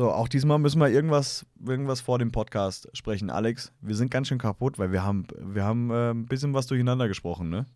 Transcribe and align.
So, 0.00 0.10
auch 0.10 0.28
diesmal 0.28 0.58
müssen 0.58 0.80
wir 0.80 0.88
irgendwas, 0.88 1.44
irgendwas 1.62 2.00
vor 2.00 2.18
dem 2.18 2.32
Podcast 2.32 2.88
sprechen. 2.94 3.28
Alex, 3.28 3.70
wir 3.82 3.94
sind 3.94 4.10
ganz 4.10 4.28
schön 4.28 4.38
kaputt, 4.38 4.78
weil 4.78 4.92
wir 4.92 5.04
haben, 5.04 5.26
wir 5.38 5.62
haben 5.62 5.90
äh, 5.90 6.12
ein 6.12 6.24
bisschen 6.24 6.54
was 6.54 6.66
durcheinander 6.66 7.06
gesprochen, 7.06 7.50
ne? 7.50 7.66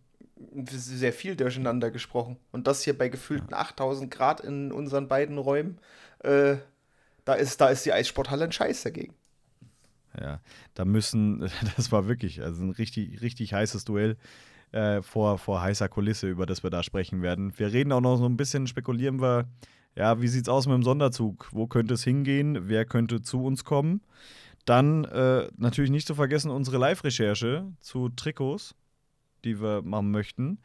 Sehr 0.54 1.12
viel 1.12 1.36
durcheinander 1.36 1.90
gesprochen. 1.90 2.38
Und 2.50 2.66
das 2.66 2.82
hier 2.82 2.96
bei 2.96 3.10
gefühlten 3.10 3.52
8000 3.52 4.10
Grad 4.10 4.40
in 4.40 4.72
unseren 4.72 5.06
beiden 5.06 5.36
Räumen, 5.36 5.76
äh, 6.20 6.56
da, 7.26 7.34
ist, 7.34 7.60
da 7.60 7.68
ist 7.68 7.84
die 7.84 7.92
Eissporthalle 7.92 8.44
ein 8.44 8.52
Scheiß 8.52 8.84
dagegen. 8.84 9.12
Ja, 10.18 10.40
da 10.72 10.86
müssen, 10.86 11.40
das 11.76 11.92
war 11.92 12.08
wirklich 12.08 12.40
also 12.40 12.64
ein 12.64 12.70
richtig, 12.70 13.20
richtig 13.20 13.52
heißes 13.52 13.84
Duell 13.84 14.16
äh, 14.72 15.02
vor, 15.02 15.36
vor 15.36 15.60
heißer 15.60 15.90
Kulisse, 15.90 16.30
über 16.30 16.46
das 16.46 16.62
wir 16.62 16.70
da 16.70 16.82
sprechen 16.82 17.20
werden. 17.20 17.52
Wir 17.58 17.70
reden 17.70 17.92
auch 17.92 18.00
noch 18.00 18.16
so 18.16 18.24
ein 18.24 18.38
bisschen, 18.38 18.66
spekulieren 18.66 19.20
wir, 19.20 19.46
ja, 19.96 20.20
wie 20.20 20.28
sieht's 20.28 20.48
aus 20.48 20.66
mit 20.66 20.74
dem 20.74 20.82
Sonderzug? 20.82 21.48
Wo 21.52 21.66
könnte 21.66 21.94
es 21.94 22.04
hingehen? 22.04 22.68
Wer 22.68 22.84
könnte 22.84 23.22
zu 23.22 23.44
uns 23.44 23.64
kommen? 23.64 24.00
Dann 24.64 25.04
äh, 25.04 25.48
natürlich 25.56 25.90
nicht 25.90 26.06
zu 26.06 26.14
vergessen 26.14 26.50
unsere 26.50 26.78
Live-Recherche 26.78 27.70
zu 27.80 28.08
Trikots, 28.08 28.74
die 29.44 29.60
wir 29.60 29.82
machen 29.82 30.10
möchten. 30.10 30.58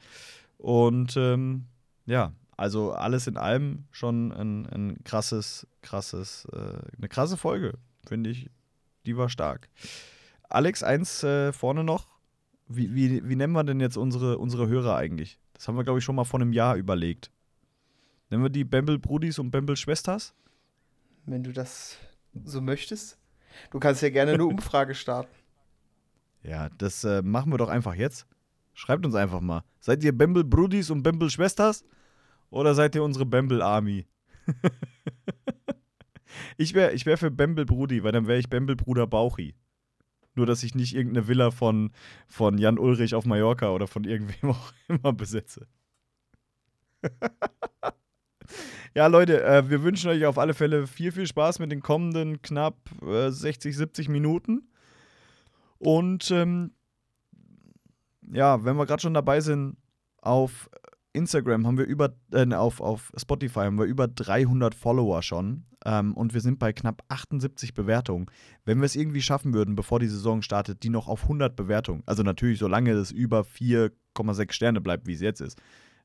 Und 0.57 1.15
ähm, 1.17 1.65
ja, 2.05 2.31
also 2.57 2.91
alles 2.91 3.27
in 3.27 3.37
allem 3.37 3.85
schon 3.91 4.31
ein, 4.31 4.65
ein 4.67 5.03
krasses, 5.03 5.67
krasses, 5.81 6.45
äh, 6.51 6.79
eine 6.97 7.09
krasse 7.09 7.37
Folge, 7.37 7.77
finde 8.07 8.31
ich. 8.31 8.49
Die 9.05 9.15
war 9.15 9.29
stark. 9.29 9.69
Alex, 10.49 10.81
eins 10.83 11.23
äh, 11.23 11.53
vorne 11.53 11.83
noch. 11.83 12.07
Wie, 12.67 12.93
wie, 12.93 13.27
wie 13.27 13.35
nennen 13.35 13.53
wir 13.53 13.63
denn 13.63 13.79
jetzt 13.79 13.97
unsere, 13.97 14.37
unsere 14.37 14.67
Hörer 14.67 14.95
eigentlich? 14.95 15.39
Das 15.53 15.67
haben 15.67 15.75
wir, 15.75 15.83
glaube 15.83 15.99
ich, 15.99 16.05
schon 16.05 16.15
mal 16.15 16.23
vor 16.23 16.39
einem 16.39 16.53
Jahr 16.53 16.75
überlegt. 16.75 17.31
Nennen 18.29 18.43
wir 18.43 18.49
die 18.49 18.63
Bamble 18.63 18.99
Brudis 18.99 19.39
und 19.39 19.51
Bamble 19.51 19.75
Schwesters? 19.75 20.35
Wenn 21.25 21.43
du 21.43 21.51
das 21.51 21.97
so 22.43 22.61
möchtest. 22.61 23.17
Du 23.71 23.79
kannst 23.79 24.01
ja 24.01 24.09
gerne 24.09 24.33
eine 24.33 24.45
Umfrage 24.47 24.95
starten. 24.95 25.33
Ja, 26.43 26.69
das 26.69 27.03
äh, 27.03 27.21
machen 27.21 27.51
wir 27.51 27.57
doch 27.57 27.69
einfach 27.69 27.95
jetzt. 27.95 28.27
Schreibt 28.73 29.05
uns 29.05 29.15
einfach 29.15 29.41
mal. 29.41 29.63
Seid 29.79 30.03
ihr 30.03 30.17
Bamble 30.17 30.43
Brudis 30.43 30.89
und 30.89 31.03
Bamble 31.03 31.29
Schwesters? 31.29 31.83
Oder 32.49 32.75
seid 32.75 32.95
ihr 32.95 33.03
unsere 33.03 33.25
Bamble 33.25 33.61
Army? 33.61 34.07
ich 36.57 36.73
wäre 36.73 36.93
ich 36.93 37.05
wär 37.05 37.17
für 37.17 37.31
Bamble 37.31 37.65
Brudi, 37.65 38.03
weil 38.03 38.11
dann 38.11 38.27
wäre 38.27 38.39
ich 38.39 38.49
Bamble 38.49 38.75
Bruder 38.75 39.05
Bauchi. 39.05 39.55
Nur, 40.35 40.45
dass 40.45 40.63
ich 40.63 40.75
nicht 40.75 40.95
irgendeine 40.95 41.27
Villa 41.27 41.51
von, 41.51 41.91
von 42.27 42.57
Jan 42.57 42.79
Ulrich 42.79 43.15
auf 43.15 43.25
Mallorca 43.25 43.71
oder 43.71 43.87
von 43.87 44.03
irgendwem 44.05 44.49
auch 44.51 44.71
immer 44.87 45.13
besitze. 45.13 45.67
Ja, 48.95 49.07
Leute, 49.07 49.43
äh, 49.43 49.69
wir 49.69 49.83
wünschen 49.83 50.09
euch 50.09 50.25
auf 50.25 50.37
alle 50.37 50.53
Fälle 50.53 50.87
viel, 50.87 51.11
viel 51.11 51.27
Spaß 51.27 51.59
mit 51.59 51.71
den 51.71 51.81
kommenden 51.81 52.41
knapp 52.41 52.75
äh, 53.01 53.29
60, 53.29 53.75
70 53.75 54.09
Minuten. 54.09 54.67
Und 55.77 56.31
ähm, 56.31 56.71
ja, 58.31 58.63
wenn 58.63 58.75
wir 58.77 58.85
gerade 58.85 59.01
schon 59.01 59.13
dabei 59.13 59.41
sind, 59.41 59.77
auf 60.21 60.69
Instagram 61.13 61.65
haben 61.65 61.77
wir 61.77 61.85
über, 61.85 62.13
äh, 62.33 62.53
auf, 62.53 62.81
auf 62.81 63.11
Spotify 63.17 63.61
haben 63.61 63.77
wir 63.77 63.85
über 63.85 64.07
300 64.07 64.75
Follower 64.75 65.21
schon. 65.21 65.65
Ähm, 65.85 66.13
und 66.15 66.33
wir 66.33 66.41
sind 66.41 66.59
bei 66.59 66.73
knapp 66.73 67.03
78 67.07 67.73
Bewertungen. 67.73 68.27
Wenn 68.65 68.79
wir 68.79 68.85
es 68.85 68.95
irgendwie 68.95 69.21
schaffen 69.21 69.53
würden, 69.53 69.75
bevor 69.75 69.99
die 69.99 70.07
Saison 70.07 70.41
startet, 70.41 70.83
die 70.83 70.89
noch 70.89 71.07
auf 71.07 71.23
100 71.23 71.55
Bewertungen, 71.55 72.03
also 72.05 72.23
natürlich 72.23 72.59
solange 72.59 72.91
es 72.91 73.11
über 73.11 73.41
4,6 73.41 74.51
Sterne 74.51 74.81
bleibt, 74.81 75.07
wie 75.07 75.13
es 75.13 75.21
jetzt 75.21 75.41
ist, 75.41 75.59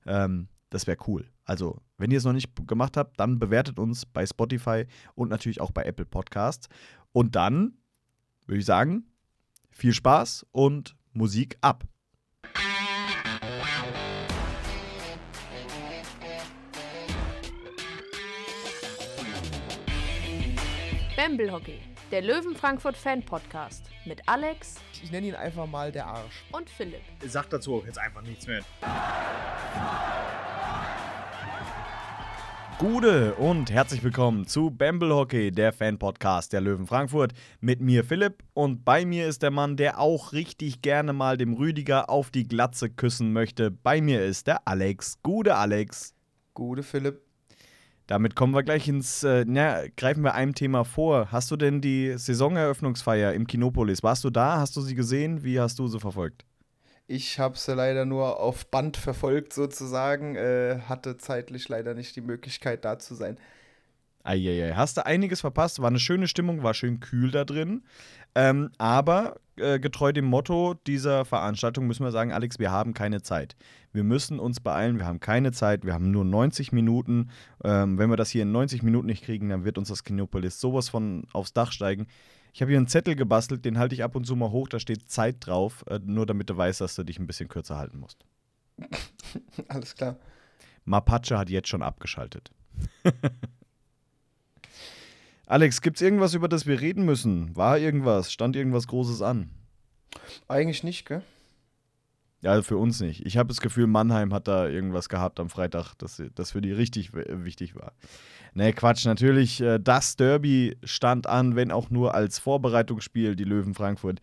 ähm, 0.06 0.48
das 0.70 0.86
wäre 0.86 0.98
cool. 1.08 1.26
Also, 1.44 1.82
wenn 1.98 2.10
ihr 2.10 2.18
es 2.18 2.24
noch 2.24 2.32
nicht 2.32 2.50
gemacht 2.66 2.96
habt, 2.96 3.20
dann 3.20 3.38
bewertet 3.38 3.78
uns 3.78 4.06
bei 4.06 4.24
Spotify 4.26 4.86
und 5.14 5.28
natürlich 5.28 5.60
auch 5.60 5.70
bei 5.72 5.84
Apple 5.84 6.06
Podcasts. 6.06 6.68
Und 7.12 7.36
dann 7.36 7.74
würde 8.46 8.60
ich 8.60 8.66
sagen, 8.66 9.04
viel 9.70 9.92
Spaß 9.92 10.46
und 10.52 10.96
Musik 11.12 11.56
ab. 11.60 11.84
Bamble 21.16 21.50
Hockey, 21.52 21.78
der 22.10 22.22
Löwen 22.22 22.56
Frankfurt 22.56 22.96
Fan 22.96 23.22
Podcast 23.24 23.84
mit 24.04 24.20
Alex 24.28 24.77
Ich 25.02 25.10
nenne 25.10 25.28
ihn 25.28 25.34
einfach 25.34 25.66
mal 25.66 25.92
der 25.92 26.06
Arsch. 26.06 26.44
und 26.52 26.68
Philipp. 26.68 27.00
Sag 27.27 27.48
dazu 27.50 27.77
auch 27.77 27.86
jetzt 27.86 27.98
einfach 27.98 28.22
nichts 28.22 28.46
mehr. 28.46 28.62
Gute 32.79 33.35
und 33.36 33.70
herzlich 33.70 34.02
willkommen 34.02 34.48
zu 34.48 34.68
Bamble 34.68 35.14
Hockey, 35.14 35.52
der 35.52 35.73
Fan-Podcast 35.73 36.52
der 36.52 36.61
Löwen 36.61 36.89
Frankfurt. 36.89 37.33
Mit 37.61 37.80
mir 37.80 38.02
Philipp 38.02 38.42
und 38.52 38.85
bei 38.85 39.07
mir 39.07 39.29
ist 39.29 39.42
der 39.42 39.52
Mann, 39.52 39.77
der 39.77 40.01
auch 40.01 40.33
richtig 40.33 40.83
gerne 40.83 41.13
mal 41.13 41.36
dem 41.36 41.55
Rüdiger 41.55 42.11
auf 42.11 42.30
die 42.30 42.48
Glatze 42.48 42.90
küssen 42.90 43.33
möchte. 43.33 43.70
Bei 43.70 44.01
mir 44.01 44.24
ist 44.24 44.48
der 44.48 44.67
Alex. 44.67 45.23
Gute 45.23 45.55
Alex. 45.55 46.14
Gute 46.52 46.83
Philipp. 46.83 47.23
Damit 48.08 48.34
kommen 48.34 48.55
wir 48.55 48.64
gleich 48.64 48.89
ins, 48.89 49.23
äh, 49.23 49.45
na, 49.46 49.86
greifen 49.96 50.24
wir 50.24 50.34
einem 50.34 50.55
Thema 50.55 50.84
vor. 50.84 51.30
Hast 51.30 51.52
du 51.52 51.57
denn 51.57 51.80
die 51.80 52.18
Saisoneröffnungsfeier 52.18 53.34
im 53.34 53.46
Kinopolis? 53.46 54.02
Warst 54.02 54.24
du 54.24 54.30
da? 54.30 54.58
Hast 54.58 54.74
du 54.77 54.80
sie 54.80 54.96
gesehen? 54.96 55.45
Wie 55.45 55.61
hast 55.61 55.79
du 55.79 55.86
sie 55.86 56.01
verfolgt? 56.01 56.45
Ich 57.06 57.38
habe 57.38 57.58
sie 57.58 57.74
leider 57.74 58.06
nur 58.06 58.40
auf 58.40 58.66
Band 58.66 58.96
verfolgt, 58.96 59.52
sozusagen. 59.52 60.36
Äh, 60.36 60.80
hatte 60.88 61.18
zeitlich 61.18 61.68
leider 61.68 61.94
nicht 61.94 62.16
die 62.16 62.22
Möglichkeit, 62.22 62.84
da 62.84 62.98
zu 62.98 63.14
sein. 63.14 63.38
Eieiei, 64.22 64.72
hast 64.74 64.96
du 64.96 65.04
einiges 65.04 65.42
verpasst. 65.42 65.80
War 65.80 65.88
eine 65.88 65.98
schöne 65.98 66.28
Stimmung, 66.28 66.62
war 66.62 66.72
schön 66.72 67.00
kühl 67.00 67.30
da 67.30 67.44
drin. 67.44 67.82
Ähm, 68.34 68.70
aber 68.78 69.36
äh, 69.56 69.78
getreu 69.78 70.12
dem 70.12 70.24
Motto 70.24 70.74
dieser 70.86 71.26
Veranstaltung 71.26 71.86
müssen 71.86 72.04
wir 72.04 72.10
sagen, 72.10 72.32
Alex, 72.32 72.58
wir 72.58 72.70
haben 72.70 72.94
keine 72.94 73.20
Zeit. 73.20 73.54
Wir 73.92 74.02
müssen 74.02 74.40
uns 74.40 74.60
beeilen, 74.60 74.98
wir 74.98 75.06
haben 75.06 75.20
keine 75.20 75.52
Zeit, 75.52 75.84
wir 75.84 75.92
haben 75.92 76.10
nur 76.10 76.24
90 76.24 76.72
Minuten. 76.72 77.30
Ähm, 77.62 77.98
wenn 77.98 78.08
wir 78.08 78.16
das 78.16 78.30
hier 78.30 78.42
in 78.42 78.52
90 78.52 78.82
Minuten 78.82 79.06
nicht 79.06 79.24
kriegen, 79.24 79.50
dann 79.50 79.64
wird 79.66 79.76
uns 79.76 79.88
das 79.88 80.04
Kinopolis 80.04 80.58
sowas 80.58 80.88
von 80.88 81.26
aufs 81.34 81.52
Dach 81.52 81.70
steigen. 81.70 82.06
Ich 82.54 82.62
habe 82.62 82.70
hier 82.70 82.78
einen 82.78 82.86
Zettel 82.86 83.16
gebastelt, 83.16 83.64
den 83.64 83.78
halte 83.78 83.96
ich 83.96 84.04
ab 84.04 84.14
und 84.14 84.24
zu 84.26 84.36
mal 84.36 84.52
hoch, 84.52 84.68
da 84.68 84.78
steht 84.78 85.10
Zeit 85.10 85.38
drauf, 85.40 85.84
äh, 85.88 85.98
nur 86.04 86.24
damit 86.24 86.48
du 86.48 86.56
weißt, 86.56 86.80
dass 86.80 86.94
du 86.94 87.02
dich 87.02 87.18
ein 87.18 87.26
bisschen 87.26 87.48
kürzer 87.48 87.76
halten 87.76 87.98
musst. 87.98 88.24
Alles 89.68 89.96
klar. 89.96 90.16
Mapache 90.84 91.36
hat 91.36 91.50
jetzt 91.50 91.68
schon 91.68 91.82
abgeschaltet. 91.82 92.52
Alex, 95.46 95.80
gibt's 95.80 96.00
irgendwas, 96.00 96.34
über 96.34 96.48
das 96.48 96.64
wir 96.64 96.80
reden 96.80 97.04
müssen? 97.04 97.56
War 97.56 97.76
irgendwas? 97.76 98.32
Stand 98.32 98.54
irgendwas 98.54 98.86
Großes 98.86 99.20
an? 99.20 99.50
Eigentlich 100.46 100.84
nicht, 100.84 101.06
gell? 101.06 101.24
Ja, 102.40 102.52
also 102.52 102.62
für 102.62 102.76
uns 102.76 103.00
nicht. 103.00 103.26
Ich 103.26 103.36
habe 103.36 103.48
das 103.48 103.60
Gefühl, 103.60 103.88
Mannheim 103.88 104.32
hat 104.32 104.46
da 104.46 104.68
irgendwas 104.68 105.08
gehabt 105.08 105.40
am 105.40 105.50
Freitag, 105.50 105.94
das, 105.94 106.22
das 106.34 106.52
für 106.52 106.60
die 106.60 106.72
richtig 106.72 107.14
wichtig 107.14 107.74
war. 107.74 107.94
Nee, 108.56 108.72
Quatsch, 108.72 109.04
natürlich, 109.04 109.60
äh, 109.60 109.80
das 109.80 110.14
Derby 110.14 110.76
stand 110.84 111.26
an, 111.26 111.56
wenn 111.56 111.72
auch 111.72 111.90
nur 111.90 112.14
als 112.14 112.38
Vorbereitungsspiel, 112.38 113.34
die 113.34 113.42
Löwen 113.42 113.74
Frankfurt 113.74 114.20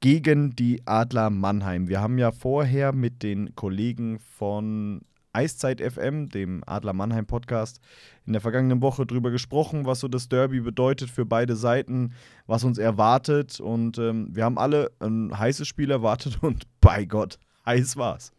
gegen 0.00 0.56
die 0.56 0.82
Adler 0.86 1.28
Mannheim. 1.28 1.88
Wir 1.88 2.00
haben 2.00 2.18
ja 2.18 2.32
vorher 2.32 2.92
mit 2.92 3.22
den 3.22 3.54
Kollegen 3.54 4.18
von 4.18 5.02
Eiszeit 5.34 5.80
FM, 5.80 6.28
dem 6.30 6.62
Adler 6.66 6.92
Mannheim 6.94 7.26
Podcast, 7.26 7.80
in 8.24 8.32
der 8.32 8.40
vergangenen 8.40 8.80
Woche 8.80 9.04
drüber 9.04 9.30
gesprochen, 9.30 9.84
was 9.84 10.00
so 10.00 10.08
das 10.08 10.28
Derby 10.28 10.60
bedeutet 10.60 11.10
für 11.10 11.26
beide 11.26 11.56
Seiten, 11.56 12.14
was 12.46 12.64
uns 12.64 12.78
erwartet. 12.78 13.60
Und 13.60 13.98
ähm, 13.98 14.28
wir 14.30 14.44
haben 14.44 14.58
alle 14.58 14.92
ein 15.00 15.36
heißes 15.36 15.68
Spiel 15.68 15.90
erwartet 15.90 16.38
und 16.42 16.64
bei 16.80 17.04
Gott, 17.04 17.38
heiß 17.66 17.96
war's. 17.96 18.32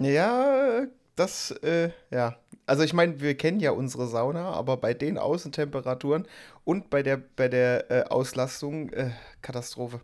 Ja, 0.00 0.86
das, 1.14 1.52
äh, 1.62 1.90
ja. 2.10 2.36
Also 2.66 2.82
ich 2.82 2.94
meine, 2.94 3.20
wir 3.20 3.36
kennen 3.36 3.60
ja 3.60 3.72
unsere 3.72 4.06
Sauna, 4.06 4.50
aber 4.52 4.76
bei 4.78 4.94
den 4.94 5.18
Außentemperaturen 5.18 6.26
und 6.64 6.88
bei 6.90 7.02
der, 7.02 7.18
bei 7.36 7.48
der 7.48 7.90
äh, 7.90 8.02
Auslastung, 8.04 8.90
äh, 8.90 9.10
Katastrophe. 9.42 10.00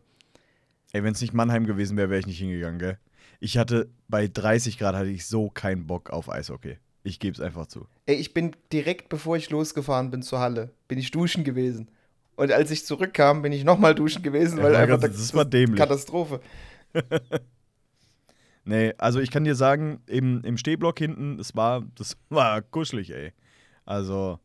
Ey, 0.92 1.02
wenn 1.02 1.12
es 1.12 1.20
nicht 1.20 1.32
Mannheim 1.32 1.66
gewesen 1.66 1.96
wäre, 1.96 2.10
wäre 2.10 2.20
ich 2.20 2.26
nicht 2.26 2.38
hingegangen, 2.38 2.78
gell? 2.78 2.98
Ich 3.38 3.56
hatte 3.56 3.88
bei 4.08 4.28
30 4.28 4.78
Grad 4.78 4.94
hatte 4.94 5.08
ich 5.08 5.26
so 5.26 5.48
keinen 5.48 5.86
Bock 5.86 6.10
auf 6.10 6.28
Eishockey. 6.30 6.76
Ich 7.02 7.18
gebe 7.18 7.34
es 7.34 7.40
einfach 7.40 7.66
zu. 7.66 7.86
Ey, 8.04 8.16
ich 8.16 8.34
bin 8.34 8.54
direkt 8.72 9.08
bevor 9.08 9.36
ich 9.36 9.48
losgefahren 9.48 10.10
bin 10.10 10.20
zur 10.22 10.40
Halle, 10.40 10.70
bin 10.88 10.98
ich 10.98 11.10
duschen 11.10 11.44
gewesen. 11.44 11.88
Und 12.36 12.52
als 12.52 12.70
ich 12.70 12.84
zurückkam, 12.84 13.40
bin 13.40 13.52
ich 13.52 13.64
nochmal 13.64 13.94
duschen 13.94 14.22
gewesen, 14.22 14.58
Ja, 14.58 14.64
weil 14.64 14.76
einfach 14.76 15.00
ganz- 15.00 15.16
das 15.16 15.32
war 15.34 15.44
dämlich. 15.46 15.78
Katastrophe. 15.78 16.40
Nee, 18.64 18.92
also 18.98 19.20
ich 19.20 19.30
kann 19.30 19.44
dir 19.44 19.54
sagen, 19.54 20.00
im, 20.06 20.42
im 20.42 20.56
Stehblock 20.56 20.98
hinten, 20.98 21.38
das 21.38 21.56
war, 21.56 21.82
das 21.94 22.16
war 22.28 22.62
kuschelig, 22.62 23.10
ey. 23.10 23.32
Also, 23.84 24.38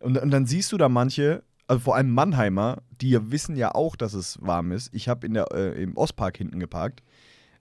und, 0.00 0.16
und 0.18 0.30
dann 0.30 0.46
siehst 0.46 0.72
du 0.72 0.76
da 0.76 0.88
manche, 0.88 1.42
also 1.66 1.80
vor 1.80 1.96
allem 1.96 2.10
Mannheimer, 2.10 2.82
die 3.00 3.10
ja 3.10 3.30
wissen 3.30 3.56
ja 3.56 3.74
auch, 3.74 3.96
dass 3.96 4.14
es 4.14 4.38
warm 4.40 4.72
ist. 4.72 4.94
Ich 4.94 5.08
habe 5.08 5.26
in 5.26 5.34
der, 5.34 5.52
äh, 5.52 5.82
im 5.82 5.96
Ostpark 5.96 6.38
hinten 6.38 6.60
geparkt. 6.60 7.02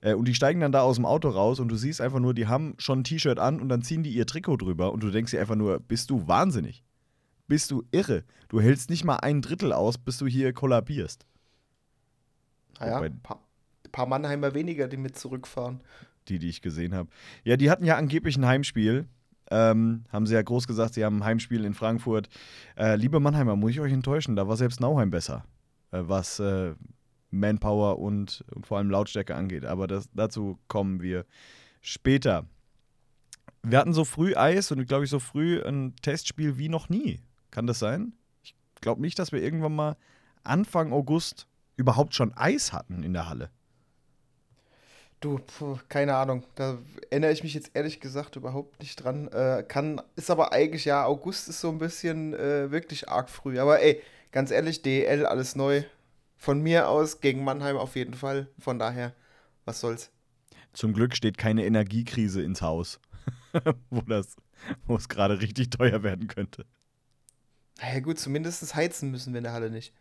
Äh, 0.01 0.13
und 0.13 0.27
die 0.27 0.35
steigen 0.35 0.59
dann 0.59 0.71
da 0.71 0.81
aus 0.81 0.95
dem 0.97 1.05
Auto 1.05 1.29
raus 1.29 1.59
und 1.59 1.69
du 1.69 1.75
siehst 1.75 1.99
einfach 1.99 2.19
nur, 2.19 2.33
die 2.33 2.47
haben 2.47 2.75
schon 2.77 2.99
ein 2.99 3.03
T-Shirt 3.03 3.39
an 3.39 3.59
und 3.59 3.69
dann 3.69 3.81
ziehen 3.81 4.03
die 4.03 4.11
ihr 4.11 4.27
Trikot 4.27 4.57
drüber 4.57 4.94
und 4.94 5.01
du 5.01 5.09
denkst 5.09 5.31
dir 5.31 5.41
einfach 5.41 5.55
nur, 5.55 5.79
bist 5.79 6.09
du 6.09 6.27
wahnsinnig? 6.27 6.83
bist 7.47 7.71
du 7.71 7.83
irre. 7.91 8.23
Du 8.49 8.61
hältst 8.61 8.89
nicht 8.89 9.03
mal 9.03 9.17
ein 9.17 9.41
Drittel 9.41 9.73
aus, 9.73 9.97
bis 9.97 10.17
du 10.17 10.27
hier 10.27 10.53
kollabierst. 10.53 11.25
Naja, 12.79 12.99
ein 12.99 13.21
paar, 13.21 13.39
paar 13.91 14.05
Mannheimer 14.05 14.53
weniger, 14.53 14.87
die 14.87 14.97
mit 14.97 15.17
zurückfahren. 15.17 15.81
Die, 16.27 16.39
die 16.39 16.49
ich 16.49 16.61
gesehen 16.61 16.93
habe. 16.93 17.09
Ja, 17.43 17.57
die 17.57 17.69
hatten 17.69 17.85
ja 17.85 17.95
angeblich 17.95 18.37
ein 18.37 18.45
Heimspiel. 18.45 19.07
Ähm, 19.49 20.03
haben 20.09 20.25
sie 20.25 20.33
ja 20.33 20.41
groß 20.41 20.67
gesagt, 20.67 20.93
sie 20.93 21.05
haben 21.05 21.17
ein 21.17 21.23
Heimspiel 21.23 21.63
in 21.63 21.73
Frankfurt. 21.73 22.27
Äh, 22.75 22.95
liebe 22.95 23.19
Mannheimer, 23.19 23.55
muss 23.55 23.71
ich 23.71 23.79
euch 23.79 23.93
enttäuschen, 23.93 24.35
da 24.35 24.47
war 24.47 24.57
selbst 24.57 24.81
Nauheim 24.81 25.09
besser, 25.09 25.45
äh, 25.91 26.01
was 26.01 26.39
äh, 26.39 26.75
Manpower 27.31 27.99
und, 27.99 28.43
und, 28.53 28.67
vor 28.67 28.77
allem 28.77 28.89
Lautstärke 28.89 29.35
angeht. 29.35 29.65
Aber 29.65 29.87
das, 29.87 30.09
dazu 30.13 30.59
kommen 30.67 31.01
wir 31.01 31.25
später. 31.81 32.45
Wir 33.63 33.79
hatten 33.79 33.93
so 33.93 34.03
früh 34.03 34.35
Eis 34.35 34.71
und 34.71 34.85
glaube 34.85 35.05
ich 35.05 35.09
so 35.09 35.19
früh 35.19 35.61
ein 35.61 35.95
Testspiel 36.01 36.57
wie 36.57 36.69
noch 36.69 36.89
nie. 36.89 37.21
Kann 37.51 37.67
das 37.67 37.79
sein? 37.79 38.13
Ich 38.43 38.53
glaube 38.81 39.01
nicht, 39.01 39.17
dass 39.17 39.31
wir 39.31 39.41
irgendwann 39.41 39.75
mal 39.75 39.97
Anfang 40.43 40.91
August 40.91 41.47
überhaupt 41.75 42.15
schon 42.15 42.33
Eis 42.35 42.73
hatten 42.73 43.03
in 43.03 43.13
der 43.13 43.29
Halle. 43.29 43.49
Du, 45.19 45.39
puh, 45.39 45.79
keine 45.89 46.15
Ahnung. 46.15 46.43
Da 46.55 46.77
erinnere 47.09 47.31
ich 47.31 47.43
mich 47.43 47.53
jetzt 47.53 47.71
ehrlich 47.73 47.99
gesagt 47.99 48.35
überhaupt 48.35 48.79
nicht 48.79 49.03
dran. 49.03 49.27
Äh, 49.29 49.63
kann, 49.67 50.01
ist 50.15 50.29
aber 50.29 50.51
eigentlich, 50.51 50.85
ja, 50.85 51.05
August 51.05 51.49
ist 51.49 51.59
so 51.59 51.69
ein 51.69 51.79
bisschen 51.79 52.33
äh, 52.35 52.69
wirklich 52.69 53.09
arg 53.09 53.29
früh. 53.29 53.59
Aber 53.59 53.81
ey, 53.81 54.01
ganz 54.31 54.51
ehrlich, 54.51 54.83
DL, 54.83 55.25
alles 55.25 55.55
neu. 55.55 55.83
Von 56.37 56.61
mir 56.61 56.87
aus 56.87 57.19
gegen 57.19 57.43
Mannheim 57.43 57.77
auf 57.77 57.95
jeden 57.95 58.13
Fall. 58.13 58.47
Von 58.59 58.77
daher, 58.77 59.13
was 59.65 59.79
soll's. 59.79 60.11
Zum 60.73 60.93
Glück 60.93 61.15
steht 61.15 61.39
keine 61.39 61.65
Energiekrise 61.65 62.43
ins 62.43 62.61
Haus, 62.61 62.99
wo, 63.89 64.01
das, 64.01 64.35
wo 64.85 64.95
es 64.95 65.09
gerade 65.09 65.41
richtig 65.41 65.71
teuer 65.71 66.03
werden 66.03 66.27
könnte. 66.27 66.67
Ja 67.81 67.99
gut, 67.99 68.19
zumindest 68.19 68.75
heizen 68.75 69.09
müssen 69.09 69.33
wir 69.33 69.39
in 69.39 69.45
der 69.45 69.53
Halle 69.53 69.71
nicht. 69.71 69.93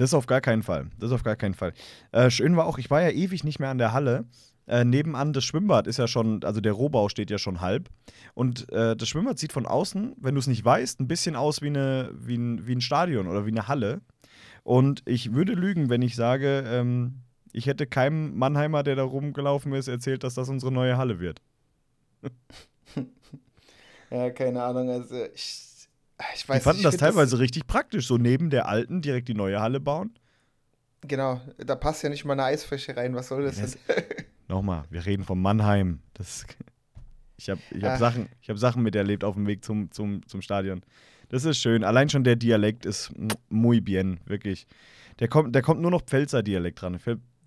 Das 0.00 0.14
auf 0.14 0.26
gar 0.26 0.40
keinen 0.40 0.62
Fall. 0.62 0.86
Das 0.98 1.12
auf 1.12 1.24
gar 1.24 1.36
keinen 1.36 1.52
Fall. 1.52 1.74
Äh, 2.10 2.30
schön 2.30 2.56
war 2.56 2.64
auch, 2.64 2.78
ich 2.78 2.90
war 2.90 3.02
ja 3.02 3.10
ewig 3.10 3.44
nicht 3.44 3.60
mehr 3.60 3.68
an 3.68 3.76
der 3.76 3.92
Halle. 3.92 4.24
Äh, 4.66 4.82
nebenan 4.82 5.34
das 5.34 5.44
Schwimmbad 5.44 5.86
ist 5.86 5.98
ja 5.98 6.08
schon, 6.08 6.42
also 6.42 6.62
der 6.62 6.72
Rohbau 6.72 7.10
steht 7.10 7.30
ja 7.30 7.36
schon 7.36 7.60
halb. 7.60 7.90
Und 8.32 8.72
äh, 8.72 8.96
das 8.96 9.10
Schwimmbad 9.10 9.38
sieht 9.38 9.52
von 9.52 9.66
außen, 9.66 10.16
wenn 10.18 10.34
du 10.34 10.38
es 10.38 10.46
nicht 10.46 10.64
weißt, 10.64 11.00
ein 11.00 11.06
bisschen 11.06 11.36
aus 11.36 11.60
wie, 11.60 11.66
eine, 11.66 12.12
wie, 12.14 12.36
ein, 12.36 12.66
wie 12.66 12.76
ein 12.76 12.80
Stadion 12.80 13.26
oder 13.26 13.44
wie 13.44 13.50
eine 13.50 13.68
Halle. 13.68 14.00
Und 14.62 15.02
ich 15.04 15.34
würde 15.34 15.52
lügen, 15.52 15.90
wenn 15.90 16.00
ich 16.00 16.16
sage, 16.16 16.64
ähm, 16.66 17.16
ich 17.52 17.66
hätte 17.66 17.86
keinem 17.86 18.38
Mannheimer, 18.38 18.82
der 18.82 18.96
da 18.96 19.02
rumgelaufen 19.02 19.74
ist, 19.74 19.88
erzählt, 19.88 20.24
dass 20.24 20.32
das 20.32 20.48
unsere 20.48 20.72
neue 20.72 20.96
Halle 20.96 21.20
wird. 21.20 21.42
ja, 24.10 24.30
keine 24.30 24.62
Ahnung. 24.62 24.88
Also 24.88 25.26
ich 25.34 25.69
ich 26.34 26.48
weiß, 26.48 26.58
die 26.58 26.64
fanden 26.64 26.80
ich 26.80 26.84
das 26.84 26.96
teilweise 26.96 27.32
das 27.32 27.40
richtig 27.40 27.66
praktisch, 27.66 28.06
so 28.06 28.18
neben 28.18 28.50
der 28.50 28.68
alten 28.68 29.02
direkt 29.02 29.28
die 29.28 29.34
neue 29.34 29.60
Halle 29.60 29.80
bauen. 29.80 30.14
Genau, 31.02 31.40
da 31.58 31.76
passt 31.76 32.02
ja 32.02 32.10
nicht 32.10 32.24
mal 32.24 32.34
eine 32.34 32.44
Eisfläche 32.44 32.96
rein, 32.96 33.14
was 33.14 33.28
soll 33.28 33.44
das 33.44 33.56
denn? 33.56 33.74
Nochmal, 34.48 34.84
wir 34.90 35.06
reden 35.06 35.24
von 35.24 35.40
Mannheim. 35.40 36.00
Das, 36.14 36.44
ich 37.38 37.48
habe 37.48 37.60
ich 37.70 37.82
hab 37.82 37.98
Sachen, 37.98 38.28
hab 38.46 38.58
Sachen 38.58 38.82
miterlebt 38.82 39.24
auf 39.24 39.34
dem 39.34 39.46
Weg 39.46 39.64
zum, 39.64 39.90
zum, 39.92 40.26
zum 40.26 40.42
Stadion. 40.42 40.82
Das 41.30 41.44
ist 41.44 41.58
schön. 41.58 41.84
Allein 41.84 42.08
schon 42.08 42.24
der 42.24 42.36
Dialekt 42.36 42.84
ist 42.84 43.12
muy 43.48 43.80
bien, 43.80 44.20
wirklich. 44.26 44.66
Der 45.20 45.28
kommt, 45.28 45.54
der 45.54 45.62
kommt 45.62 45.80
nur 45.80 45.90
noch 45.90 46.02
Pfälzer 46.02 46.42
Dialekt 46.42 46.82
dran. 46.82 46.98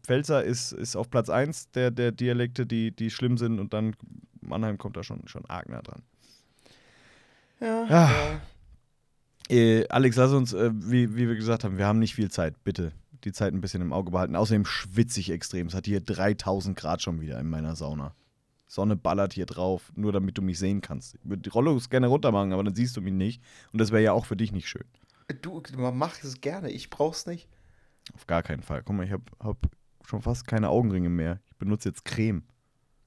Pfälzer 0.04 0.44
ist, 0.44 0.72
ist 0.72 0.96
auf 0.96 1.10
Platz 1.10 1.30
1 1.30 1.72
der, 1.72 1.92
der 1.92 2.12
Dialekte, 2.12 2.66
die, 2.66 2.92
die 2.92 3.10
schlimm 3.10 3.38
sind 3.38 3.60
und 3.60 3.74
dann 3.74 3.96
Mannheim 4.42 4.78
kommt 4.78 4.98
da 4.98 5.04
schon, 5.04 5.28
schon 5.28 5.46
arg 5.46 5.70
nah 5.70 5.82
dran. 5.82 6.02
Ja, 7.60 7.86
ja. 7.86 8.42
Äh, 9.50 9.88
Alex, 9.88 10.16
lass 10.16 10.32
uns, 10.32 10.54
äh, 10.54 10.72
wie, 10.74 11.16
wie 11.16 11.28
wir 11.28 11.36
gesagt 11.36 11.64
haben, 11.64 11.78
wir 11.78 11.86
haben 11.86 12.00
nicht 12.00 12.16
viel 12.16 12.32
Zeit. 12.32 12.64
Bitte 12.64 12.94
die 13.24 13.32
Zeit 13.32 13.54
ein 13.54 13.62
bisschen 13.62 13.82
im 13.82 13.94
Auge 13.94 14.12
behalten. 14.12 14.36
Außerdem 14.36 14.66
schwitze 14.66 15.20
ich 15.20 15.30
extrem. 15.30 15.68
Es 15.68 15.74
hat 15.74 15.86
hier 15.86 16.02
3000 16.02 16.78
Grad 16.78 17.02
schon 17.02 17.22
wieder 17.22 17.40
in 17.40 17.50
meiner 17.50 17.76
Sauna. 17.76 18.16
Sonne 18.68 18.96
ballert 18.96 19.34
hier 19.34 19.46
drauf, 19.46 19.92
nur 19.96 20.12
damit 20.12 20.38
du 20.38 20.42
mich 20.42 20.58
sehen 20.58 20.82
kannst. 20.82 21.16
Ich 21.16 21.22
würde 21.24 21.44
die 21.44 21.50
Rolle 21.50 21.78
gerne 21.90 22.08
runter 22.08 22.32
machen, 22.32 22.54
aber 22.54 22.64
dann 22.64 22.76
siehst 22.76 22.98
du 22.98 23.02
mich 23.02 23.14
nicht. 23.14 23.42
Und 23.72 23.80
das 23.80 23.92
wäre 23.92 24.04
ja 24.04 24.14
auch 24.14 24.26
für 24.26 24.36
dich 24.36 24.52
nicht 24.52 24.68
schön. 24.68 24.86
Du, 25.42 25.62
mach 25.78 26.24
es 26.24 26.42
gerne. 26.42 26.72
Ich 26.72 26.90
brauch's 26.90 27.26
nicht. 27.26 27.48
Auf 28.14 28.28
gar 28.28 28.44
keinen 28.44 28.64
Fall. 28.64 28.82
Guck 28.84 28.96
mal, 28.96 29.06
ich 29.06 29.12
habe 29.12 29.24
hab 29.40 29.58
schon 30.06 30.22
fast 30.22 30.48
keine 30.48 30.70
Augenringe 30.70 31.10
mehr. 31.10 31.40
Ich 31.50 31.58
benutze 31.58 31.90
jetzt 31.90 32.04
Creme. 32.04 32.44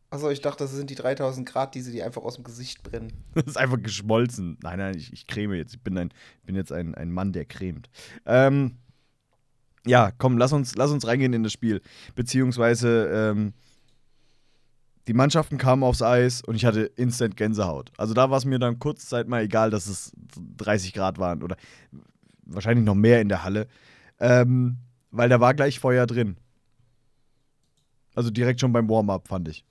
Achso, 0.08 0.31
ich 0.31 0.41
dachte, 0.41 0.64
das 0.64 0.73
sind 0.73 0.88
die 0.91 0.94
3000 0.94 1.49
Grad, 1.49 1.75
die 1.75 1.81
sie 1.81 1.93
dir 1.93 2.06
einfach 2.06 2.23
aus 2.23 2.37
dem 2.37 2.44
Gesicht 2.44 2.82
brennen. 2.82 3.12
Das 3.35 3.44
ist 3.47 3.56
einfach 3.56 3.82
geschmolzen. 3.82 4.56
Nein, 4.62 4.79
nein, 4.79 4.97
ich, 4.97 5.12
ich 5.12 5.26
creme 5.26 5.55
jetzt. 5.55 5.75
Ich 5.75 5.82
bin, 5.82 5.99
ein, 5.99 6.11
bin 6.44 6.55
jetzt 6.55 6.73
ein, 6.73 6.94
ein 6.94 7.11
Mann, 7.11 7.32
der 7.32 7.44
cremt. 7.44 7.91
Ähm, 8.25 8.76
ja, 9.85 10.12
komm, 10.17 10.38
lass 10.38 10.53
uns, 10.53 10.75
lass 10.76 10.91
uns 10.91 11.06
reingehen 11.06 11.32
in 11.32 11.43
das 11.43 11.53
Spiel. 11.53 11.81
Beziehungsweise, 12.14 13.08
ähm, 13.12 13.53
die 15.06 15.14
Mannschaften 15.14 15.56
kamen 15.56 15.85
aufs 15.85 16.03
Eis 16.03 16.43
und 16.43 16.56
ich 16.56 16.64
hatte 16.64 16.82
instant 16.97 17.37
Gänsehaut. 17.37 17.93
Also 17.97 18.12
da 18.12 18.31
war 18.31 18.38
es 18.38 18.44
mir 18.44 18.58
dann 18.58 18.79
kurzzeit 18.79 19.29
mal 19.29 19.43
egal, 19.43 19.70
dass 19.70 19.87
es 19.87 20.12
30 20.56 20.93
Grad 20.94 21.19
waren 21.19 21.43
oder 21.43 21.56
wahrscheinlich 22.44 22.85
noch 22.85 22.97
mehr 22.97 23.20
in 23.20 23.29
der 23.29 23.44
Halle. 23.44 23.69
Ähm, 24.19 24.79
weil 25.12 25.29
da 25.29 25.41
war 25.41 25.55
gleich 25.55 25.79
Feuer 25.79 26.06
drin. 26.06 26.37
Also 28.14 28.31
direkt 28.31 28.61
schon 28.61 28.73
beim 28.73 28.88
Warm-up, 28.88 29.29
fand 29.29 29.49
ich. 29.49 29.64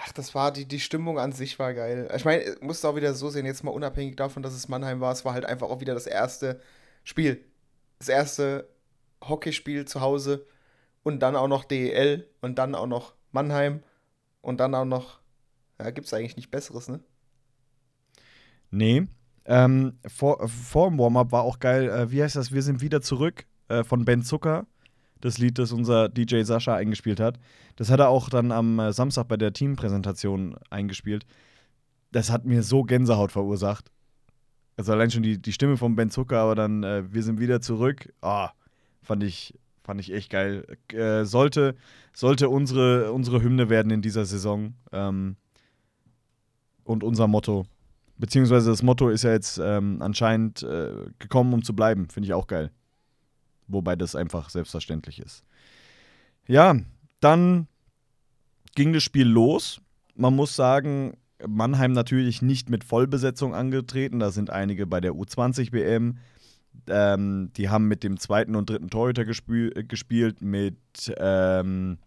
Ach, 0.00 0.12
das 0.12 0.34
war, 0.34 0.52
die, 0.52 0.66
die 0.66 0.80
Stimmung 0.80 1.18
an 1.18 1.32
sich 1.32 1.58
war 1.58 1.74
geil. 1.74 2.08
Ich 2.14 2.24
meine, 2.24 2.56
musst 2.60 2.86
auch 2.86 2.94
wieder 2.94 3.14
so 3.14 3.30
sehen, 3.30 3.46
jetzt 3.46 3.64
mal 3.64 3.72
unabhängig 3.72 4.16
davon, 4.16 4.42
dass 4.42 4.54
es 4.54 4.68
Mannheim 4.68 5.00
war, 5.00 5.12
es 5.12 5.24
war 5.24 5.32
halt 5.32 5.44
einfach 5.44 5.68
auch 5.68 5.80
wieder 5.80 5.94
das 5.94 6.06
erste 6.06 6.60
Spiel. 7.02 7.44
Das 7.98 8.08
erste 8.08 8.68
Hockeyspiel 9.26 9.86
zu 9.86 10.00
Hause 10.00 10.46
und 11.02 11.20
dann 11.20 11.34
auch 11.34 11.48
noch 11.48 11.64
DEL 11.64 12.28
und 12.40 12.58
dann 12.58 12.74
auch 12.74 12.86
noch 12.86 13.14
Mannheim 13.32 13.82
und 14.40 14.60
dann 14.60 14.74
auch 14.74 14.84
noch, 14.84 15.20
ja, 15.80 15.90
gibt 15.90 16.06
es 16.06 16.14
eigentlich 16.14 16.36
nicht 16.36 16.50
Besseres, 16.50 16.88
ne? 16.88 17.00
Nee. 18.70 19.06
Ähm, 19.46 19.98
vor, 20.06 20.46
vor 20.48 20.90
dem 20.90 20.98
Warm-Up 20.98 21.32
war 21.32 21.42
auch 21.42 21.58
geil, 21.58 21.88
äh, 21.88 22.10
wie 22.10 22.22
heißt 22.22 22.36
das, 22.36 22.52
wir 22.52 22.62
sind 22.62 22.82
wieder 22.82 23.00
zurück 23.00 23.46
äh, 23.68 23.82
von 23.82 24.04
Ben 24.04 24.22
Zucker 24.22 24.66
das 25.20 25.38
Lied, 25.38 25.58
das 25.58 25.72
unser 25.72 26.08
DJ 26.08 26.42
Sascha 26.42 26.74
eingespielt 26.74 27.20
hat. 27.20 27.38
Das 27.76 27.90
hat 27.90 28.00
er 28.00 28.08
auch 28.08 28.28
dann 28.28 28.52
am 28.52 28.78
äh, 28.78 28.92
Samstag 28.92 29.28
bei 29.28 29.36
der 29.36 29.52
Teampräsentation 29.52 30.56
eingespielt. 30.70 31.26
Das 32.12 32.30
hat 32.30 32.44
mir 32.44 32.62
so 32.62 32.84
Gänsehaut 32.84 33.32
verursacht. 33.32 33.90
Also 34.76 34.92
allein 34.92 35.10
schon 35.10 35.22
die, 35.22 35.40
die 35.40 35.52
Stimme 35.52 35.76
von 35.76 35.96
Ben 35.96 36.10
Zucker, 36.10 36.38
aber 36.38 36.54
dann 36.54 36.84
äh, 36.84 37.12
wir 37.12 37.22
sind 37.22 37.40
wieder 37.40 37.60
zurück. 37.60 38.12
Oh, 38.22 38.46
fand 39.02 39.24
ich, 39.24 39.54
fand 39.82 40.00
ich 40.00 40.12
echt 40.12 40.30
geil. 40.30 40.64
Äh, 40.92 41.24
sollte, 41.24 41.74
sollte 42.12 42.48
unsere, 42.48 43.12
unsere 43.12 43.42
Hymne 43.42 43.70
werden 43.70 43.90
in 43.90 44.02
dieser 44.02 44.24
Saison. 44.24 44.74
Ähm, 44.92 45.36
und 46.88 47.04
unser 47.04 47.28
Motto. 47.28 47.66
Beziehungsweise 48.16 48.70
das 48.70 48.82
Motto 48.82 49.10
ist 49.10 49.22
ja 49.22 49.30
jetzt 49.30 49.60
ähm, 49.62 49.98
anscheinend 50.00 50.62
äh, 50.62 50.92
gekommen, 51.18 51.52
um 51.52 51.62
zu 51.62 51.76
bleiben. 51.76 52.08
Finde 52.08 52.26
ich 52.26 52.32
auch 52.32 52.46
geil. 52.46 52.70
Wobei 53.68 53.96
das 53.96 54.16
einfach 54.16 54.50
selbstverständlich 54.50 55.20
ist. 55.20 55.44
Ja, 56.46 56.76
dann 57.20 57.68
ging 58.74 58.92
das 58.92 59.02
Spiel 59.02 59.26
los. 59.26 59.80
Man 60.14 60.34
muss 60.34 60.56
sagen, 60.56 61.16
Mannheim 61.46 61.92
natürlich 61.92 62.42
nicht 62.42 62.70
mit 62.70 62.84
Vollbesetzung 62.84 63.54
angetreten. 63.54 64.18
Da 64.18 64.30
sind 64.30 64.50
einige 64.50 64.86
bei 64.86 65.00
der 65.00 65.12
U20 65.12 65.72
WM. 65.72 66.18
Ähm, 66.88 67.50
die 67.56 67.68
haben 67.68 67.88
mit 67.88 68.02
dem 68.02 68.18
zweiten 68.18 68.56
und 68.56 68.70
dritten 68.70 68.88
Torhüter 68.88 69.24
gespiel 69.24 69.70
gespielt, 69.86 70.42
mit 70.42 70.78
ähm, 71.18 71.98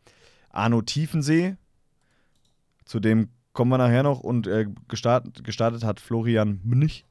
Arno 0.50 0.82
Tiefensee. 0.82 1.56
Zu 2.86 3.00
dem 3.00 3.30
kommen 3.54 3.72
wir 3.72 3.78
nachher 3.78 4.04
noch. 4.04 4.20
Und 4.22 4.48
äh, 4.48 4.68
gestartet, 4.88 5.44
gestartet 5.44 5.84
hat 5.84 6.00
Florian 6.00 6.60
Mnich. 6.64 7.06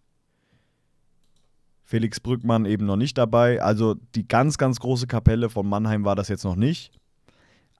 Felix 1.91 2.21
Brückmann 2.21 2.67
eben 2.67 2.87
noch 2.87 2.95
nicht 2.95 3.19
dabei. 3.19 3.61
Also 3.61 3.97
die 4.15 4.29
ganz, 4.29 4.59
ganz 4.59 4.79
große 4.79 5.09
Kapelle 5.09 5.51
von 5.51 5.69
Mannheim 5.69 6.05
war 6.05 6.15
das 6.15 6.29
jetzt 6.29 6.45
noch 6.45 6.55
nicht. 6.55 6.93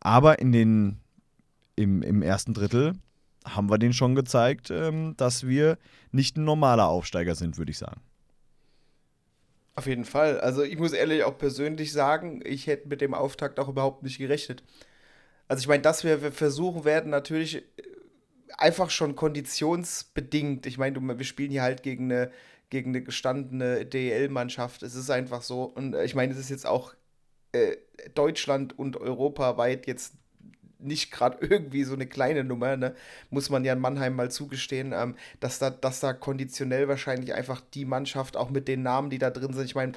Aber 0.01 0.41
in 0.41 0.51
den, 0.51 0.99
im, 1.77 2.03
im 2.03 2.21
ersten 2.21 2.53
Drittel 2.53 2.95
haben 3.45 3.71
wir 3.71 3.79
den 3.79 3.93
schon 3.93 4.17
gezeigt, 4.17 4.71
ähm, 4.73 5.15
dass 5.17 5.47
wir 5.47 5.79
nicht 6.11 6.37
ein 6.37 6.43
normaler 6.43 6.89
Aufsteiger 6.89 7.37
sind, 7.37 7.57
würde 7.57 7.71
ich 7.71 7.79
sagen. 7.79 8.01
Auf 9.77 9.87
jeden 9.87 10.05
Fall. 10.05 10.41
Also 10.41 10.65
ich 10.65 10.77
muss 10.77 10.93
ehrlich 10.93 11.23
auch 11.23 11.39
persönlich 11.39 11.93
sagen, 11.93 12.41
ich 12.45 12.67
hätte 12.67 12.89
mit 12.89 13.01
dem 13.01 13.15
Auftakt 13.15 13.61
auch 13.61 13.69
überhaupt 13.69 14.03
nicht 14.03 14.19
gerechnet. 14.19 14.65
Also 15.47 15.61
ich 15.61 15.69
meine, 15.69 15.83
dass 15.83 16.03
wir 16.03 16.33
versuchen 16.33 16.85
werden, 16.85 17.13
natürlich 17.13 17.59
äh, 17.59 17.63
einfach 18.59 18.91
schon 18.91 19.15
konditionsbedingt. 19.15 20.67
Ich 20.67 20.79
meine, 20.79 21.01
wir 21.01 21.25
spielen 21.25 21.53
hier 21.53 21.63
halt 21.63 21.85
gegen 21.85 22.11
eine 22.11 22.33
gegen 22.71 22.91
eine 22.91 23.03
gestandene 23.03 23.85
DEL-Mannschaft. 23.85 24.83
Es 24.83 24.95
ist 24.95 25.11
einfach 25.11 25.43
so. 25.43 25.65
Und 25.65 25.95
äh, 25.95 26.05
ich 26.05 26.15
meine, 26.15 26.33
es 26.33 26.39
ist 26.39 26.51
jetzt 26.51 26.67
auch 26.67 26.95
äh, 27.53 27.77
Deutschland 28.15 28.79
und 28.79 28.97
europaweit 28.97 29.87
jetzt 29.87 30.15
nicht 30.79 31.11
gerade 31.11 31.39
irgendwie 31.47 31.85
so 31.85 31.95
eine 31.95 32.07
kleine 32.07 32.45
Nummer, 32.45 32.77
ne? 32.77 32.95
muss 33.29 33.51
man 33.51 33.65
ja 33.65 33.75
in 33.75 33.81
Mannheim 33.81 34.17
mal 34.17 34.31
zugestehen, 34.31 34.93
ähm, 34.95 35.17
dass, 35.41 35.59
da, 35.59 35.71
dass 35.71 36.01
da 36.01 36.13
konditionell 36.13 36.89
wahrscheinlich 36.89 37.35
einfach 37.35 37.61
die 37.75 37.85
Mannschaft, 37.85 38.37
auch 38.37 38.51
mit 38.51 38.69
den 38.69 38.83
Namen, 38.83 39.11
die 39.11 39.19
da 39.19 39.31
drin 39.31 39.53
sind, 39.53 39.65
ich 39.65 39.75
meine, 39.75 39.93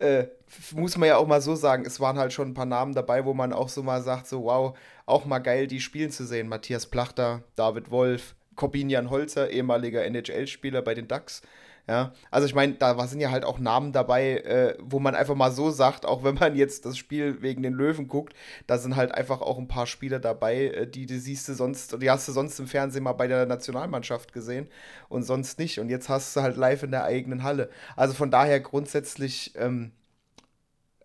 äh, 0.00 0.26
muss 0.74 0.96
man 0.96 1.08
ja 1.08 1.16
auch 1.16 1.26
mal 1.26 1.40
so 1.40 1.54
sagen, 1.54 1.84
es 1.86 2.00
waren 2.00 2.18
halt 2.18 2.32
schon 2.32 2.48
ein 2.48 2.54
paar 2.54 2.66
Namen 2.66 2.94
dabei, 2.94 3.24
wo 3.24 3.32
man 3.32 3.52
auch 3.52 3.68
so 3.68 3.82
mal 3.82 4.02
sagt, 4.02 4.26
so 4.26 4.44
wow, 4.44 4.76
auch 5.06 5.24
mal 5.24 5.38
geil, 5.38 5.66
die 5.66 5.80
spielen 5.80 6.10
zu 6.10 6.26
sehen. 6.26 6.48
Matthias 6.48 6.86
Plachter, 6.86 7.44
David 7.54 7.90
Wolf, 7.90 8.34
Corbinian 8.56 9.10
Holzer, 9.10 9.50
ehemaliger 9.50 10.04
NHL-Spieler 10.04 10.82
bei 10.82 10.94
den 10.94 11.06
Ducks. 11.06 11.42
Ja, 11.86 12.14
also 12.30 12.46
ich 12.46 12.54
meine, 12.54 12.74
da 12.74 13.06
sind 13.06 13.20
ja 13.20 13.30
halt 13.30 13.44
auch 13.44 13.58
Namen 13.58 13.92
dabei, 13.92 14.38
äh, 14.38 14.78
wo 14.80 15.00
man 15.00 15.14
einfach 15.14 15.34
mal 15.34 15.52
so 15.52 15.70
sagt, 15.70 16.06
auch 16.06 16.24
wenn 16.24 16.36
man 16.36 16.56
jetzt 16.56 16.86
das 16.86 16.96
Spiel 16.96 17.42
wegen 17.42 17.62
den 17.62 17.74
Löwen 17.74 18.08
guckt, 18.08 18.32
da 18.66 18.78
sind 18.78 18.96
halt 18.96 19.12
einfach 19.12 19.42
auch 19.42 19.58
ein 19.58 19.68
paar 19.68 19.86
Spieler 19.86 20.18
dabei, 20.18 20.68
äh, 20.68 20.86
die, 20.86 21.04
die 21.04 21.18
siehst 21.18 21.46
du 21.46 21.52
sonst, 21.52 22.00
die 22.00 22.10
hast 22.10 22.26
du 22.26 22.32
sonst 22.32 22.58
im 22.58 22.68
Fernsehen 22.68 23.04
mal 23.04 23.12
bei 23.12 23.26
der 23.26 23.44
Nationalmannschaft 23.44 24.32
gesehen 24.32 24.68
und 25.10 25.24
sonst 25.24 25.58
nicht. 25.58 25.78
Und 25.78 25.90
jetzt 25.90 26.08
hast 26.08 26.34
du 26.34 26.40
halt 26.40 26.56
live 26.56 26.84
in 26.84 26.90
der 26.90 27.04
eigenen 27.04 27.42
Halle. 27.42 27.68
Also 27.96 28.14
von 28.14 28.30
daher 28.30 28.60
grundsätzlich 28.60 29.52
ähm, 29.56 29.92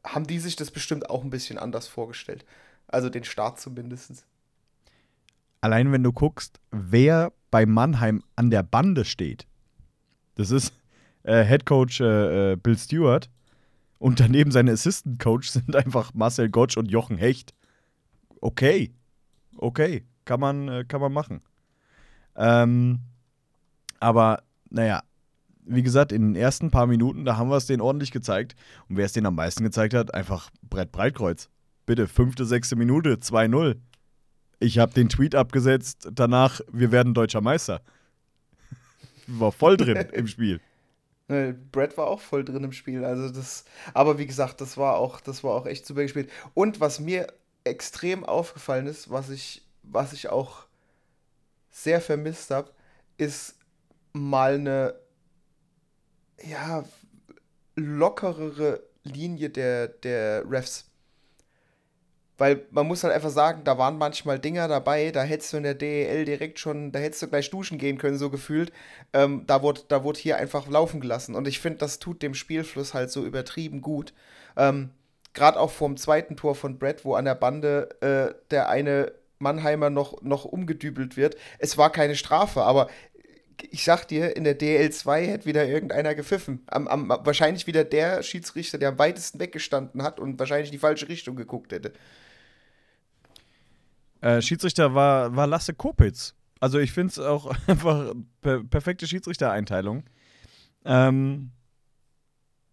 haben 0.05 0.27
die 0.27 0.39
sich 0.39 0.55
das 0.55 0.71
bestimmt 0.71 1.09
auch 1.09 1.25
ein 1.25 1.29
bisschen 1.29 1.57
anders 1.57 1.89
vorgestellt. 1.89 2.45
Also 2.88 3.09
den 3.09 3.25
Start 3.25 3.59
zumindest. 3.59 4.25
Allein 5.59 5.91
wenn 5.91 6.03
du 6.03 6.13
guckst, 6.13 6.62
wer 6.71 7.33
bei 7.51 7.65
Mannheim 7.65 8.24
an 8.38 8.50
der 8.50 8.63
Bande 8.63 9.03
steht. 9.03 9.49
Das 10.39 10.51
ist 10.51 10.74
äh, 11.24 11.43
Head 11.43 11.65
Coach 11.65 12.00
äh, 12.00 12.53
äh, 12.53 12.55
Bill 12.55 12.77
Stewart 12.77 13.29
und 13.98 14.22
daneben 14.22 14.51
seine 14.51 14.72
Assistant 14.72 15.19
Coach 15.19 15.50
sind 15.51 15.75
einfach 15.75 16.13
Marcel 16.13 16.50
Gottsch 16.50 16.77
und 16.77 16.89
Jochen 16.89 17.17
Hecht. 17.17 17.53
Okay. 18.39 18.93
Okay. 19.58 20.05
Kann 20.24 20.39
man, 20.39 20.69
äh, 20.69 20.86
kann 20.88 21.01
man 21.01 21.12
machen. 21.12 21.41
Ähm, 22.38 23.00
aber, 24.00 24.43
naja, 24.69 25.03
wie 25.65 25.84
gesagt, 25.84 26.13
in 26.13 26.22
den 26.22 26.36
ersten 26.41 26.72
paar 26.72 26.88
Minuten, 26.88 27.25
da 27.25 27.36
haben 27.36 27.50
wir 27.50 27.58
es 27.58 27.65
denen 27.65 27.81
ordentlich 27.81 28.12
gezeigt. 28.12 28.55
Und 28.88 28.96
wer 28.96 29.05
es 29.08 29.12
denen 29.12 29.25
am 29.25 29.36
meisten 29.36 29.65
gezeigt 29.65 29.93
hat, 29.93 30.13
einfach 30.13 30.51
Brett 30.62 30.93
Breitkreuz. 30.93 31.50
Bitte, 31.86 32.08
fünfte, 32.08 32.46
sechste 32.46 32.77
Minute, 32.77 33.15
2-0. 33.15 33.75
Ich 34.60 34.79
habe 34.79 34.93
den 34.93 35.10
Tweet 35.10 35.36
abgesetzt, 35.36 36.08
danach, 36.13 36.62
wir 36.72 36.93
werden 36.93 37.13
deutscher 37.13 37.41
Meister. 37.41 37.81
War 39.29 39.51
voll 39.51 39.77
drin 39.77 40.07
im 40.12 40.27
Spiel. 40.27 40.59
Brad 41.71 41.95
war 41.98 42.07
auch 42.07 42.21
voll 42.21 42.43
drin 42.43 42.63
im 42.63 42.71
Spiel. 42.71 43.05
Also 43.05 43.29
das, 43.29 43.63
aber 43.93 44.17
wie 44.17 44.25
gesagt, 44.25 44.62
das 44.62 44.77
war 44.77 44.98
auch, 44.98 45.21
das 45.21 45.43
war 45.43 45.53
auch 45.53 45.67
echt 45.67 45.86
super 45.86 46.01
gespielt. 46.01 46.31
Und 46.55 46.79
was 46.79 47.00
mir 47.00 47.27
extrem 47.63 48.25
aufgefallen 48.25 48.88
ist, 48.88 49.12
was 49.12 49.29
ich, 49.29 49.63
was 49.83 50.13
ich 50.13 50.29
auch 50.29 50.65
sehr 51.69 52.01
vermisst 52.01 52.50
habe, 52.50 52.71
ist 53.17 53.57
mal 54.13 54.55
eine 54.55 54.95
ja, 56.43 56.83
lockerere 57.75 58.83
Linie 59.03 59.50
der, 59.50 59.88
der 59.88 60.50
Refs. 60.50 60.88
Weil 62.39 62.65
man 62.72 62.88
muss 62.88 63.03
halt 63.03 63.13
einfach 63.13 63.29
sagen, 63.29 63.63
da 63.65 63.77
waren 63.77 63.98
manchmal 63.98 64.39
Dinger 64.39 64.67
dabei, 64.67 65.12
da 65.12 65.22
hättest 65.24 65.53
du 65.53 65.58
in 65.58 65.63
der 65.63 65.75
DEL 65.75 66.25
direkt 66.25 66.58
schon, 66.58 66.91
da 66.91 67.00
hättest 67.00 67.22
du 67.22 67.27
gleich 67.27 67.50
duschen 67.50 67.77
gehen 67.77 67.98
können, 67.98 68.17
so 68.17 68.29
gefühlt. 68.29 68.72
Ähm, 69.13 69.43
da 69.46 69.62
wurde 69.62 69.81
da 69.89 70.03
wurde 70.03 70.19
hier 70.19 70.38
einfach 70.38 70.67
laufen 70.67 71.01
gelassen. 71.01 71.36
Und 71.36 71.48
ich 71.48 71.60
finde, 71.60 71.79
das 71.79 72.00
tut 72.00 72.22
dem 72.24 72.34
Spielfluss 72.34 72.93
halt 72.93 73.12
so 73.12 73.25
übertrieben 73.25 73.81
gut. 73.81 74.13
Ähm, 74.58 74.91
Gerade 75.34 75.60
auch 75.60 75.69
vorm 75.69 75.96
zweiten 75.98 76.38
Tor 76.38 76.55
von 76.55 76.79
Brett, 76.79 77.05
wo 77.05 77.13
an 77.13 77.25
der 77.25 77.36
Bande 77.36 77.89
äh, 78.01 78.34
der 78.50 78.69
eine 78.69 79.12
Mannheimer 79.38 79.89
noch, 79.89 80.22
noch 80.22 80.46
umgedübelt 80.46 81.17
wird. 81.17 81.38
Es 81.60 81.77
war 81.77 81.91
keine 81.91 82.15
Strafe, 82.15 82.63
aber 82.63 82.89
ich 83.69 83.84
sag 83.84 84.05
dir, 84.05 84.36
in 84.36 84.43
der 84.43 84.58
DL2 84.58 85.27
hätte 85.27 85.46
wieder 85.46 85.67
irgendeiner 85.67 86.15
gepfiffen. 86.15 86.63
Am, 86.67 86.88
am, 86.88 87.10
wahrscheinlich 87.10 87.67
wieder 87.67 87.84
der 87.84 88.24
Schiedsrichter, 88.24 88.77
der 88.77 88.89
am 88.89 89.00
weitesten 89.00 89.39
weggestanden 89.39 90.03
hat 90.03 90.19
und 90.19 90.39
wahrscheinlich 90.39 90.69
in 90.69 90.74
die 90.74 90.79
falsche 90.79 91.10
Richtung 91.10 91.36
geguckt 91.36 91.72
hätte. 91.72 91.93
Äh, 94.22 94.42
Schiedsrichter 94.42 94.94
war, 94.94 95.36
war 95.36 95.48
Lasse 95.48 95.74
Kopitz. 95.74 96.36
Also 96.60 96.80
ich 96.80 96.92
finde 96.92 97.12
es 97.12 97.20
auch 97.20 97.54
einfach 97.68 98.14
per 98.42 98.64
perfekte 98.64 99.08
Schiedsrichtereinteilung. 99.08 100.04
Ähm, 100.86 101.52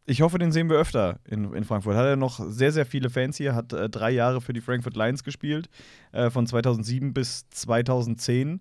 ich 0.09 0.23
hoffe, 0.23 0.39
den 0.39 0.53
sehen 0.53 0.71
wir 0.71 0.77
öfter 0.77 1.19
in, 1.25 1.53
in 1.53 1.65
Frankfurt. 1.65 1.97
Hat 1.97 2.07
er 2.07 2.17
noch 2.17 2.41
sehr, 2.49 2.71
sehr 2.71 2.87
viele 2.87 3.11
Fans 3.11 3.37
hier, 3.37 3.55
hat 3.55 3.73
äh, 3.73 3.89
drei 3.89 4.11
Jahre 4.11 4.41
für 4.41 4.53
die 4.53 4.61
Frankfurt 4.61 4.97
Lions 4.97 5.25
gespielt, 5.25 5.69
äh, 6.13 6.31
von 6.31 6.47
2007 6.47 7.13
bis 7.13 7.49
2010. 7.51 8.61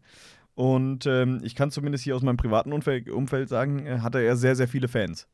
Und 0.55 1.05
ähm, 1.05 1.41
ich 1.43 1.53
kann 1.53 1.69
zumindest 1.69 2.03
hier 2.03 2.15
aus 2.15 2.23
meinem 2.23 2.37
privaten 2.37 2.73
Umfeld, 2.73 3.09
Umfeld 3.09 3.49
sagen, 3.49 3.85
äh, 3.85 3.99
hatte 3.99 4.19
er 4.21 4.35
sehr, 4.37 4.55
sehr 4.55 4.67
viele 4.67 4.87
Fans. 4.87 5.27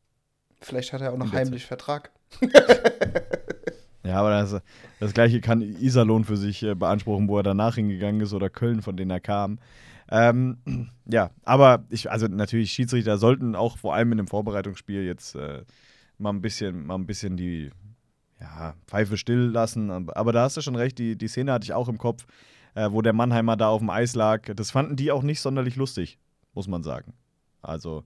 Vielleicht 0.59 0.91
hat 0.93 1.01
er 1.01 1.13
auch 1.13 1.17
noch 1.17 1.31
heimlich 1.31 1.65
Vertrag. 1.65 2.11
Ja, 4.03 4.19
aber 4.19 4.31
das, 4.31 4.61
das 4.99 5.13
gleiche 5.13 5.41
kann 5.41 5.61
Iserlohn 5.61 6.23
für 6.23 6.37
sich 6.37 6.63
äh, 6.63 6.73
beanspruchen, 6.73 7.27
wo 7.27 7.37
er 7.37 7.43
danach 7.43 7.75
hingegangen 7.75 8.21
ist 8.21 8.33
oder 8.33 8.49
Köln, 8.49 8.81
von 8.81 8.97
denen 8.97 9.11
er 9.11 9.19
kam. 9.19 9.59
Ähm, 10.09 10.57
ja, 11.05 11.31
aber 11.43 11.85
ich, 11.89 12.09
also 12.09 12.27
natürlich, 12.27 12.71
Schiedsrichter 12.71 13.17
sollten 13.17 13.55
auch 13.55 13.77
vor 13.77 13.93
allem 13.95 14.11
in 14.11 14.19
einem 14.19 14.27
Vorbereitungsspiel 14.27 15.03
jetzt 15.03 15.35
äh, 15.35 15.63
mal 16.17 16.31
ein 16.31 16.41
bisschen, 16.41 16.85
mal 16.85 16.95
ein 16.95 17.05
bisschen 17.05 17.37
die 17.37 17.69
ja, 18.39 18.73
Pfeife 18.87 19.17
still 19.17 19.49
lassen. 19.51 20.09
Aber 20.09 20.31
da 20.31 20.43
hast 20.43 20.57
du 20.57 20.61
schon 20.61 20.75
recht, 20.75 20.97
die, 20.97 21.15
die 21.15 21.27
Szene 21.27 21.53
hatte 21.53 21.65
ich 21.65 21.73
auch 21.73 21.87
im 21.87 21.97
Kopf, 21.97 22.25
äh, 22.73 22.91
wo 22.91 23.01
der 23.01 23.13
Mannheimer 23.13 23.55
da 23.55 23.69
auf 23.69 23.79
dem 23.79 23.89
Eis 23.89 24.15
lag. 24.15 24.53
Das 24.55 24.71
fanden 24.71 24.95
die 24.95 25.11
auch 25.11 25.23
nicht 25.23 25.41
sonderlich 25.41 25.75
lustig, 25.75 26.17
muss 26.53 26.67
man 26.67 26.83
sagen. 26.83 27.13
Also, 27.61 28.03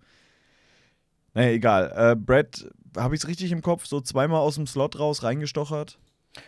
naja, 1.34 1.52
egal. 1.52 1.94
Äh, 1.96 2.16
Brad 2.16 2.68
habe 2.96 3.16
ich 3.16 3.22
es 3.22 3.28
richtig 3.28 3.52
im 3.52 3.62
Kopf, 3.62 3.86
so 3.86 4.02
zweimal 4.02 4.40
aus 4.40 4.56
dem 4.56 4.68
Slot 4.68 5.00
raus 5.00 5.24
reingestochert? 5.24 5.98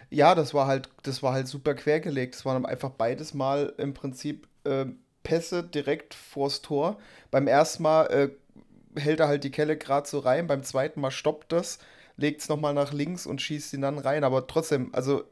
Ja, 0.10 0.36
das 0.36 0.54
war 0.54 0.68
halt, 0.68 0.90
das 1.04 1.24
war 1.24 1.34
halt 1.34 1.48
super 1.48 1.74
quergelegt. 1.74 2.36
Das 2.36 2.46
waren 2.46 2.66
einfach 2.66 2.92
beides 2.92 3.34
Mal 3.34 3.74
im 3.78 3.94
Prinzip 3.94 4.48
äh, 4.64 4.86
Pässe 5.24 5.64
direkt 5.64 6.14
vors 6.14 6.62
Tor. 6.62 6.98
Beim 7.32 7.48
ersten 7.48 7.84
Mal 7.84 8.06
äh, 8.08 9.00
hält 9.00 9.20
er 9.20 9.28
halt 9.28 9.44
die 9.44 9.52
Kelle 9.52 9.78
gerade 9.78 10.08
so 10.08 10.20
rein, 10.20 10.48
beim 10.48 10.64
zweiten 10.64 11.02
Mal 11.02 11.12
stoppt 11.12 11.52
das, 11.52 11.80
legt 12.18 12.42
es 12.42 12.50
nochmal 12.50 12.74
nach 12.74 12.94
links 12.94 13.26
und 13.26 13.42
schießt 13.42 13.74
ihn 13.74 13.82
dann 13.82 13.98
rein. 14.00 14.24
Aber 14.24 14.48
trotzdem, 14.48 14.94
also 14.94 15.24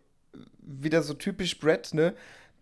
wieder 0.60 1.04
so 1.04 1.14
typisch 1.14 1.60
Brett, 1.60 1.94
ne? 1.94 2.14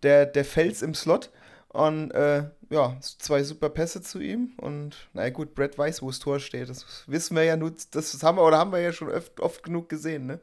Der, 0.02 0.26
der 0.26 0.44
Fels 0.44 0.82
im 0.82 0.94
Slot 0.94 1.30
und 1.74 2.12
äh, 2.12 2.44
ja, 2.70 2.96
zwei 3.00 3.42
super 3.42 3.68
Pässe 3.68 4.00
zu 4.00 4.20
ihm. 4.20 4.52
Und 4.58 5.08
na 5.12 5.28
gut, 5.30 5.56
Brett 5.56 5.76
weiß, 5.76 6.02
wo 6.02 6.06
das 6.06 6.20
Tor 6.20 6.38
steht. 6.38 6.68
Das 6.68 7.02
wissen 7.08 7.34
wir 7.34 7.42
ja 7.42 7.56
nur, 7.56 7.74
das 7.90 8.22
haben 8.22 8.38
wir 8.38 8.44
oder 8.44 8.58
haben 8.58 8.70
wir 8.70 8.80
ja 8.80 8.92
schon 8.92 9.10
oft, 9.10 9.40
oft 9.40 9.64
genug 9.64 9.88
gesehen, 9.88 10.26
ne? 10.26 10.40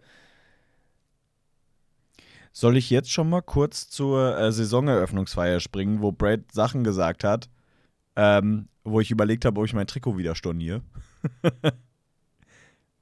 Soll 2.51 2.75
ich 2.75 2.89
jetzt 2.89 3.09
schon 3.09 3.29
mal 3.29 3.41
kurz 3.41 3.89
zur 3.89 4.38
äh, 4.38 4.51
Saisoneröffnungsfeier 4.51 5.61
springen, 5.61 6.01
wo 6.01 6.11
Brad 6.11 6.51
Sachen 6.51 6.83
gesagt 6.83 7.23
hat, 7.23 7.50
ähm, 8.17 8.67
wo 8.83 9.00
ich 9.00 9.09
überlegt 9.09 9.45
habe, 9.45 9.57
ob 9.57 9.65
ich 9.65 9.73
mein 9.73 9.88
Trikot 9.88 10.17
wieder 10.17 10.35
storniere? 10.35 10.81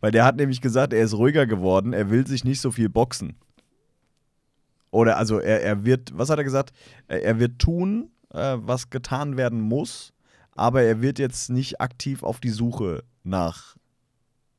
Weil 0.02 0.12
der 0.12 0.24
hat 0.24 0.36
nämlich 0.36 0.62
gesagt, 0.62 0.94
er 0.94 1.04
ist 1.04 1.16
ruhiger 1.16 1.48
geworden, 1.48 1.94
er 1.94 2.12
will 2.12 2.28
sich 2.28 2.44
nicht 2.44 2.62
so 2.62 2.70
viel 2.70 2.90
boxen. 2.90 3.40
Oder 4.92 5.18
also 5.18 5.40
er, 5.40 5.64
er 5.64 5.84
wird, 5.84 6.16
was 6.16 6.30
hat 6.30 6.38
er 6.38 6.44
gesagt? 6.44 6.72
Er 7.08 7.40
wird 7.40 7.58
tun, 7.58 8.12
äh, 8.34 8.58
was 8.60 8.90
getan 8.90 9.38
werden 9.38 9.62
muss, 9.62 10.14
aber 10.52 10.84
er 10.84 11.02
wird 11.02 11.20
jetzt 11.20 11.50
nicht 11.50 11.82
aktiv 11.82 12.24
auf 12.24 12.40
die 12.40 12.50
Suche 12.50 13.04
nach 13.24 13.76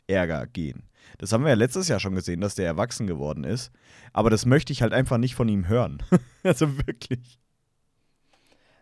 Ärger 0.07 0.47
gehen. 0.47 0.85
Das 1.19 1.33
haben 1.33 1.45
wir 1.45 1.51
ja 1.51 1.57
letztes 1.57 1.89
Jahr 1.89 2.01
schon 2.01 2.15
gesehen, 2.15 2.41
dass 2.41 2.55
der 2.55 2.67
erwachsen 2.67 3.07
geworden 3.07 3.45
ist. 3.45 3.71
Aber 4.13 4.31
das 4.31 4.47
möchte 4.47 4.73
ich 4.73 4.83
halt 4.83 4.93
einfach 4.93 5.19
nicht 5.19 5.35
von 5.35 5.49
ihm 5.49 5.69
hören. 5.69 6.03
also 6.43 6.79
wirklich. 6.87 7.39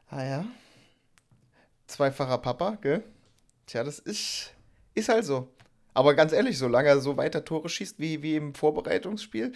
Ah 0.08 0.24
ja. 0.24 0.44
Zweifacher 1.86 2.38
Papa, 2.38 2.78
gell? 2.80 3.02
Tja, 3.66 3.84
das 3.84 3.98
ist, 3.98 4.54
ist 4.94 5.08
halt 5.08 5.24
so. 5.24 5.52
Aber 5.94 6.14
ganz 6.14 6.32
ehrlich, 6.32 6.58
solange 6.58 6.88
er 6.88 7.00
so 7.00 7.16
weiter 7.16 7.44
Tore 7.44 7.68
schießt 7.68 7.98
wie, 7.98 8.22
wie 8.22 8.36
im 8.36 8.54
Vorbereitungsspiel, 8.54 9.52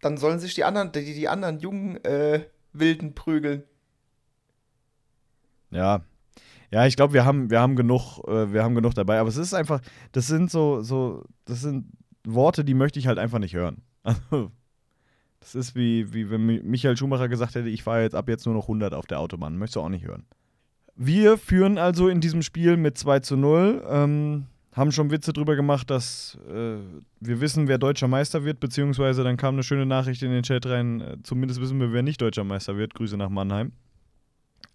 dann 0.00 0.16
sollen 0.16 0.40
sich 0.40 0.54
die 0.54 0.64
anderen, 0.64 0.90
die, 0.92 1.14
die 1.14 1.28
anderen 1.28 1.60
jungen 1.60 2.02
äh, 2.04 2.46
Wilden 2.72 3.14
prügeln. 3.14 3.64
Ja. 5.72 6.02
Ja, 6.70 6.86
ich 6.86 6.96
glaube, 6.96 7.12
wir 7.12 7.24
haben, 7.24 7.50
wir 7.50 7.60
haben 7.60 7.76
genug, 7.76 8.18
äh, 8.26 8.52
wir 8.52 8.62
haben 8.62 8.74
genug 8.74 8.94
dabei. 8.94 9.18
Aber 9.18 9.28
es 9.28 9.36
ist 9.36 9.52
einfach, 9.52 9.80
das 10.12 10.26
sind 10.26 10.50
so, 10.50 10.82
so, 10.82 11.24
das 11.44 11.60
sind 11.60 11.86
Worte, 12.24 12.64
die 12.64 12.74
möchte 12.74 12.98
ich 12.98 13.06
halt 13.06 13.18
einfach 13.18 13.38
nicht 13.38 13.54
hören. 13.54 13.82
Also, 14.04 14.50
das 15.40 15.56
ist 15.56 15.74
wie, 15.74 16.14
wie 16.14 16.30
wenn 16.30 16.46
Michael 16.46 16.96
Schumacher 16.96 17.28
gesagt 17.28 17.56
hätte, 17.56 17.68
ich 17.68 17.82
fahre 17.82 18.02
jetzt 18.02 18.14
ab 18.14 18.28
jetzt 18.28 18.46
nur 18.46 18.54
noch 18.54 18.64
100 18.64 18.94
auf 18.94 19.06
der 19.06 19.18
Autobahn. 19.18 19.58
Möchtest 19.58 19.76
du 19.76 19.80
auch 19.80 19.88
nicht 19.88 20.06
hören. 20.06 20.24
Wir 20.94 21.36
führen 21.36 21.78
also 21.78 22.08
in 22.08 22.20
diesem 22.20 22.42
Spiel 22.42 22.76
mit 22.76 22.96
2 22.96 23.20
zu 23.20 23.36
0. 23.36 23.84
Ähm, 23.88 24.46
haben 24.72 24.92
schon 24.92 25.10
Witze 25.10 25.32
drüber 25.32 25.56
gemacht, 25.56 25.90
dass 25.90 26.38
äh, 26.48 26.76
wir 27.20 27.40
wissen, 27.40 27.68
wer 27.68 27.78
deutscher 27.78 28.08
Meister 28.08 28.44
wird, 28.44 28.60
beziehungsweise 28.60 29.22
dann 29.24 29.36
kam 29.36 29.56
eine 29.56 29.62
schöne 29.62 29.84
Nachricht 29.84 30.22
in 30.22 30.30
den 30.30 30.44
Chat 30.44 30.64
rein, 30.66 31.00
äh, 31.00 31.16
zumindest 31.22 31.60
wissen 31.60 31.80
wir, 31.80 31.92
wer 31.92 32.02
nicht 32.02 32.20
deutscher 32.20 32.44
Meister 32.44 32.76
wird. 32.76 32.94
Grüße 32.94 33.16
nach 33.16 33.28
Mannheim. 33.28 33.72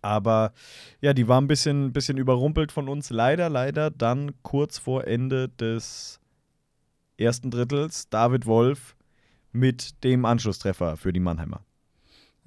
Aber 0.01 0.54
ja, 1.01 1.13
die 1.13 1.27
war 1.27 1.42
ein 1.42 1.48
bisschen, 1.48 1.94
bisschen 1.94 2.18
überrumpelt 2.18 2.72
von 2.72 2.88
uns. 2.88 3.10
Leider, 3.10 3.50
leider 3.50 3.92
dann 3.92 4.32
kurz 4.44 4.77
vor 4.77 5.06
Ende 5.06 5.50
des 5.50 6.20
ersten 7.18 7.51
Drittels 7.51 8.10
David 8.10 8.46
Wolf 8.46 8.96
mit 9.51 10.04
dem 10.04 10.25
Anschlusstreffer 10.25 10.98
für 10.98 11.12
die 11.12 11.20
Mannheimer. 11.20 11.62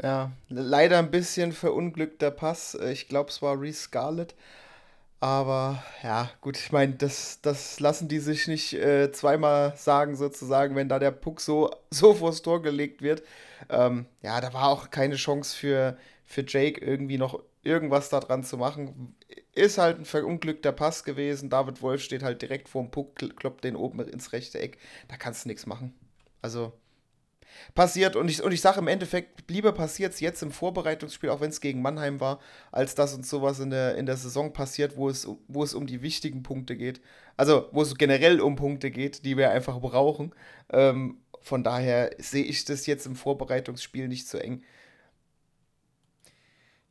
Ja, 0.02 0.32
leider 0.48 0.98
ein 0.98 1.10
bisschen 1.10 1.52
verunglückter 1.52 2.30
Pass. 2.30 2.74
Ich 2.74 3.08
glaube, 3.08 3.30
es 3.30 3.42
war 3.42 3.60
Reese 3.60 3.82
Scarlett. 3.82 4.34
Aber 5.22 5.84
ja, 6.02 6.30
gut, 6.40 6.56
ich 6.56 6.72
meine, 6.72 6.94
das, 6.94 7.40
das 7.42 7.78
lassen 7.78 8.08
die 8.08 8.20
sich 8.20 8.48
nicht 8.48 8.72
äh, 8.72 9.12
zweimal 9.12 9.74
sagen, 9.76 10.16
sozusagen, 10.16 10.76
wenn 10.76 10.88
da 10.88 10.98
der 10.98 11.10
Puck 11.10 11.42
so, 11.42 11.70
so 11.90 12.14
vors 12.14 12.40
Tor 12.40 12.62
gelegt 12.62 13.02
wird. 13.02 13.22
Ähm, 13.68 14.06
ja, 14.22 14.40
da 14.40 14.54
war 14.54 14.68
auch 14.68 14.90
keine 14.90 15.16
Chance 15.16 15.54
für, 15.54 15.98
für 16.30 16.44
Jake 16.46 16.80
irgendwie 16.80 17.18
noch 17.18 17.42
irgendwas 17.64 18.08
da 18.08 18.20
dran 18.20 18.44
zu 18.44 18.56
machen. 18.56 19.16
Ist 19.52 19.78
halt 19.78 19.98
ein 19.98 20.04
verunglückter 20.04 20.70
Pass 20.70 21.02
gewesen. 21.02 21.50
David 21.50 21.82
Wolf 21.82 22.02
steht 22.02 22.22
halt 22.22 22.40
direkt 22.40 22.68
vorm 22.68 22.92
Puck, 22.92 23.16
kloppt 23.16 23.64
den 23.64 23.74
oben 23.74 23.98
ins 24.08 24.32
rechte 24.32 24.60
Eck. 24.60 24.78
Da 25.08 25.16
kannst 25.16 25.44
du 25.44 25.48
nichts 25.48 25.66
machen. 25.66 25.92
Also, 26.40 26.72
passiert. 27.74 28.14
Und 28.14 28.30
ich, 28.30 28.44
und 28.44 28.52
ich 28.52 28.60
sage 28.60 28.78
im 28.78 28.86
Endeffekt, 28.86 29.50
lieber 29.50 29.72
passiert 29.72 30.12
es 30.12 30.20
jetzt 30.20 30.40
im 30.44 30.52
Vorbereitungsspiel, 30.52 31.30
auch 31.30 31.40
wenn 31.40 31.50
es 31.50 31.60
gegen 31.60 31.82
Mannheim 31.82 32.20
war, 32.20 32.38
als 32.70 32.94
dass 32.94 33.12
uns 33.12 33.28
sowas 33.28 33.58
in 33.58 33.70
der, 33.70 33.96
in 33.96 34.06
der 34.06 34.16
Saison 34.16 34.52
passiert, 34.52 34.96
wo 34.96 35.08
es, 35.08 35.26
wo 35.48 35.64
es 35.64 35.74
um 35.74 35.88
die 35.88 36.00
wichtigen 36.00 36.44
Punkte 36.44 36.76
geht. 36.76 37.00
Also, 37.36 37.68
wo 37.72 37.82
es 37.82 37.96
generell 37.96 38.40
um 38.40 38.54
Punkte 38.54 38.92
geht, 38.92 39.24
die 39.24 39.36
wir 39.36 39.50
einfach 39.50 39.80
brauchen. 39.80 40.32
Ähm, 40.72 41.18
von 41.40 41.64
daher 41.64 42.12
sehe 42.18 42.44
ich 42.44 42.64
das 42.66 42.86
jetzt 42.86 43.06
im 43.06 43.16
Vorbereitungsspiel 43.16 44.06
nicht 44.06 44.28
so 44.28 44.38
eng. 44.38 44.62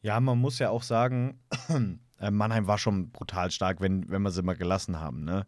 Ja, 0.01 0.19
man 0.19 0.39
muss 0.39 0.59
ja 0.59 0.69
auch 0.69 0.83
sagen, 0.83 1.39
äh, 2.19 2.31
Mannheim 2.31 2.67
war 2.67 2.77
schon 2.77 3.11
brutal 3.11 3.51
stark, 3.51 3.81
wenn, 3.81 4.09
wenn 4.09 4.21
wir 4.21 4.31
sie 4.31 4.43
mal 4.43 4.55
gelassen 4.55 4.99
haben. 4.99 5.23
Ne? 5.23 5.45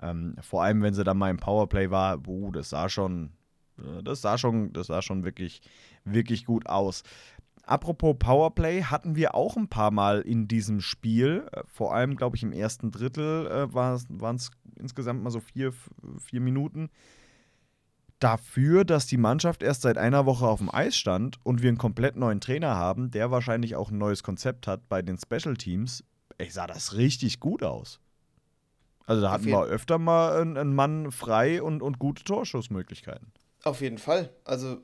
Ähm, 0.00 0.36
vor 0.40 0.62
allem, 0.62 0.82
wenn 0.82 0.94
sie 0.94 1.04
dann 1.04 1.18
mal 1.18 1.30
im 1.30 1.36
Powerplay 1.36 1.90
war, 1.90 2.18
buh, 2.18 2.50
das 2.50 2.70
sah 2.70 2.88
schon, 2.88 3.32
äh, 3.78 4.02
das 4.02 4.22
sah 4.22 4.38
schon, 4.38 4.72
das 4.72 4.86
sah 4.86 5.02
schon 5.02 5.24
wirklich, 5.24 5.60
wirklich 6.04 6.46
gut 6.46 6.66
aus. 6.66 7.02
Apropos 7.64 8.16
Powerplay, 8.18 8.82
hatten 8.82 9.16
wir 9.16 9.34
auch 9.34 9.56
ein 9.56 9.68
paar 9.68 9.90
Mal 9.90 10.22
in 10.22 10.48
diesem 10.48 10.80
Spiel. 10.80 11.46
Äh, 11.52 11.62
vor 11.66 11.94
allem, 11.94 12.16
glaube 12.16 12.36
ich, 12.36 12.42
im 12.42 12.52
ersten 12.52 12.90
Drittel 12.90 13.46
äh, 13.46 13.74
waren 13.74 14.36
es 14.36 14.50
insgesamt 14.76 15.22
mal 15.22 15.30
so 15.30 15.40
vier, 15.40 15.72
vier 16.18 16.40
Minuten. 16.40 16.88
Dafür, 18.20 18.84
dass 18.84 19.06
die 19.06 19.16
Mannschaft 19.16 19.62
erst 19.62 19.80
seit 19.82 19.96
einer 19.96 20.26
Woche 20.26 20.46
auf 20.46 20.58
dem 20.58 20.72
Eis 20.72 20.94
stand 20.94 21.38
und 21.42 21.62
wir 21.62 21.68
einen 21.68 21.78
komplett 21.78 22.16
neuen 22.16 22.40
Trainer 22.40 22.76
haben, 22.76 23.10
der 23.10 23.30
wahrscheinlich 23.30 23.76
auch 23.76 23.90
ein 23.90 23.96
neues 23.96 24.22
Konzept 24.22 24.66
hat 24.66 24.88
bei 24.90 25.00
den 25.00 25.18
Special 25.18 25.56
Teams, 25.56 26.04
ey, 26.36 26.50
sah 26.50 26.66
das 26.66 26.96
richtig 26.96 27.40
gut 27.40 27.62
aus. 27.62 27.98
Also 29.06 29.22
da 29.22 29.32
hatten 29.32 29.46
wir 29.46 29.62
öfter 29.62 29.98
mal 29.98 30.40
einen, 30.40 30.74
Mann 30.74 31.10
frei 31.10 31.62
und, 31.62 31.82
und 31.82 31.98
gute 31.98 32.22
Torschussmöglichkeiten. 32.22 33.32
Auf 33.64 33.80
jeden 33.80 33.98
Fall. 33.98 34.30
Also 34.44 34.82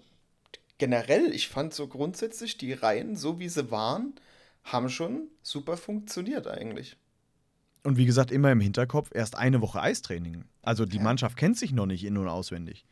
generell, 0.79 1.33
ich 1.35 1.49
fand 1.49 1.75
so 1.75 1.87
grundsätzlich 1.89 2.57
die 2.57 2.73
Reihen, 2.73 3.17
so 3.17 3.39
wie 3.39 3.49
sie 3.49 3.71
waren, 3.71 4.15
haben 4.65 4.89
schon 4.89 5.29
super 5.43 5.77
funktioniert 5.77 6.47
eigentlich. 6.47 6.97
Und 7.85 7.99
wie 7.99 8.07
gesagt, 8.07 8.33
immer 8.33 8.51
im 8.51 8.61
Hinterkopf 8.61 9.11
erst 9.15 9.37
eine 9.37 9.61
Woche 9.61 9.81
Eistraining. 9.81 10.45
Also 10.63 10.87
die 10.87 10.97
ja. 10.97 11.03
Mannschaft 11.03 11.37
kennt 11.37 11.57
sich 11.57 11.73
noch 11.73 11.87
nicht 11.87 12.03
in- 12.03 12.17
und 12.17 12.29
auswendig. 12.29 12.85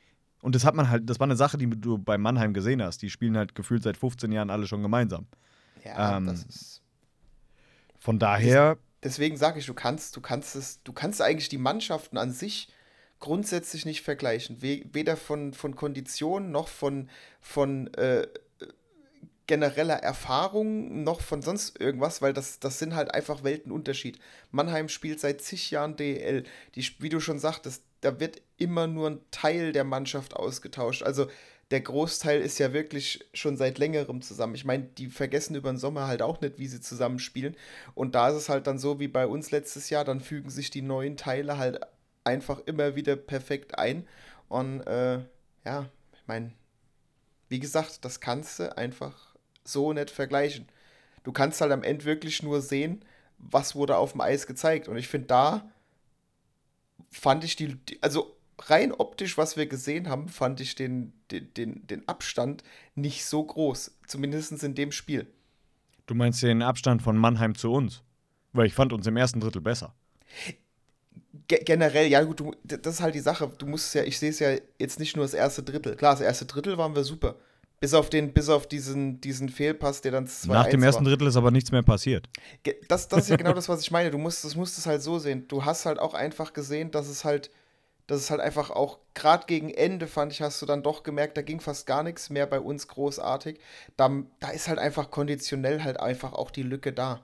Und 0.45 0.55
das 0.55 0.67
hat 0.67 0.75
man 0.75 0.91
halt, 0.91 1.09
das 1.09 1.19
war 1.19 1.27
eine 1.27 1.37
Sache, 1.37 1.57
die 1.57 1.67
du 1.71 1.97
bei 1.97 2.19
Mannheim 2.19 2.53
gesehen 2.53 2.83
hast. 2.83 3.01
Die 3.01 3.09
spielen 3.09 3.35
halt 3.35 3.55
gefühlt 3.55 3.83
seit 3.83 3.97
15 3.97 4.31
Jahren 4.31 4.51
alle 4.51 4.67
schon 4.67 4.83
gemeinsam. 4.83 5.27
Ja, 5.83 6.19
ähm, 6.19 6.27
das 6.27 6.45
ist. 6.45 6.83
Von 7.99 8.19
daher. 8.19 8.77
Deswegen 9.03 9.39
sage 9.39 9.59
ich, 9.59 9.65
du 9.65 9.73
kannst, 9.73 10.15
du 10.17 10.21
kannst 10.21 10.55
es, 10.55 10.83
du 10.83 10.93
kannst 10.93 11.23
eigentlich 11.23 11.49
die 11.49 11.57
Mannschaften 11.57 12.19
an 12.19 12.31
sich 12.31 12.69
grundsätzlich 13.21 13.87
nicht 13.87 14.03
vergleichen. 14.03 14.61
Weder 14.61 15.17
von, 15.17 15.55
von 15.55 15.77
Konditionen 15.77 16.51
noch 16.51 16.69
von, 16.69 17.09
von 17.41 17.87
äh, 17.95 18.27
genereller 19.47 19.97
Erfahrung 19.97 21.05
noch 21.05 21.21
von 21.21 21.43
sonst 21.43 21.79
irgendwas, 21.81 22.23
weil 22.23 22.33
das, 22.33 22.61
das 22.61 22.79
sind 22.79 22.95
halt 22.95 23.13
einfach 23.13 23.45
Weltenunterschied. 23.45 24.19
Mannheim 24.51 24.89
spielt 24.89 25.21
seit 25.21 25.43
zig 25.43 25.71
Jahren 25.71 25.97
DL. 25.97 26.45
Die, 26.75 26.87
wie 27.01 27.11
du 27.11 27.21
schon 27.21 27.39
sagtest, 27.39 27.83
da 28.01 28.21
wird 28.21 28.41
immer 28.57 28.87
nur 28.87 29.11
ein 29.11 29.21
Teil 29.31 29.73
der 29.73 29.85
Mannschaft 29.85 30.35
ausgetauscht. 30.35 31.03
Also 31.03 31.27
der 31.71 31.81
Großteil 31.81 32.41
ist 32.41 32.59
ja 32.59 32.73
wirklich 32.73 33.27
schon 33.33 33.57
seit 33.57 33.79
längerem 33.79 34.23
zusammen. 34.23 34.55
Ich 34.55 34.65
meine, 34.65 34.85
die 34.85 35.09
vergessen 35.09 35.57
über 35.57 35.73
den 35.73 35.79
Sommer 35.79 36.07
halt 36.07 36.23
auch 36.23 36.41
nicht, 36.41 36.59
wie 36.59 36.67
sie 36.67 36.81
zusammenspielen. 36.81 37.57
Und 37.95 38.15
da 38.15 38.29
ist 38.29 38.37
es 38.37 38.49
halt 38.49 38.67
dann 38.67 38.79
so 38.79 39.01
wie 39.01 39.09
bei 39.09 39.27
uns 39.27 39.51
letztes 39.51 39.91
Jahr, 39.91 40.05
dann 40.05 40.21
fügen 40.21 40.51
sich 40.51 40.71
die 40.71 40.83
neuen 40.83 41.17
Teile 41.17 41.59
halt 41.59 41.81
einfach 42.23 42.61
immer 42.67 42.97
wieder 42.97 43.17
perfekt 43.17 43.79
ein. 43.79 44.07
Und 44.49 44.83
äh, 44.83 45.21
ja, 45.65 45.89
ich 46.13 46.27
meine, 46.27 46.53
wie 47.49 47.61
gesagt, 47.61 48.05
das 48.05 48.21
kannst 48.21 48.59
du 48.59 48.77
einfach 48.77 49.34
so 49.65 49.93
nicht 49.93 50.11
vergleichen. 50.11 50.69
Du 51.23 51.33
kannst 51.33 51.61
halt 51.61 51.73
am 51.73 51.83
Ende 51.83 52.05
wirklich 52.05 52.43
nur 52.43 52.61
sehen, 52.61 53.05
was 53.39 53.75
wurde 53.75 53.97
auf 53.97 54.13
dem 54.13 54.21
Eis 54.21 54.47
gezeigt. 54.47 54.89
Und 54.89 54.97
ich 54.97 55.09
finde, 55.09 55.29
da 55.29 55.71
fand 57.11 57.45
ich 57.45 57.57
die, 57.57 57.79
also 58.01 58.37
rein 58.59 58.93
optisch, 58.93 59.39
was 59.39 59.57
wir 59.57 59.67
gesehen 59.67 60.09
haben, 60.09 60.29
fand 60.29 60.61
ich 60.61 60.75
den, 60.75 61.13
den, 61.31 61.53
den, 61.55 61.87
den 61.87 62.09
Abstand 62.09 62.63
nicht 62.95 63.25
so 63.25 63.43
groß. 63.43 63.99
Zumindest 64.07 64.63
in 64.63 64.75
dem 64.75 64.93
Spiel. 64.93 65.27
Du 66.07 66.15
meinst 66.15 66.43
den 66.43 66.63
Abstand 66.63 67.03
von 67.03 67.17
Mannheim 67.17 67.55
zu 67.55 67.73
uns? 67.73 68.03
Weil 68.53 68.67
ich 68.67 68.75
fand 68.75 68.93
uns 68.93 69.07
im 69.07 69.17
ersten 69.17 69.41
Drittel 69.41 69.63
besser 69.63 69.95
generell, 71.49 72.07
ja 72.07 72.23
gut, 72.23 72.41
du, 72.41 72.55
das 72.65 72.95
ist 72.95 73.01
halt 73.01 73.15
die 73.15 73.21
Sache. 73.21 73.51
Du 73.59 73.67
musst 73.67 73.95
ja, 73.95 74.03
ich 74.05 74.19
sehe 74.19 74.31
es 74.31 74.39
ja 74.39 74.57
jetzt 74.79 74.99
nicht 74.99 75.17
nur 75.17 75.25
das 75.25 75.35
erste 75.35 75.63
Drittel. 75.63 75.97
Klar, 75.97 76.13
das 76.13 76.21
erste 76.21 76.47
Drittel 76.47 76.79
waren 76.79 76.95
wir 76.95 77.05
super. 77.05 77.37
Bis 77.81 77.93
auf 77.93 78.09
den, 78.09 78.33
bis 78.33 78.49
auf 78.49 78.67
diesen, 78.67 79.21
diesen 79.21 79.49
Fehlpass, 79.49 80.01
der 80.01 80.13
dann 80.13 80.29
Nach 80.47 80.67
dem 80.67 80.83
ersten 80.83 81.05
war. 81.05 81.11
Drittel 81.11 81.29
ist 81.29 81.37
aber 81.37 81.51
nichts 81.51 81.71
mehr 81.71 81.83
passiert. 81.83 82.29
Das, 82.89 83.09
das 83.09 83.25
ist 83.25 83.29
ja 83.31 83.37
genau 83.37 83.53
das, 83.53 83.69
was 83.69 83.83
ich 83.83 83.91
meine. 83.91 84.11
Du 84.11 84.19
musst, 84.19 84.45
das 84.45 84.57
musst 84.57 84.79
es 84.79 84.87
halt 84.87 85.03
so 85.03 85.19
sehen. 85.19 85.47
Du 85.49 85.65
hast 85.65 85.85
halt 85.85 85.99
auch 85.99 86.15
einfach 86.15 86.53
gesehen, 86.55 86.91
dass 86.91 87.09
es 87.09 87.25
halt, 87.25 87.51
dass 88.07 88.21
es 88.21 88.31
halt 88.31 88.41
einfach 88.41 88.71
auch, 88.71 88.99
gerade 89.13 89.47
gegen 89.47 89.71
Ende, 89.71 90.07
fand 90.07 90.33
ich, 90.33 90.41
hast 90.41 90.63
du 90.63 90.67
dann 90.67 90.83
doch 90.83 91.03
gemerkt, 91.03 91.37
da 91.37 91.43
ging 91.43 91.61
fast 91.61 91.87
gar 91.87 92.03
nichts 92.03 92.31
mehr 92.31 92.47
bei 92.47 92.61
uns 92.61 92.89
großartig. 92.89 93.59
Da, 93.97 94.11
da 94.41 94.49
ist 94.49 94.69
halt 94.69 94.79
einfach 94.79 95.11
konditionell 95.11 95.83
halt 95.83 96.01
einfach 96.01 96.33
auch 96.33 96.51
die 96.51 96.63
Lücke 96.63 96.93
da. 96.93 97.21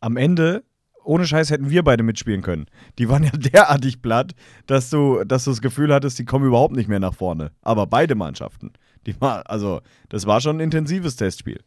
Am 0.00 0.16
Ende 0.16 0.64
ohne 1.04 1.26
Scheiß 1.26 1.50
hätten 1.50 1.70
wir 1.70 1.82
beide 1.82 2.02
mitspielen 2.02 2.42
können. 2.42 2.66
Die 2.98 3.08
waren 3.08 3.24
ja 3.24 3.30
derartig 3.34 4.02
platt, 4.02 4.32
dass 4.66 4.90
du, 4.90 5.24
dass 5.24 5.44
du 5.44 5.50
das 5.50 5.60
Gefühl 5.60 5.92
hattest, 5.92 6.18
die 6.18 6.24
kommen 6.24 6.46
überhaupt 6.46 6.74
nicht 6.74 6.88
mehr 6.88 7.00
nach 7.00 7.14
vorne. 7.14 7.52
Aber 7.62 7.86
beide 7.86 8.14
Mannschaften. 8.14 8.72
Die 9.06 9.20
war, 9.20 9.48
also, 9.50 9.80
das 10.08 10.26
war 10.26 10.40
schon 10.40 10.56
ein 10.56 10.60
intensives 10.60 11.16
Testspiel. 11.16 11.62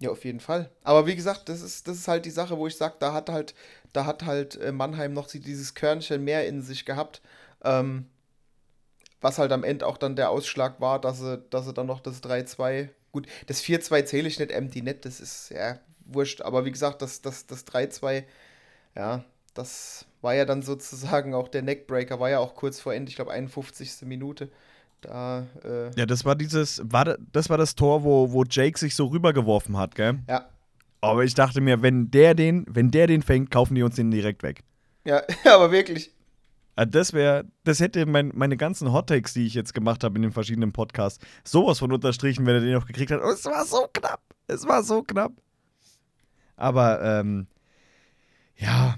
Ja, 0.00 0.10
auf 0.10 0.24
jeden 0.24 0.40
Fall. 0.40 0.70
Aber 0.82 1.06
wie 1.06 1.16
gesagt, 1.16 1.48
das 1.48 1.62
ist, 1.62 1.88
das 1.88 1.96
ist 1.96 2.08
halt 2.08 2.26
die 2.26 2.30
Sache, 2.30 2.58
wo 2.58 2.66
ich 2.66 2.76
sage, 2.76 2.96
da 2.98 3.12
hat 3.12 3.30
halt, 3.30 3.54
da 3.92 4.06
hat 4.06 4.24
halt 4.24 4.56
äh, 4.56 4.72
Mannheim 4.72 5.12
noch 5.12 5.28
dieses 5.28 5.74
Körnchen 5.74 6.24
mehr 6.24 6.46
in 6.46 6.62
sich 6.62 6.84
gehabt. 6.84 7.22
Ähm, 7.62 8.06
was 9.20 9.38
halt 9.38 9.52
am 9.52 9.64
Ende 9.64 9.86
auch 9.86 9.96
dann 9.96 10.16
der 10.16 10.30
Ausschlag 10.30 10.80
war, 10.80 11.00
dass 11.00 11.20
sie, 11.20 11.38
dass 11.50 11.64
sie 11.64 11.72
dann 11.72 11.86
noch 11.86 12.00
das 12.00 12.22
3-2, 12.22 12.90
gut, 13.12 13.26
das 13.46 13.62
4-2 13.62 14.04
zähle 14.04 14.28
ich 14.28 14.38
nicht, 14.38 14.52
empty 14.52 14.82
net, 14.82 15.06
das 15.06 15.20
ist 15.20 15.50
ja 15.50 15.78
wurscht. 16.04 16.42
Aber 16.42 16.66
wie 16.66 16.72
gesagt, 16.72 17.00
das, 17.00 17.22
das, 17.22 17.46
das 17.46 17.66
3-2 17.66 18.24
ja, 18.94 19.24
das 19.54 20.06
war 20.20 20.34
ja 20.34 20.44
dann 20.44 20.62
sozusagen 20.62 21.34
auch 21.34 21.48
der 21.48 21.62
Neckbreaker, 21.62 22.20
war 22.20 22.30
ja 22.30 22.38
auch 22.38 22.54
kurz 22.54 22.80
vor 22.80 22.94
Ende, 22.94 23.10
ich 23.10 23.16
glaube 23.16 23.32
51. 23.32 24.02
Minute. 24.02 24.50
Da, 25.04 25.46
äh 25.64 25.90
ja, 25.96 26.06
das 26.06 26.24
war 26.24 26.34
dieses, 26.34 26.82
war, 26.84 27.16
das 27.32 27.50
war 27.50 27.58
das 27.58 27.74
Tor, 27.74 28.04
wo, 28.04 28.32
wo 28.32 28.44
Jake 28.44 28.78
sich 28.78 28.94
so 28.94 29.06
rübergeworfen 29.06 29.76
hat, 29.76 29.94
gell? 29.94 30.18
Ja. 30.28 30.46
Aber 31.00 31.24
ich 31.24 31.34
dachte 31.34 31.60
mir, 31.60 31.82
wenn 31.82 32.10
der 32.10 32.34
den, 32.34 32.64
wenn 32.68 32.90
der 32.90 33.06
den 33.06 33.22
fängt, 33.22 33.50
kaufen 33.50 33.74
die 33.74 33.82
uns 33.82 33.96
den 33.96 34.10
direkt 34.10 34.42
weg. 34.42 34.62
Ja, 35.04 35.22
aber 35.44 35.70
wirklich. 35.70 36.10
Das 36.76 37.12
wäre, 37.12 37.44
das 37.62 37.78
hätte 37.78 38.04
mein, 38.04 38.32
meine 38.34 38.56
ganzen 38.56 38.92
Hottakes, 38.92 39.34
die 39.34 39.46
ich 39.46 39.54
jetzt 39.54 39.74
gemacht 39.74 40.02
habe 40.02 40.16
in 40.16 40.22
den 40.22 40.32
verschiedenen 40.32 40.72
Podcasts, 40.72 41.24
sowas 41.44 41.78
von 41.78 41.92
unterstrichen, 41.92 42.46
wenn 42.46 42.54
er 42.56 42.60
den 42.60 42.72
noch 42.72 42.86
gekriegt 42.86 43.12
hat. 43.12 43.20
Und 43.20 43.32
es 43.32 43.44
war 43.44 43.64
so 43.64 43.86
knapp. 43.92 44.20
Es 44.48 44.66
war 44.66 44.82
so 44.82 45.02
knapp. 45.02 45.32
Aber 46.56 47.00
ähm, 47.02 47.46
ja, 48.56 48.96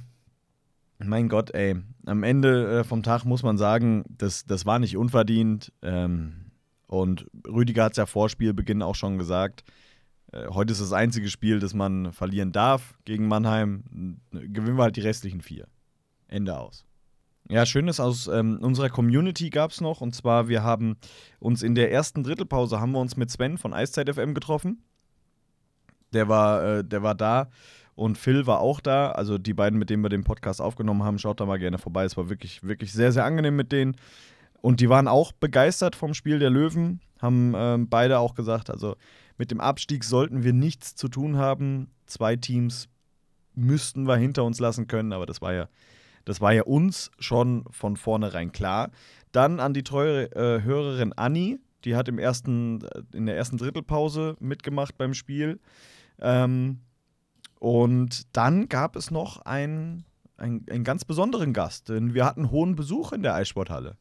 mein 0.99 1.29
Gott, 1.29 1.55
ey. 1.55 1.77
Am 2.07 2.23
Ende 2.23 2.81
äh, 2.81 2.85
vom 2.85 3.03
Tag 3.03 3.25
muss 3.25 3.43
man 3.43 3.59
sagen, 3.59 4.05
das, 4.09 4.47
das 4.47 4.67
war 4.67 4.79
nicht 4.79 4.97
unverdient. 4.97 5.73
Ähm, 5.83 6.53
und 6.87 7.27
Rüdiger 7.47 7.85
hat 7.85 7.93
es 7.93 7.99
ja 7.99 8.07
vor 8.07 8.29
Spielbeginn 8.29 8.83
auch 8.83 8.95
schon 8.95 9.19
gesagt. 9.19 9.65
Äh, 10.33 10.47
heute 10.49 10.73
ist 10.73 10.81
das 10.81 10.93
einzige 10.93 11.29
Spiel, 11.29 11.59
das 11.59 11.75
man 11.75 12.13
verlieren 12.13 12.53
darf 12.53 12.95
gegen 13.05 13.29
Mannheim. 13.29 14.21
Gewinnen 14.31 14.77
wir 14.77 14.85
halt 14.85 14.97
die 14.97 15.03
restlichen 15.03 15.41
vier. 15.41 15.67
Ende 16.29 16.59
aus. 16.59 16.85
Ja, 17.49 17.65
Schönes 17.65 18.01
aus 18.01 18.27
ähm, 18.27 18.59
unserer 18.61 18.89
Community 18.89 19.51
gab 19.51 19.71
es 19.71 19.81
noch. 19.81 20.01
Und 20.01 20.15
zwar, 20.15 20.49
wir 20.49 20.65
haben 20.65 20.97
uns 21.39 21.63
in 21.63 21.75
der 21.75 21.93
ersten 21.93 22.25
Drittelpause 22.25 22.81
haben 22.81 22.93
wir 22.93 23.01
uns 23.01 23.17
mit 23.17 23.31
Sven 23.31 23.59
von 23.59 23.73
Eiszeit 23.73 24.13
FM 24.13 24.35
getroffen. 24.35 24.83
Der 26.13 26.29
war, 26.29 26.65
äh, 26.65 26.85
der 26.85 27.03
war 27.03 27.15
da 27.15 27.49
und 27.97 28.17
Phil 28.19 28.47
war 28.47 28.61
auch 28.61 28.81
da. 28.81 29.11
Also 29.11 29.39
die 29.39 29.55
beiden, 29.55 29.79
mit 29.79 29.91
denen 29.91 30.05
wir 30.05 30.09
den 30.09 30.23
Podcast 30.23 30.61
aufgenommen 30.61 31.03
haben, 31.03 31.19
schaut 31.19 31.41
da 31.41 31.47
mal 31.47 31.59
gerne 31.59 31.79
vorbei. 31.79 32.05
Es 32.05 32.17
war 32.17 32.29
wirklich, 32.29 32.63
wirklich 32.63 32.93
sehr, 32.93 33.11
sehr 33.11 33.25
angenehm 33.25 33.57
mit 33.57 33.73
denen. 33.73 33.97
Und 34.61 34.81
die 34.81 34.89
waren 34.89 35.09
auch 35.09 35.33
begeistert 35.33 35.97
vom 35.97 36.15
Spiel 36.15 36.39
der 36.39 36.51
Löwen. 36.51 37.01
Haben 37.21 37.55
ähm, 37.57 37.89
beide 37.89 38.19
auch 38.19 38.35
gesagt, 38.35 38.71
also 38.71 38.97
mit 39.39 39.51
dem 39.51 39.61
Abstieg 39.61 40.05
sollten 40.05 40.45
wir 40.45 40.53
nichts 40.53 40.95
zu 40.95 41.09
tun 41.09 41.37
haben. 41.37 41.91
Zwei 42.07 42.37
Teams 42.37 42.89
müssten 43.55 44.07
wir 44.07 44.17
hinter 44.17 44.45
uns 44.45 44.61
lassen 44.61 44.87
können, 44.87 45.13
aber 45.13 45.27
das 45.27 45.41
war 45.41 45.55
ja 45.55 45.69
das 46.27 46.41
war 46.41 46.53
ja 46.53 46.65
uns 46.65 47.11
schon 47.19 47.65
von 47.71 47.97
vornherein 47.97 48.53
klar. 48.53 48.91
Dann 49.33 49.61
an 49.61 49.73
die 49.73 49.85
treue 49.85 50.31
äh, 50.33 50.63
Hörerin 50.63 51.13
Anni, 51.15 51.61
die 51.85 51.97
hat 51.97 52.09
im 52.09 52.19
ersten, 52.19 52.83
äh, 52.83 53.03
in 53.15 53.27
der 53.27 53.37
ersten 53.37 53.57
Drittelpause 53.57 54.37
mitgemacht 54.41 54.99
beim 54.99 55.15
Spiel. 55.15 55.61
Ähm, 56.21 56.81
und 57.67 58.37
dann 58.37 58.69
gab 58.69 58.95
es 58.95 59.11
noch 59.11 59.41
einen, 59.41 60.05
einen, 60.37 60.65
einen 60.71 60.85
ganz 60.85 61.05
besonderen 61.05 61.53
Gast, 61.53 61.89
denn 61.89 62.15
wir 62.15 62.25
hatten 62.25 62.53
hohen 62.53 62.77
Besuch 62.77 63.11
in 63.11 63.25
der 63.25 63.35
Eissporthalle. 63.35 63.97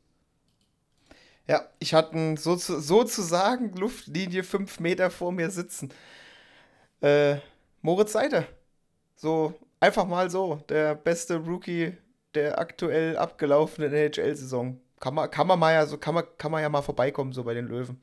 Ja, 1.48 1.64
ich 1.80 1.96
hatte 1.96 2.36
so, 2.38 2.58
sozusagen 2.58 3.74
Luftlinie 3.76 4.44
fünf 4.44 4.80
Meter 4.80 5.10
vor 5.10 5.32
mir 5.32 5.50
sitzen. 5.50 5.92
Äh, 7.02 7.38
Moritz 7.82 8.12
Seiter. 8.12 8.46
So, 9.16 9.56
einfach 9.80 10.06
mal 10.06 10.30
so. 10.30 10.58
Der 10.70 10.94
beste 10.94 11.38
Rookie 11.38 11.98
der 12.36 12.60
aktuell 12.60 13.18
abgelaufenen 13.18 13.92
NHL-Saison. 13.92 14.80
Kann 15.00 15.16
man, 15.16 15.32
kann 15.32 15.48
man 15.48 15.58
mal 15.58 15.74
ja 15.74 15.88
so, 15.88 15.98
kann 15.98 16.14
man, 16.14 16.26
kann 16.38 16.52
man 16.52 16.62
ja 16.62 16.70
mal 16.70 16.84
vorbeikommen, 16.84 17.34
so 17.34 17.44
bei 17.44 17.56
den 17.56 17.66
Löwen. 17.66 18.00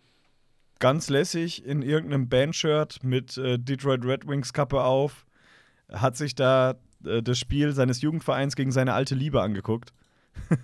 Ganz 0.81 1.09
lässig 1.09 1.65
in 1.65 1.83
irgendeinem 1.83 2.29
Bandshirt 2.29 3.05
mit 3.05 3.39
äh, 3.39 3.61
Detroit 3.61 4.05
Red 4.05 4.27
Wings 4.27 4.53
Kappe 4.53 4.83
auf. 4.83 5.25
Hat 5.93 6.17
sich 6.17 6.35
da 6.35 6.75
äh, 7.05 7.23
das 7.23 7.39
Spiel 7.39 7.73
seines 7.73 8.01
Jugendvereins 8.01 8.57
gegen 8.57 8.73
seine 8.73 8.95
alte 8.95 9.15
Liebe 9.15 9.43
angeguckt. 9.43 9.93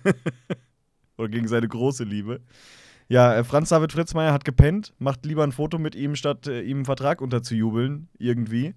Oder 1.17 1.29
gegen 1.29 1.47
seine 1.47 1.67
große 1.67 2.03
Liebe. 2.03 2.41
Ja, 3.07 3.35
äh, 3.35 3.43
Franz 3.43 3.69
David 3.69 3.91
Fritzmeier 3.91 4.33
hat 4.33 4.45
gepennt, 4.45 4.93
macht 4.99 5.25
lieber 5.25 5.43
ein 5.43 5.51
Foto 5.51 5.79
mit 5.79 5.95
ihm, 5.95 6.15
statt 6.15 6.47
äh, 6.47 6.61
ihm 6.61 6.77
einen 6.77 6.85
Vertrag 6.85 7.21
unterzujubeln, 7.21 8.07
irgendwie. 8.17 8.75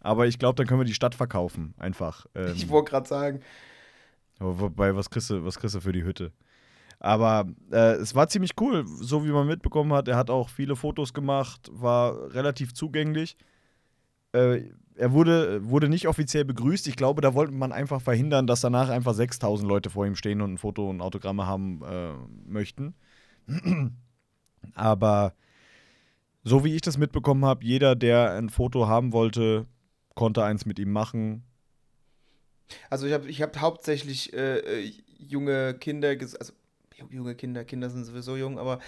Aber 0.00 0.26
ich 0.26 0.38
glaube, 0.38 0.56
dann 0.56 0.66
können 0.66 0.80
wir 0.80 0.84
die 0.84 0.94
Stadt 0.94 1.14
verkaufen, 1.14 1.74
einfach. 1.78 2.26
Ähm, 2.34 2.52
ich 2.54 2.68
wollte 2.68 2.90
gerade 2.90 3.08
sagen, 3.08 3.40
Wobei, 4.42 4.94
was 4.96 5.08
kriegst 5.10 5.30
du, 5.30 5.44
was 5.44 5.58
kriegst 5.58 5.74
du 5.74 5.80
für 5.80 5.92
die 5.92 6.04
Hütte? 6.04 6.32
Aber 6.98 7.46
äh, 7.70 7.94
es 7.94 8.14
war 8.14 8.28
ziemlich 8.28 8.52
cool, 8.60 8.84
so 8.86 9.24
wie 9.24 9.30
man 9.30 9.46
mitbekommen 9.46 9.92
hat. 9.92 10.08
Er 10.08 10.16
hat 10.16 10.30
auch 10.30 10.48
viele 10.48 10.76
Fotos 10.76 11.12
gemacht, 11.12 11.68
war 11.72 12.32
relativ 12.32 12.74
zugänglich. 12.74 13.36
Äh, 14.32 14.70
er 14.96 15.12
wurde, 15.12 15.68
wurde 15.68 15.88
nicht 15.88 16.08
offiziell 16.08 16.44
begrüßt. 16.44 16.86
Ich 16.88 16.96
glaube, 16.96 17.20
da 17.20 17.34
wollte 17.34 17.52
man 17.52 17.72
einfach 17.72 18.00
verhindern, 18.00 18.46
dass 18.46 18.60
danach 18.60 18.88
einfach 18.88 19.14
6000 19.14 19.68
Leute 19.68 19.90
vor 19.90 20.06
ihm 20.06 20.16
stehen 20.16 20.40
und 20.40 20.54
ein 20.54 20.58
Foto 20.58 20.88
und 20.88 21.00
Autogramme 21.00 21.46
haben 21.46 21.82
äh, 21.82 22.12
möchten. 22.46 22.94
Aber 24.74 25.34
so 26.44 26.64
wie 26.64 26.74
ich 26.74 26.82
das 26.82 26.98
mitbekommen 26.98 27.44
habe, 27.44 27.64
jeder, 27.64 27.94
der 27.94 28.32
ein 28.32 28.50
Foto 28.50 28.88
haben 28.88 29.12
wollte, 29.12 29.66
konnte 30.14 30.44
eins 30.44 30.66
mit 30.66 30.78
ihm 30.78 30.92
machen. 30.92 31.44
Also 32.90 33.06
ich 33.06 33.12
habe 33.12 33.28
ich 33.28 33.42
hab 33.42 33.58
hauptsächlich 33.60 34.32
äh, 34.32 34.58
äh 34.58 34.92
junge 35.18 35.74
Kinder, 35.74 36.08
also 36.10 36.52
junge 37.10 37.34
Kinder, 37.34 37.64
Kinder 37.64 37.90
sind 37.90 38.04
sowieso 38.04 38.36
jung, 38.36 38.58
aber 38.58 38.80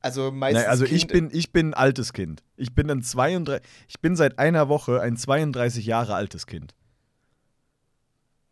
also 0.00 0.30
meistens. 0.30 0.62
Nein, 0.62 0.70
also 0.70 0.84
kind 0.84 0.96
ich 0.96 1.06
bin, 1.08 1.30
ich 1.32 1.52
bin 1.52 1.70
ein 1.70 1.74
altes 1.74 2.12
Kind. 2.12 2.42
Ich 2.56 2.74
bin 2.74 2.90
ein 2.90 3.02
32, 3.02 3.68
ich 3.88 4.00
bin 4.00 4.16
seit 4.16 4.38
einer 4.38 4.68
Woche 4.68 5.00
ein 5.00 5.16
32 5.16 5.86
Jahre 5.86 6.14
altes 6.14 6.46
Kind. 6.46 6.74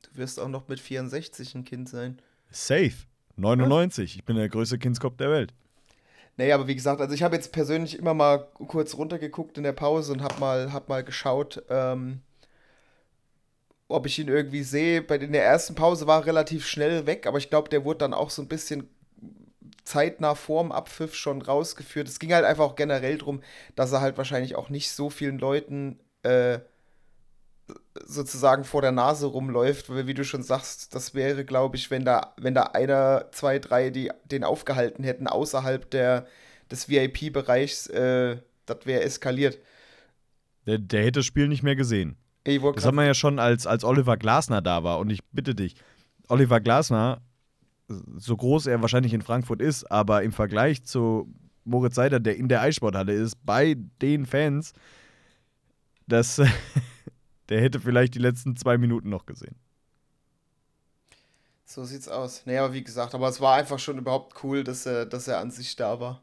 Du 0.02 0.16
wirst 0.16 0.40
auch 0.40 0.48
noch 0.48 0.68
mit 0.68 0.80
64 0.80 1.54
ein 1.54 1.64
Kind 1.64 1.88
sein. 1.88 2.20
Safe. 2.50 2.94
99. 3.36 4.14
Ja? 4.14 4.18
Ich 4.18 4.24
bin 4.24 4.36
der 4.36 4.48
größte 4.48 4.78
Kindskopf 4.78 5.16
der 5.16 5.30
Welt. 5.30 5.52
Naja, 6.36 6.54
aber 6.54 6.66
wie 6.66 6.74
gesagt, 6.74 7.00
also 7.00 7.14
ich 7.14 7.22
habe 7.22 7.36
jetzt 7.36 7.52
persönlich 7.52 7.98
immer 7.98 8.12
mal 8.12 8.46
kurz 8.68 8.94
runtergeguckt 8.94 9.56
in 9.56 9.64
der 9.64 9.72
Pause 9.72 10.12
und 10.12 10.22
habe 10.22 10.38
mal, 10.38 10.72
hab 10.72 10.88
mal 10.88 11.02
geschaut, 11.02 11.62
ähm, 11.70 12.20
ob 13.88 14.04
ich 14.06 14.18
ihn 14.18 14.28
irgendwie 14.28 14.62
sehe. 14.62 15.00
In 15.00 15.32
der 15.32 15.44
ersten 15.44 15.74
Pause 15.74 16.06
war 16.06 16.20
er 16.20 16.26
relativ 16.26 16.66
schnell 16.66 17.06
weg, 17.06 17.26
aber 17.26 17.38
ich 17.38 17.48
glaube, 17.48 17.70
der 17.70 17.84
wurde 17.84 18.00
dann 18.00 18.12
auch 18.12 18.30
so 18.30 18.42
ein 18.42 18.48
bisschen 18.48 18.88
zeitnah 19.86 20.34
vorm 20.34 20.72
Abpfiff 20.72 21.14
schon 21.14 21.40
rausgeführt. 21.40 22.08
Es 22.08 22.18
ging 22.18 22.32
halt 22.34 22.44
einfach 22.44 22.64
auch 22.64 22.76
generell 22.76 23.18
darum, 23.18 23.42
dass 23.76 23.92
er 23.92 24.00
halt 24.00 24.18
wahrscheinlich 24.18 24.56
auch 24.56 24.68
nicht 24.68 24.90
so 24.90 25.08
vielen 25.10 25.38
Leuten 25.38 26.00
äh, 26.22 26.58
sozusagen 28.04 28.64
vor 28.64 28.82
der 28.82 28.92
Nase 28.92 29.26
rumläuft, 29.26 29.88
weil 29.88 30.06
wie 30.06 30.14
du 30.14 30.24
schon 30.24 30.42
sagst, 30.42 30.94
das 30.94 31.14
wäre, 31.14 31.44
glaube 31.44 31.76
ich, 31.76 31.90
wenn 31.90 32.04
da, 32.04 32.34
wenn 32.36 32.54
da 32.54 32.64
einer, 32.64 33.30
zwei, 33.32 33.58
drei, 33.58 33.90
die 33.90 34.10
den 34.24 34.44
aufgehalten 34.44 35.04
hätten 35.04 35.26
außerhalb 35.26 35.88
der, 35.90 36.26
des 36.70 36.88
VIP-Bereichs, 36.88 37.86
äh, 37.88 38.38
das 38.66 38.78
wäre 38.84 39.02
eskaliert. 39.02 39.58
Der, 40.66 40.78
der 40.78 41.02
hätte 41.02 41.20
das 41.20 41.26
Spiel 41.26 41.48
nicht 41.48 41.62
mehr 41.62 41.76
gesehen. 41.76 42.16
Das 42.44 42.84
hat 42.84 42.94
man 42.94 43.06
ja 43.06 43.14
schon, 43.14 43.38
als, 43.38 43.66
als 43.66 43.82
Oliver 43.82 44.16
Glasner 44.16 44.62
da 44.62 44.84
war. 44.84 44.98
Und 44.98 45.10
ich 45.10 45.20
bitte 45.32 45.54
dich, 45.54 45.74
Oliver 46.28 46.60
Glasner, 46.60 47.20
so 47.88 48.36
groß 48.36 48.66
er 48.66 48.82
wahrscheinlich 48.82 49.14
in 49.14 49.22
Frankfurt 49.22 49.60
ist, 49.60 49.84
aber 49.90 50.22
im 50.22 50.32
Vergleich 50.32 50.84
zu 50.84 51.32
Moritz 51.64 51.94
Seider, 51.94 52.20
der 52.20 52.36
in 52.36 52.48
der 52.48 52.60
Eissporthalle 52.60 53.12
ist, 53.12 53.36
bei 53.44 53.76
den 54.02 54.26
Fans, 54.26 54.72
das, 56.06 56.36
der 57.48 57.60
hätte 57.60 57.80
vielleicht 57.80 58.14
die 58.14 58.20
letzten 58.20 58.56
zwei 58.56 58.78
Minuten 58.78 59.08
noch 59.08 59.26
gesehen. 59.26 59.56
So 61.64 61.84
sieht's 61.84 62.08
aus. 62.08 62.46
Naja, 62.46 62.64
aber 62.64 62.74
wie 62.74 62.84
gesagt, 62.84 63.14
aber 63.14 63.28
es 63.28 63.40
war 63.40 63.56
einfach 63.56 63.78
schon 63.78 63.98
überhaupt 63.98 64.44
cool, 64.44 64.62
dass 64.62 64.86
er, 64.86 65.04
dass 65.04 65.26
er 65.26 65.40
an 65.40 65.50
sich 65.50 65.74
da 65.74 65.98
war 65.98 66.22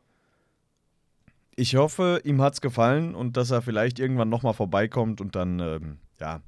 ich 1.56 1.76
hoffe, 1.76 2.22
ihm 2.24 2.42
hat 2.42 2.54
es 2.54 2.62
gefallen 2.62 3.16
und 3.16 3.38
dass 3.38 3.52
er 3.52 3.62
vielleicht 3.62 4.00
irgendwann 4.00 4.30
nochmal 4.30 4.54
vorbeikommt 4.54 5.22
und 5.22 5.36
dann, 5.36 5.60
ähm, 5.60 5.98
ja. 6.20 6.42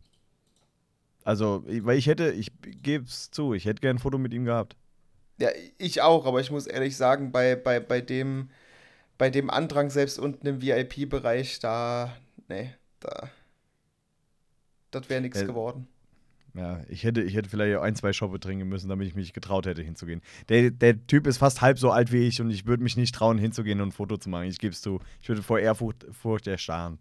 Also, 1.24 1.64
weil 1.66 1.98
ich 1.98 2.08
hätte, 2.08 2.32
ich 2.32 2.52
gebe 2.62 3.06
es 3.06 3.32
zu, 3.32 3.54
ich 3.54 3.66
hätte 3.66 3.82
gern 3.82 3.98
ein 3.98 4.00
Foto 4.00 4.18
mit 4.18 4.34
ihm 4.34 4.46
gehabt. 4.46 4.76
Ja, 5.38 5.50
ich 5.78 6.02
auch, 6.02 6.26
aber 6.26 6.40
ich 6.40 6.52
muss 6.52 6.68
ehrlich 6.68 6.96
sagen, 6.96 7.32
bei, 7.32 7.56
bei, 7.56 7.80
bei 7.80 8.02
dem, 8.02 8.50
bei 9.18 9.30
dem 9.30 9.50
Andrang 9.50 9.90
selbst 9.90 10.18
unten 10.18 10.48
im 10.48 10.62
VIP-Bereich, 10.62 11.60
da, 11.60 12.16
nee, 12.48 12.74
da, 13.02 13.30
das 14.92 15.10
wäre 15.10 15.22
nichts 15.22 15.42
äh, 15.42 15.46
geworden. 15.46 15.88
Ja, 16.54 16.82
ich 16.88 17.04
hätte, 17.04 17.22
ich 17.22 17.36
hätte 17.36 17.50
vielleicht 17.50 17.76
auch 17.78 17.82
ein, 17.82 17.96
zwei 17.96 18.14
Shoppe 18.14 18.40
trinken 18.40 18.70
müssen, 18.70 18.88
damit 18.88 19.08
ich 19.08 19.16
mich 19.16 19.34
getraut 19.34 19.66
hätte, 19.66 19.82
hinzugehen. 19.82 20.22
Der, 20.48 20.72
der 20.72 21.06
Typ 21.06 21.28
ist 21.28 21.38
fast 21.38 21.60
halb 21.62 21.78
so 21.78 21.92
alt 21.92 22.14
wie 22.14 22.28
ich 22.28 22.40
und 22.40 22.50
ich 22.50 22.66
würde 22.66 22.82
mich 22.82 22.96
nicht 22.96 23.14
trauen, 23.14 23.38
hinzugehen 23.38 23.82
und 23.82 23.90
ein 23.90 23.92
Foto 23.92 24.16
zu 24.16 24.30
machen. 24.30 24.46
Ich 24.46 24.58
gebe 24.58 24.72
es 24.72 24.82
zu. 24.82 25.02
Ich 25.22 25.28
würde 25.28 25.44
vor 25.44 25.60
Ehrfurcht 25.60 26.06
Furcht 26.12 26.48
erstarren. 26.48 26.98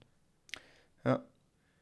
Ja. 1.05 1.23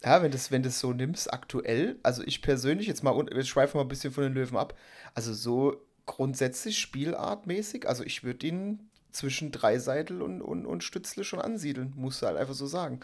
Ja, 0.03 0.21
wenn 0.21 0.29
du 0.29 0.37
das, 0.37 0.51
wenn 0.51 0.63
das 0.63 0.79
so 0.79 0.91
nimmst, 0.93 1.33
aktuell, 1.33 1.97
also 2.03 2.23
ich 2.23 2.41
persönlich, 2.41 2.87
jetzt 2.87 3.03
mal, 3.03 3.15
wir 3.15 3.43
schweifen 3.45 3.77
mal 3.77 3.85
ein 3.85 3.87
bisschen 3.87 4.11
von 4.11 4.23
den 4.23 4.33
Löwen 4.33 4.57
ab, 4.57 4.77
also 5.15 5.33
so 5.33 5.81
grundsätzlich 6.05 6.79
spielartmäßig, 6.79 7.87
also 7.87 8.03
ich 8.03 8.23
würde 8.23 8.47
ihn 8.47 8.89
zwischen 9.11 9.51
Dreiseitel 9.51 10.21
und, 10.21 10.41
und, 10.41 10.65
und 10.65 10.83
Stützle 10.83 11.23
schon 11.23 11.39
ansiedeln, 11.39 11.93
musst 11.95 12.21
du 12.21 12.25
halt 12.25 12.37
einfach 12.37 12.55
so 12.55 12.67
sagen. 12.67 12.99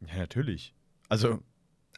Ja, 0.00 0.18
natürlich. 0.18 0.74
Also, 1.08 1.40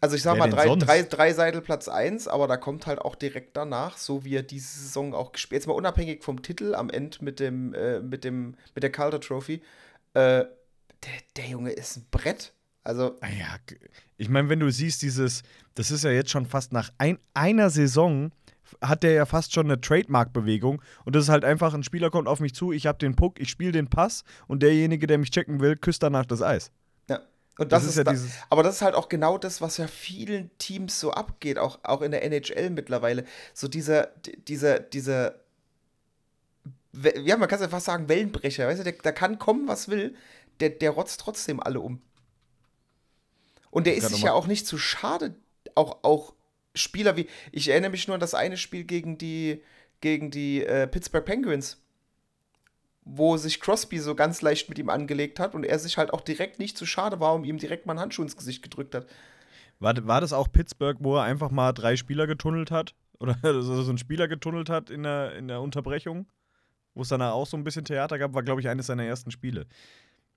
also 0.00 0.16
ich 0.16 0.22
sag 0.22 0.36
mal, 0.36 0.50
drei, 0.50 0.74
drei, 0.74 1.02
drei 1.02 1.32
Seidel 1.32 1.62
Platz 1.62 1.88
1, 1.88 2.28
aber 2.28 2.46
da 2.48 2.56
kommt 2.56 2.86
halt 2.86 2.98
auch 2.98 3.14
direkt 3.14 3.56
danach, 3.56 3.96
so 3.96 4.24
wie 4.24 4.36
er 4.36 4.42
diese 4.42 4.78
Saison 4.78 5.14
auch 5.14 5.32
gespielt 5.32 5.60
Jetzt 5.60 5.66
mal 5.66 5.74
unabhängig 5.74 6.22
vom 6.22 6.42
Titel 6.42 6.74
am 6.74 6.90
Ende 6.90 7.18
mit 7.20 7.40
dem, 7.40 7.72
äh, 7.74 8.00
mit 8.00 8.24
dem, 8.24 8.56
mit 8.74 8.82
der 8.82 8.90
Calder 8.90 9.20
Trophy. 9.20 9.62
Äh, 10.14 10.44
der, 11.04 11.12
der 11.36 11.46
Junge 11.46 11.70
ist 11.70 11.96
ein 11.96 12.06
Brett. 12.10 12.52
Also. 12.82 13.16
Ah 13.20 13.28
ja, 13.28 13.56
ich 14.18 14.28
meine, 14.28 14.48
wenn 14.50 14.60
du 14.60 14.70
siehst, 14.70 15.00
dieses, 15.02 15.42
das 15.74 15.90
ist 15.90 16.04
ja 16.04 16.10
jetzt 16.10 16.30
schon 16.30 16.46
fast 16.46 16.72
nach 16.72 16.92
ein, 16.98 17.18
einer 17.32 17.70
Saison, 17.70 18.30
hat 18.80 19.02
der 19.02 19.12
ja 19.12 19.26
fast 19.26 19.52
schon 19.52 19.66
eine 19.66 19.80
Trademark-Bewegung. 19.80 20.82
Und 21.04 21.16
das 21.16 21.24
ist 21.24 21.28
halt 21.30 21.44
einfach, 21.44 21.74
ein 21.74 21.82
Spieler 21.82 22.10
kommt 22.10 22.28
auf 22.28 22.40
mich 22.40 22.54
zu, 22.54 22.72
ich 22.72 22.86
habe 22.86 22.98
den 22.98 23.16
Puck, 23.16 23.40
ich 23.40 23.50
spiele 23.50 23.72
den 23.72 23.88
Pass 23.88 24.24
und 24.46 24.62
derjenige, 24.62 25.06
der 25.06 25.18
mich 25.18 25.30
checken 25.30 25.60
will, 25.60 25.76
küsst 25.76 26.02
danach 26.02 26.26
das 26.26 26.42
Eis. 26.42 26.70
Und 27.56 27.70
das, 27.70 27.82
das 27.82 27.84
ist, 27.84 27.90
ist 27.90 27.96
ja 27.98 28.04
da, 28.04 28.46
aber 28.50 28.62
das 28.64 28.76
ist 28.76 28.82
halt 28.82 28.94
auch 28.94 29.08
genau 29.08 29.38
das, 29.38 29.60
was 29.60 29.76
ja 29.76 29.86
vielen 29.86 30.50
Teams 30.58 30.98
so 30.98 31.12
abgeht, 31.12 31.58
auch, 31.58 31.78
auch 31.84 32.02
in 32.02 32.10
der 32.10 32.24
NHL 32.24 32.70
mittlerweile. 32.70 33.24
So 33.52 33.68
dieser, 33.68 34.08
dieser, 34.48 34.80
dieser, 34.80 35.36
ja, 37.22 37.36
man 37.36 37.48
kann 37.48 37.56
es 37.56 37.62
ja 37.62 37.68
fast 37.68 37.86
sagen, 37.86 38.08
Wellenbrecher, 38.08 38.66
weißt 38.66 38.80
du, 38.80 38.84
der, 38.84 38.94
der 38.94 39.12
kann 39.12 39.38
kommen, 39.38 39.68
was 39.68 39.88
will, 39.88 40.16
der, 40.58 40.70
der 40.70 40.90
rotzt 40.90 41.20
trotzdem 41.20 41.60
alle 41.60 41.80
um. 41.80 42.02
Und 43.70 43.86
der 43.86 43.96
ist 43.96 44.08
sich 44.08 44.22
ja 44.22 44.32
auch 44.32 44.46
nicht 44.46 44.66
zu 44.66 44.76
schade, 44.76 45.36
auch, 45.76 45.98
auch 46.02 46.33
Spieler 46.74 47.16
wie, 47.16 47.28
ich 47.52 47.68
erinnere 47.68 47.90
mich 47.90 48.06
nur 48.06 48.14
an 48.14 48.20
das 48.20 48.34
eine 48.34 48.56
Spiel 48.56 48.84
gegen 48.84 49.18
die, 49.18 49.62
gegen 50.00 50.30
die 50.30 50.64
äh, 50.64 50.86
Pittsburgh 50.86 51.24
Penguins, 51.24 51.82
wo 53.04 53.36
sich 53.36 53.60
Crosby 53.60 53.98
so 53.98 54.14
ganz 54.14 54.42
leicht 54.42 54.68
mit 54.68 54.78
ihm 54.78 54.88
angelegt 54.88 55.38
hat 55.38 55.54
und 55.54 55.64
er 55.64 55.78
sich 55.78 55.98
halt 55.98 56.12
auch 56.12 56.20
direkt 56.20 56.58
nicht 56.58 56.76
zu 56.76 56.86
schade 56.86 57.20
war, 57.20 57.34
um 57.34 57.44
ihm 57.44 57.58
direkt 57.58 57.86
mal 57.86 57.92
einen 57.92 58.00
Handschuh 58.00 58.22
ins 58.22 58.36
Gesicht 58.36 58.62
gedrückt 58.62 58.94
hat. 58.94 59.06
War, 59.78 60.06
war 60.06 60.20
das 60.20 60.32
auch 60.32 60.50
Pittsburgh, 60.50 60.96
wo 61.00 61.16
er 61.16 61.24
einfach 61.24 61.50
mal 61.50 61.72
drei 61.72 61.96
Spieler 61.96 62.26
getunnelt 62.26 62.70
hat? 62.70 62.94
Oder 63.18 63.36
so 63.62 63.88
einen 63.88 63.98
Spieler 63.98 64.28
getunnelt 64.28 64.70
hat 64.70 64.90
in 64.90 65.02
der, 65.02 65.34
in 65.36 65.48
der 65.48 65.60
Unterbrechung? 65.60 66.26
Wo 66.94 67.02
es 67.02 67.08
dann 67.08 67.22
auch 67.22 67.46
so 67.46 67.56
ein 67.56 67.64
bisschen 67.64 67.84
Theater 67.84 68.18
gab, 68.18 68.34
war, 68.34 68.42
glaube 68.42 68.60
ich, 68.60 68.68
eines 68.68 68.86
seiner 68.86 69.04
ersten 69.04 69.30
Spiele. 69.30 69.66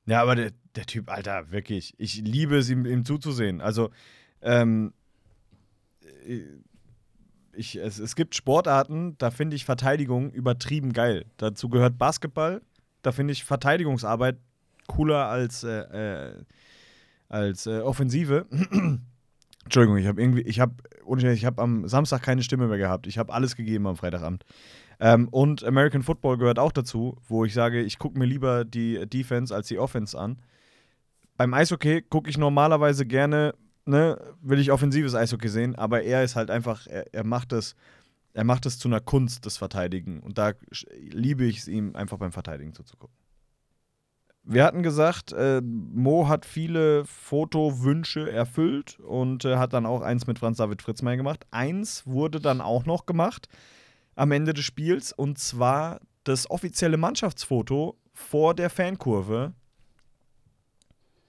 Ja, 0.07 0.21
aber 0.21 0.35
der, 0.35 0.51
der 0.75 0.85
Typ, 0.85 1.11
Alter, 1.11 1.51
wirklich, 1.51 1.93
ich 1.97 2.15
liebe 2.15 2.57
es, 2.57 2.69
ihm, 2.69 2.85
ihm 2.85 3.05
zuzusehen. 3.05 3.61
Also, 3.61 3.91
ähm, 4.41 4.87
äh, 4.87 5.06
ich, 7.57 7.75
es, 7.75 7.99
es 7.99 8.15
gibt 8.15 8.35
Sportarten, 8.35 9.17
da 9.17 9.31
finde 9.31 9.55
ich 9.55 9.65
Verteidigung 9.65 10.31
übertrieben 10.31 10.93
geil. 10.93 11.25
Dazu 11.37 11.69
gehört 11.69 11.97
Basketball. 11.97 12.61
Da 13.01 13.11
finde 13.11 13.33
ich 13.33 13.43
Verteidigungsarbeit 13.43 14.37
cooler 14.87 15.27
als, 15.27 15.63
äh, 15.63 16.29
äh, 16.29 16.43
als 17.29 17.65
äh, 17.65 17.79
Offensive. 17.79 18.45
Entschuldigung, 19.63 19.97
ich 19.97 20.07
habe 20.07 20.21
irgendwie, 20.21 20.41
ich 20.41 20.59
habe, 20.59 20.75
ich 21.33 21.45
habe 21.45 21.61
am 21.61 21.87
Samstag 21.87 22.21
keine 22.21 22.41
Stimme 22.41 22.67
mehr 22.67 22.77
gehabt. 22.77 23.05
Ich 23.05 23.17
habe 23.17 23.33
alles 23.33 23.55
gegeben 23.55 23.87
am 23.87 23.97
Freitagabend. 23.97 24.45
Ähm, 24.99 25.27
und 25.29 25.63
American 25.63 26.03
Football 26.03 26.37
gehört 26.37 26.57
auch 26.57 26.71
dazu, 26.71 27.17
wo 27.27 27.45
ich 27.45 27.53
sage, 27.53 27.81
ich 27.81 27.99
gucke 27.99 28.17
mir 28.17 28.25
lieber 28.25 28.65
die 28.65 29.05
Defense 29.07 29.53
als 29.53 29.67
die 29.67 29.77
Offense 29.77 30.17
an. 30.17 30.39
Beim 31.35 31.53
Eishockey 31.53 32.01
gucke 32.01 32.29
ich 32.29 32.37
normalerweise 32.37 33.05
gerne 33.05 33.53
ne, 33.87 34.19
will 34.41 34.59
ich 34.59 34.71
offensives 34.71 35.15
Eishockey 35.15 35.49
sehen, 35.49 35.75
aber 35.75 36.03
er 36.03 36.23
ist 36.23 36.35
halt 36.35 36.51
einfach, 36.51 36.87
er, 36.87 37.13
er 37.13 37.23
macht 37.23 37.53
es, 37.53 37.75
er 38.33 38.43
macht 38.43 38.65
es 38.65 38.77
zu 38.77 38.87
einer 38.87 38.99
Kunst, 38.99 39.45
das 39.45 39.57
Verteidigen. 39.57 40.19
Und 40.19 40.37
da 40.37 40.53
liebe 40.91 41.45
ich 41.45 41.59
es 41.59 41.67
ihm, 41.67 41.95
einfach 41.95 42.17
beim 42.17 42.31
Verteidigen 42.31 42.73
zuzugucken. 42.73 43.15
Wir 44.49 44.63
hatten 44.63 44.81
gesagt, 44.81 45.33
äh, 45.33 45.61
Mo 45.61 46.29
hat 46.29 46.45
viele 46.45 47.03
Fotowünsche 47.03 48.31
erfüllt 48.31 48.97
und 48.99 49.43
äh, 49.43 49.57
hat 49.57 49.73
dann 49.73 49.85
auch 49.85 50.01
eins 50.01 50.25
mit 50.25 50.39
Franz 50.39 50.57
David 50.57 50.81
Fritzmeier 50.81 51.17
gemacht. 51.17 51.45
Eins 51.51 52.07
wurde 52.07 52.39
dann 52.39 52.61
auch 52.61 52.85
noch 52.85 53.05
gemacht 53.05 53.49
am 54.15 54.31
Ende 54.31 54.53
des 54.53 54.63
Spiels 54.63 55.11
und 55.11 55.37
zwar 55.37 55.99
das 56.23 56.49
offizielle 56.49 56.95
Mannschaftsfoto 56.95 57.97
vor 58.13 58.55
der 58.55 58.69
Fankurve 58.69 59.53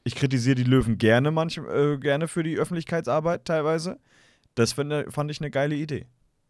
ich 0.04 0.14
kritisiere 0.14 0.54
die 0.54 0.64
Löwen 0.64 0.98
gerne, 0.98 1.30
manch, 1.30 1.58
äh, 1.58 1.98
gerne 1.98 2.28
für 2.28 2.42
die 2.42 2.56
Öffentlichkeitsarbeit 2.56 3.44
teilweise. 3.44 3.98
Das 4.54 4.72
find, 4.72 5.12
fand 5.12 5.30
ich 5.30 5.40
eine 5.40 5.50
geile 5.50 5.74
Idee. 5.74 6.06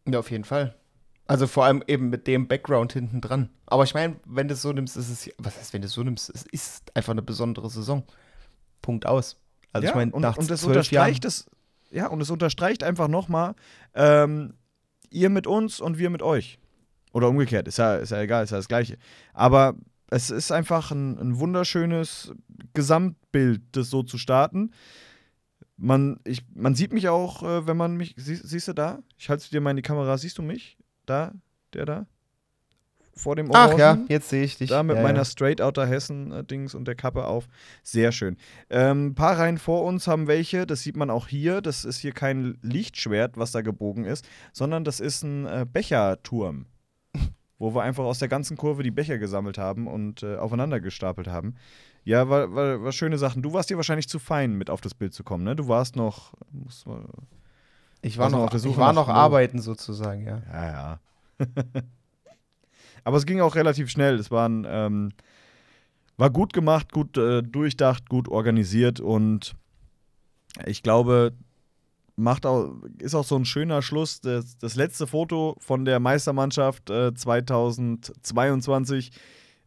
Ja, 0.07 0.19
auf 0.21 0.31
jeden 0.31 0.45
Fall. 0.45 0.75
Also 1.27 1.47
vor 1.47 1.65
allem 1.67 1.83
eben 1.87 2.09
mit 2.09 2.27
dem 2.27 2.49
Background 2.49 2.95
hinten 2.95 3.21
dran. 3.21 3.51
Aber 3.67 3.85
ich 3.85 3.93
meine, 3.93 4.17
wenn 4.25 4.49
du 4.49 4.55
es 4.55 4.63
so 4.63 4.73
nimmst, 4.73 4.97
ist 4.97 5.11
es, 5.11 5.31
was 5.37 5.59
heißt, 5.59 5.75
wenn 5.75 5.83
du 5.83 5.87
es 5.87 5.93
so 5.93 6.03
nimmst, 6.03 6.31
es 6.31 6.47
ist 6.47 6.97
einfach 6.97 7.13
eine 7.13 7.23
besondere 7.23 7.69
Saison. 7.69 8.03
Punkt 8.81 9.05
aus. 9.05 9.37
Also 9.73 9.85
ja, 9.85 9.91
ich 9.91 9.95
meine, 9.95 10.13
und, 10.13 10.25
und 10.25 10.51
das 10.51 10.65
unterstreicht 10.65 11.25
das, 11.25 11.51
ja, 11.91 12.07
und 12.07 12.21
es 12.23 12.31
unterstreicht 12.31 12.83
einfach 12.83 13.09
nochmal, 13.09 13.55
ähm, 13.95 14.55
ihr 15.11 15.29
mit 15.29 15.47
uns 15.47 15.81
und 15.81 15.99
wir 15.99 16.09
mit 16.09 16.23
euch. 16.23 16.59
Oder 17.13 17.29
umgekehrt, 17.29 17.69
ist 17.69 17.79
ja, 17.79 17.97
ist 17.97 18.11
ja 18.11 18.21
egal, 18.21 18.45
ist 18.45 18.51
ja 18.51 18.57
das 18.57 18.69
Gleiche. 18.69 18.97
Aber 19.35 19.75
es 20.11 20.31
ist 20.31 20.51
einfach 20.51 20.91
ein, 20.91 21.19
ein 21.19 21.39
wunderschönes 21.39 22.33
Gesamtbild, 22.75 23.63
das 23.73 23.91
so 23.91 24.03
zu 24.03 24.19
starten. 24.19 24.73
Man, 25.77 26.19
ich, 26.25 26.45
man 26.55 26.75
sieht 26.75 26.93
mich 26.93 27.09
auch, 27.09 27.43
äh, 27.43 27.67
wenn 27.67 27.77
man 27.77 27.97
mich. 27.97 28.15
Sie, 28.17 28.35
siehst 28.35 28.69
du 28.69 28.73
da? 28.73 29.01
Ich 29.17 29.29
halte 29.29 29.49
dir 29.49 29.61
mal 29.61 29.71
in 29.71 29.77
die 29.77 29.83
Kamera. 29.83 30.19
Siehst 30.19 30.39
du 30.39 30.43
mich? 30.43 30.77
Da? 31.07 31.33
Der 31.73 31.87
da? 31.87 32.07
Vor 33.15 33.37
dem 33.37 33.51
Orangen. 33.51 33.73
Ach 33.75 33.79
ja, 33.79 33.99
jetzt 34.09 34.29
sehe 34.29 34.45
ich 34.45 34.57
dich. 34.57 34.71
Da 34.71 34.83
mit 34.83 34.97
ja, 34.97 35.03
meiner 35.03 35.19
ja. 35.19 35.25
Straight 35.25 35.61
Outer 35.61 35.87
Hessen-Dings 35.87 36.75
und 36.75 36.87
der 36.87 36.95
Kappe 36.95 37.25
auf. 37.25 37.47
Sehr 37.83 38.13
schön. 38.13 38.37
Ein 38.71 38.91
ähm, 38.91 39.15
paar 39.15 39.39
Reihen 39.39 39.59
vor 39.59 39.85
uns 39.85 40.07
haben 40.07 40.27
welche. 40.27 40.67
Das 40.67 40.83
sieht 40.83 40.97
man 40.97 41.11
auch 41.11 41.29
hier. 41.29 41.61
Das 41.61 41.85
ist 41.85 41.99
hier 41.99 42.13
kein 42.13 42.59
Lichtschwert, 42.63 43.37
was 43.37 43.53
da 43.53 43.61
gebogen 43.61 44.05
ist, 44.05 44.27
sondern 44.53 44.85
das 44.85 45.01
ist 45.01 45.23
ein 45.23 45.47
äh, 45.47 45.67
Becherturm 45.71 46.67
wo 47.59 47.75
wir 47.75 47.83
einfach 47.83 48.05
aus 48.05 48.19
der 48.19 48.29
ganzen 48.29 48.57
Kurve 48.57 48.83
die 48.83 48.91
Becher 48.91 49.19
gesammelt 49.19 49.59
haben 49.59 49.87
und 49.87 50.23
äh, 50.23 50.37
aufeinander 50.37 50.81
gestapelt 50.81 51.29
haben. 51.29 51.57
Ja, 52.05 52.29
war, 52.29 52.55
war, 52.55 52.83
war, 52.83 52.93
schöne 52.93 53.19
Sachen. 53.19 53.43
Du 53.43 53.53
warst 53.53 53.71
dir 53.71 53.77
wahrscheinlich 53.77 54.09
zu 54.09 54.19
fein, 54.19 54.55
mit 54.55 54.71
auf 54.71 54.81
das 54.81 54.95
Bild 54.95 55.13
zu 55.13 55.25
kommen, 55.25 55.45
ne? 55.45 55.57
Du 55.57 55.69
warst 55.69 55.97
noch. 55.97 56.35
Musst, 56.53 56.87
ich 58.01 58.17
war 58.17 58.31
noch, 58.31 58.41
auf 58.41 58.51
der 58.51 58.61
Suche 58.61 58.73
ich 58.73 58.79
war 58.79 58.93
noch 58.93 59.09
arbeiten 59.09 59.61
sozusagen, 59.61 60.25
ja. 60.25 60.43
Ja, 60.53 60.65
ja. 60.65 61.01
Aber 63.05 63.17
es 63.17 63.27
ging 63.27 63.41
auch 63.41 63.55
relativ 63.57 63.91
schnell. 63.91 64.17
Es 64.17 64.31
waren, 64.31 64.67
ähm, 64.69 65.13
war 66.17 66.31
gut 66.31 66.53
gemacht, 66.53 66.93
gut 66.93 67.17
äh, 67.17 67.43
durchdacht, 67.43 68.09
gut 68.09 68.29
organisiert 68.29 69.01
und 69.01 69.55
ich 70.67 70.83
glaube, 70.83 71.33
macht 72.19 72.45
auch, 72.47 72.75
ist 72.99 73.15
auch 73.15 73.25
so 73.25 73.37
ein 73.37 73.45
schöner 73.45 73.81
Schluss. 73.83 74.21
Das, 74.21 74.59
das 74.59 74.75
letzte 74.75 75.07
Foto 75.07 75.57
von 75.61 75.85
der 75.85 76.01
Meistermannschaft 76.01 76.91
äh, 76.91 77.15
2022 77.15 79.13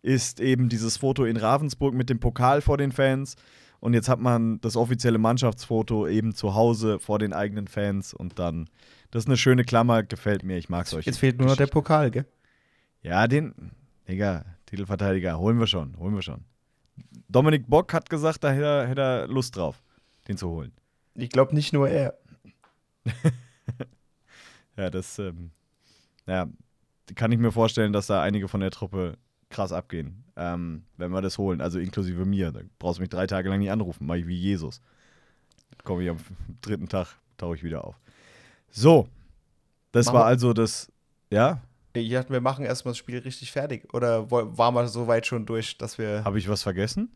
ist 0.02 0.40
eben 0.40 0.70
dieses 0.70 0.98
Foto 0.98 1.26
in 1.26 1.38
Ravensburg 1.38 1.94
mit 1.94 2.10
dem 2.10 2.20
Pokal 2.20 2.62
vor 2.62 2.78
den 2.78 2.92
Fans. 2.92 3.36
Und 3.80 3.94
jetzt 3.94 4.10
hat 4.10 4.20
man 4.20 4.62
das 4.62 4.76
offizielle 4.76 5.18
Mannschaftsfoto 5.18 6.08
eben 6.08 6.36
zu 6.36 6.54
Hause 6.54 7.00
vor 7.00 7.18
den 7.18 7.34
eigenen 7.34 7.68
Fans. 7.68 8.14
Und 8.14 8.38
dann, 8.38 8.70
das 9.10 9.24
ist 9.24 9.28
eine 9.28 9.38
schöne 9.38 9.64
Klammer, 9.64 10.04
gefällt 10.04 10.44
mir. 10.44 10.58
Ich 10.58 10.70
mag 10.70 10.86
es 10.86 10.94
euch. 10.94 11.06
Jetzt 11.06 11.18
fehlt 11.18 11.40
nur 11.40 11.48
noch 11.48 11.58
der 11.58 11.68
Pokal, 11.68 12.12
gell? 12.12 12.26
Ja, 13.02 13.28
den, 13.28 13.72
Digga, 14.08 14.46
Titelverteidiger, 14.68 15.40
holen 15.40 15.60
wir 15.60 15.68
schon, 15.68 15.98
holen 15.98 16.14
wir 16.14 16.22
schon. 16.22 16.44
Dominik 17.28 17.68
Bock 17.68 17.94
hat 17.94 18.10
gesagt, 18.10 18.44
da 18.44 18.52
hätte 18.52 18.66
er, 18.66 18.88
hätte 18.88 19.02
er 19.02 19.28
Lust 19.28 19.56
drauf, 19.56 19.82
den 20.28 20.38
zu 20.38 20.50
holen. 20.50 20.72
Ich 21.16 21.30
glaube 21.30 21.56
nicht 21.56 21.74
nur 21.74 21.90
er. 21.90 22.21
ja, 24.78 24.90
das, 24.90 25.20
ähm, 25.20 25.52
ja, 26.28 26.48
kann 27.16 27.32
ich 27.32 27.40
mir 27.40 27.52
vorstellen, 27.52 27.94
dass 27.94 28.08
da 28.08 28.22
einige 28.22 28.48
von 28.48 28.62
der 28.62 28.72
Truppe 28.72 29.18
krass 29.50 29.72
abgehen, 29.72 30.24
ähm, 30.36 30.84
wenn 30.98 31.12
wir 31.12 31.22
das 31.22 31.38
holen. 31.38 31.62
Also 31.62 31.80
inklusive 31.80 32.26
mir. 32.26 32.52
Da 32.52 32.62
brauchst 32.80 32.98
du 32.98 33.02
mich 33.02 33.10
drei 33.10 33.28
Tage 33.28 33.50
lang 33.50 33.60
nicht 33.60 33.72
anrufen. 33.72 34.06
Mach 34.06 34.16
ich 34.16 34.28
wie 34.28 34.38
Jesus. 34.38 34.82
Komme 35.84 36.04
ich 36.04 36.10
am 36.10 36.18
dritten 36.62 36.88
Tag, 36.88 37.18
tauche 37.38 37.56
ich 37.56 37.64
wieder 37.64 37.86
auf. 37.86 38.00
So. 38.70 39.08
Das 39.92 40.06
machen 40.06 40.16
war 40.16 40.26
also 40.26 40.54
das, 40.54 40.92
ja? 41.30 41.62
Ich 41.94 42.10
dachte, 42.10 42.32
wir 42.32 42.40
machen 42.40 42.64
erstmal 42.64 42.92
das 42.94 42.98
Spiel 42.98 43.20
richtig 43.20 43.52
fertig. 43.52 43.94
Oder 43.94 44.32
waren 44.32 44.74
wir 44.74 44.88
so 44.88 45.08
weit 45.08 45.28
schon 45.28 45.46
durch, 45.46 45.78
dass 45.78 45.98
wir. 45.98 46.24
Habe 46.24 46.40
ich 46.40 46.48
was 46.48 46.64
vergessen? 46.64 47.12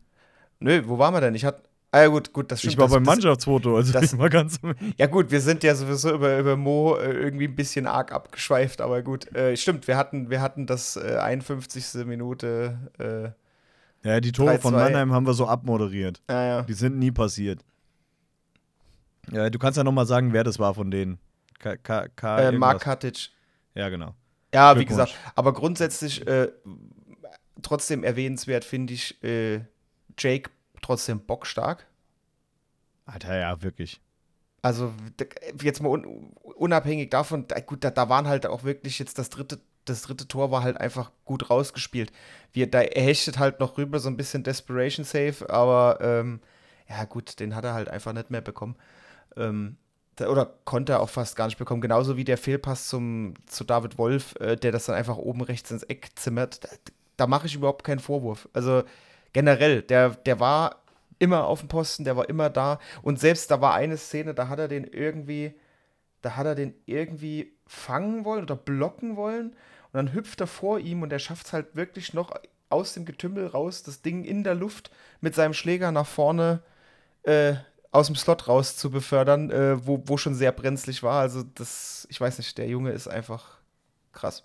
Nö, 0.58 0.82
wo 0.86 0.98
waren 0.98 1.14
wir 1.14 1.22
denn? 1.22 1.34
Ich 1.34 1.46
hatte 1.46 1.62
Ah 1.96 2.02
ja, 2.02 2.08
gut, 2.08 2.30
gut, 2.30 2.52
das 2.52 2.58
stimmt. 2.58 2.74
Ich 2.74 2.78
war 2.78 2.88
das, 2.88 2.94
beim 2.94 3.04
Mannschaftsfoto, 3.04 3.74
also 3.74 3.90
das, 3.90 4.18
war 4.18 4.28
ganz. 4.28 4.60
Ja, 4.98 5.06
gut, 5.06 5.30
wir 5.30 5.40
sind 5.40 5.64
ja 5.64 5.74
sowieso 5.74 6.12
über, 6.12 6.38
über 6.38 6.54
Mo 6.54 6.96
äh, 6.96 7.10
irgendwie 7.10 7.48
ein 7.48 7.56
bisschen 7.56 7.86
arg 7.86 8.12
abgeschweift, 8.12 8.82
aber 8.82 9.00
gut. 9.00 9.34
Äh, 9.34 9.56
stimmt, 9.56 9.88
wir 9.88 9.96
hatten, 9.96 10.28
wir 10.28 10.42
hatten 10.42 10.66
das 10.66 10.96
äh, 10.96 11.16
51. 11.16 12.04
Minute. 12.04 12.76
Äh, 12.98 14.06
ja, 14.06 14.20
die 14.20 14.30
Tore 14.30 14.58
von 14.58 14.74
Mannheim 14.74 15.10
haben 15.10 15.26
wir 15.26 15.32
so 15.32 15.46
abmoderiert. 15.46 16.20
Ah, 16.26 16.34
ja. 16.34 16.62
Die 16.64 16.74
sind 16.74 16.98
nie 16.98 17.12
passiert. 17.12 17.64
Ja, 19.32 19.48
du 19.48 19.58
kannst 19.58 19.78
ja 19.78 19.82
nochmal 19.82 20.06
sagen, 20.06 20.34
wer 20.34 20.44
das 20.44 20.58
war 20.58 20.74
von 20.74 20.90
denen. 20.90 21.18
K 21.60 21.78
K 21.78 22.08
K 22.08 22.52
Mark 22.52 22.82
Katic. 22.82 23.30
Ja, 23.74 23.88
genau. 23.88 24.14
Ja, 24.52 24.78
wie 24.78 24.84
gesagt, 24.84 25.14
aber 25.34 25.54
grundsätzlich 25.54 26.26
äh, 26.26 26.48
trotzdem 27.62 28.04
erwähnenswert 28.04 28.66
finde 28.66 28.92
ich 28.92 29.18
Jake 30.18 30.50
trotzdem 30.82 31.20
bockstark. 31.20 31.86
Alter, 33.06 33.38
ja, 33.38 33.62
wirklich. 33.62 34.00
Also 34.62 34.92
jetzt 35.62 35.80
mal 35.80 35.90
un 35.90 36.32
unabhängig 36.42 37.10
davon, 37.10 37.46
da, 37.46 37.60
gut, 37.60 37.84
da, 37.84 37.90
da, 37.90 38.08
waren 38.08 38.26
halt 38.26 38.46
auch 38.46 38.64
wirklich 38.64 38.98
jetzt 38.98 39.18
das 39.18 39.30
dritte, 39.30 39.60
das 39.84 40.02
dritte 40.02 40.26
Tor 40.26 40.50
war 40.50 40.62
halt 40.62 40.78
einfach 40.80 41.12
gut 41.24 41.50
rausgespielt. 41.50 42.10
Wir, 42.52 42.68
da, 42.68 42.80
hechtet 42.80 43.38
halt 43.38 43.60
noch 43.60 43.78
rüber 43.78 44.00
so 44.00 44.08
ein 44.08 44.16
bisschen 44.16 44.42
Desperation 44.42 45.04
Save, 45.04 45.48
aber 45.50 45.98
ähm, 46.00 46.40
ja 46.88 47.04
gut, 47.04 47.38
den 47.38 47.54
hat 47.54 47.64
er 47.64 47.74
halt 47.74 47.88
einfach 47.88 48.12
nicht 48.12 48.30
mehr 48.30 48.40
bekommen. 48.40 48.74
Ähm, 49.36 49.76
da, 50.16 50.28
oder 50.28 50.54
konnte 50.64 50.92
er 50.92 51.00
auch 51.00 51.10
fast 51.10 51.36
gar 51.36 51.46
nicht 51.46 51.58
bekommen. 51.58 51.80
Genauso 51.80 52.16
wie 52.16 52.24
der 52.24 52.38
Fehlpass 52.38 52.88
zum, 52.88 53.34
zu 53.46 53.64
David 53.64 53.98
Wolf, 53.98 54.34
äh, 54.40 54.56
der 54.56 54.72
das 54.72 54.86
dann 54.86 54.96
einfach 54.96 55.18
oben 55.18 55.42
rechts 55.42 55.70
ins 55.70 55.82
Eck 55.84 56.10
zimmert. 56.16 56.64
Da, 56.64 56.68
da 57.18 57.26
mache 57.26 57.46
ich 57.46 57.54
überhaupt 57.54 57.84
keinen 57.84 58.00
Vorwurf. 58.00 58.48
Also 58.52 58.82
generell, 59.36 59.82
der, 59.82 60.08
der 60.10 60.40
war 60.40 60.82
immer 61.18 61.44
auf 61.44 61.60
dem 61.60 61.68
Posten, 61.68 62.04
der 62.04 62.16
war 62.16 62.26
immer 62.30 62.48
da. 62.48 62.78
Und 63.02 63.20
selbst 63.20 63.50
da 63.50 63.60
war 63.60 63.74
eine 63.74 63.98
Szene, 63.98 64.32
da 64.32 64.48
hat 64.48 64.58
er 64.58 64.66
den 64.66 64.84
irgendwie, 64.84 65.52
da 66.22 66.36
hat 66.36 66.46
er 66.46 66.54
den 66.54 66.72
irgendwie 66.86 67.52
fangen 67.66 68.24
wollen 68.24 68.44
oder 68.44 68.56
blocken 68.56 69.14
wollen. 69.14 69.48
Und 69.48 69.92
dann 69.92 70.14
hüpft 70.14 70.40
er 70.40 70.46
vor 70.46 70.78
ihm 70.78 71.02
und 71.02 71.12
er 71.12 71.18
schafft 71.18 71.48
es 71.48 71.52
halt 71.52 71.76
wirklich 71.76 72.14
noch 72.14 72.32
aus 72.70 72.94
dem 72.94 73.04
Getümmel 73.04 73.46
raus, 73.46 73.82
das 73.82 74.00
Ding 74.00 74.24
in 74.24 74.42
der 74.42 74.54
Luft 74.54 74.90
mit 75.20 75.34
seinem 75.34 75.52
Schläger 75.52 75.92
nach 75.92 76.06
vorne 76.06 76.62
äh, 77.24 77.56
aus 77.90 78.06
dem 78.06 78.16
Slot 78.16 78.48
raus 78.48 78.78
zu 78.78 78.90
befördern, 78.90 79.50
äh, 79.50 79.86
wo, 79.86 80.02
wo 80.06 80.16
schon 80.16 80.34
sehr 80.34 80.52
brenzlig 80.52 81.02
war. 81.02 81.20
Also 81.20 81.42
das, 81.42 82.08
ich 82.08 82.18
weiß 82.18 82.38
nicht, 82.38 82.56
der 82.56 82.68
Junge 82.68 82.92
ist 82.92 83.06
einfach 83.06 83.58
krass. 84.14 84.44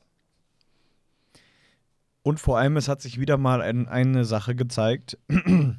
Und 2.23 2.39
vor 2.39 2.57
allem, 2.57 2.77
es 2.77 2.87
hat 2.87 3.01
sich 3.01 3.19
wieder 3.19 3.37
mal 3.37 3.61
ein, 3.61 3.87
eine 3.87 4.25
Sache 4.25 4.55
gezeigt. 4.55 5.17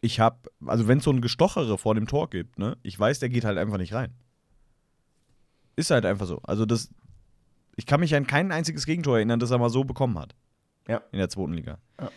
Ich 0.00 0.20
habe, 0.20 0.48
also 0.64 0.86
wenn 0.86 0.98
es 0.98 1.04
so 1.04 1.10
ein 1.10 1.20
Gestochere 1.20 1.76
vor 1.76 1.96
dem 1.96 2.06
Tor 2.06 2.30
gibt, 2.30 2.56
ne, 2.56 2.76
ich 2.84 2.96
weiß, 2.96 3.18
der 3.18 3.28
geht 3.28 3.44
halt 3.44 3.58
einfach 3.58 3.78
nicht 3.78 3.94
rein. 3.94 4.14
Ist 5.74 5.90
halt 5.90 6.06
einfach 6.06 6.26
so. 6.26 6.40
Also 6.44 6.66
das, 6.66 6.88
ich 7.74 7.84
kann 7.84 7.98
mich 7.98 8.14
an 8.14 8.26
kein 8.26 8.52
einziges 8.52 8.86
Gegentor 8.86 9.16
erinnern, 9.16 9.40
das 9.40 9.50
er 9.50 9.58
mal 9.58 9.70
so 9.70 9.82
bekommen 9.82 10.16
hat. 10.16 10.36
Ja. 10.86 11.02
In 11.10 11.18
der 11.18 11.28
zweiten 11.28 11.52
Liga. 11.52 11.78
Ja. 12.00 12.10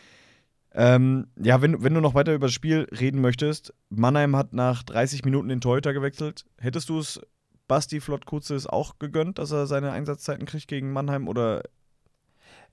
Ähm, 0.73 1.27
ja, 1.35 1.61
wenn, 1.61 1.83
wenn 1.83 1.93
du 1.93 2.01
noch 2.01 2.13
weiter 2.13 2.33
über 2.33 2.47
das 2.47 2.53
Spiel 2.53 2.87
reden 2.91 3.19
möchtest, 3.19 3.73
Mannheim 3.89 4.35
hat 4.35 4.53
nach 4.53 4.83
30 4.83 5.25
Minuten 5.25 5.49
den 5.49 5.59
Torhüter 5.59 5.93
gewechselt. 5.93 6.45
Hättest 6.59 6.87
du 6.89 6.99
es 6.99 7.19
Basti 7.67 7.99
Flott 7.99 8.25
Kutzes 8.25 8.67
auch 8.67 8.99
gegönnt, 8.99 9.37
dass 9.37 9.51
er 9.51 9.67
seine 9.67 9.91
Einsatzzeiten 9.91 10.45
kriegt 10.45 10.67
gegen 10.67 10.93
Mannheim 10.93 11.27
oder 11.27 11.63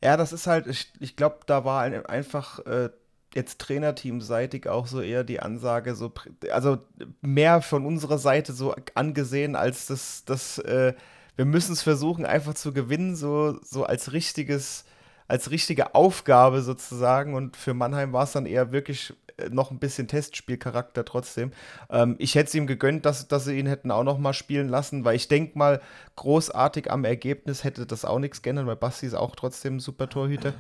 Ja, 0.03 0.17
das 0.17 0.33
ist 0.33 0.47
halt, 0.47 0.67
ich, 0.67 0.93
ich 1.01 1.17
glaube, 1.17 1.41
da 1.47 1.65
war 1.65 1.83
ein, 1.83 2.07
einfach 2.07 2.61
äh, 2.67 2.91
jetzt 3.35 3.59
trainerteamseitig 3.61 4.69
auch 4.69 4.87
so 4.87 5.01
eher 5.01 5.25
die 5.25 5.41
Ansage, 5.41 5.95
so, 5.95 6.13
also 6.51 6.79
mehr 7.21 7.63
von 7.63 7.85
unserer 7.85 8.19
Seite 8.19 8.53
so 8.53 8.75
angesehen, 8.95 9.57
als 9.57 9.87
das, 9.87 10.25
das 10.25 10.59
äh, 10.59 10.95
wir 11.39 11.45
müssen 11.45 11.73
es 11.73 11.83
versuchen, 11.83 12.27
einfach 12.27 12.55
zu 12.55 12.73
gewinnen, 12.73 13.15
so, 13.15 13.59
so 13.63 13.85
als 13.85 14.13
richtiges, 14.13 14.85
als 15.29 15.53
richtige 15.53 15.95
Aufgabe 15.95 16.63
sozusagen. 16.63 17.35
Und 17.35 17.57
für 17.57 17.75
Mannheim 17.75 18.13
war 18.13 18.25
es 18.25 18.33
dann 18.33 18.45
eher 18.45 18.73
wirklich 18.73 19.15
noch 19.51 19.71
ein 19.71 19.79
bisschen 19.79 20.09
Testspielcharakter 20.09 21.05
trotzdem. 21.05 21.53
Ähm, 21.91 22.17
ich 22.19 22.35
hätte 22.35 22.49
es 22.49 22.55
ihm 22.55 22.67
gegönnt, 22.67 23.07
dass, 23.07 23.29
dass 23.29 23.45
sie 23.45 23.59
ihn 23.59 23.67
hätten 23.67 23.91
auch 23.91 24.05
noch 24.05 24.19
mal 24.19 24.33
spielen 24.33 24.69
lassen, 24.69 25.05
weil 25.05 25.17
ich 25.17 25.29
denke 25.29 25.59
mal, 25.59 25.81
großartig 26.17 26.91
am 26.91 27.05
Ergebnis 27.05 27.65
hätte 27.65 27.87
das 27.87 28.05
auch 28.05 28.19
nichts 28.19 28.43
geändert, 28.43 28.67
weil 28.67 28.77
Basti 28.77 29.07
ist 29.07 29.15
auch 29.15 29.37
trotzdem 29.37 29.77
ein 29.77 29.81
super 29.81 30.09
Torhüter. 30.09 30.55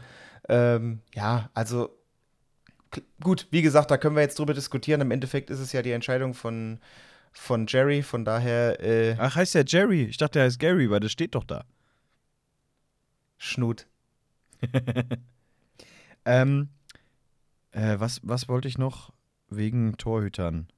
Ähm, 0.49 1.01
ja, 1.15 1.51
also 1.55 1.91
gut, 3.21 3.47
wie 3.51 3.63
gesagt, 3.63 3.91
da 3.91 3.99
können 3.99 4.17
wir 4.17 4.23
jetzt 4.23 4.39
drüber 4.39 4.55
diskutieren. 4.55 5.01
Im 5.01 5.11
Endeffekt 5.11 5.51
ist 5.51 5.61
es 5.61 5.73
ja 5.73 5.83
die 5.83 5.93
Entscheidung 5.93 6.35
von, 6.35 6.79
von 7.33 7.67
Jerry, 7.67 8.03
von 8.03 8.25
daher 8.25 8.81
äh, 8.81 9.17
Ach, 9.19 9.37
heißt 9.37 9.55
der 9.55 9.65
Jerry? 9.67 10.05
Ich 10.05 10.17
dachte, 10.17 10.39
er 10.39 10.47
heißt 10.47 10.59
Gary, 10.59 10.91
weil 10.91 11.01
das 11.01 11.13
steht 11.13 11.35
doch 11.35 11.45
da. 11.45 11.65
Schnut. 13.37 13.87
Ähm, 16.29 16.69
äh, 17.73 17.97
was, 17.99 18.21
was 18.23 18.49
wollte 18.49 18.69
ich 18.69 18.79
noch? 18.79 19.13
Wegen 19.51 19.97
Torhütern. 19.97 20.69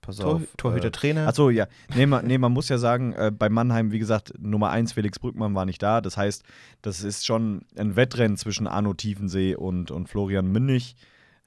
Pass 0.00 0.16
Tor, 0.16 0.36
auf. 0.36 0.42
Äh, 0.42 0.46
Torhüter-Trainer. 0.56 1.26
Achso, 1.26 1.50
ja. 1.50 1.66
Nee, 1.94 2.06
man, 2.06 2.26
nee, 2.26 2.38
man 2.38 2.52
muss 2.52 2.68
ja 2.68 2.78
sagen, 2.78 3.12
äh, 3.12 3.32
bei 3.36 3.48
Mannheim, 3.48 3.92
wie 3.92 3.98
gesagt, 3.98 4.32
Nummer 4.38 4.70
1 4.70 4.92
Felix 4.92 5.18
Brückmann 5.18 5.54
war 5.54 5.66
nicht 5.66 5.82
da. 5.82 6.00
Das 6.00 6.16
heißt, 6.16 6.44
das 6.82 7.02
ist 7.02 7.26
schon 7.26 7.64
ein 7.76 7.96
Wettrennen 7.96 8.36
zwischen 8.36 8.66
Arno 8.66 8.94
Tiefensee 8.94 9.56
und, 9.56 9.90
und 9.90 10.08
Florian 10.08 10.46
Münnig. 10.46 10.94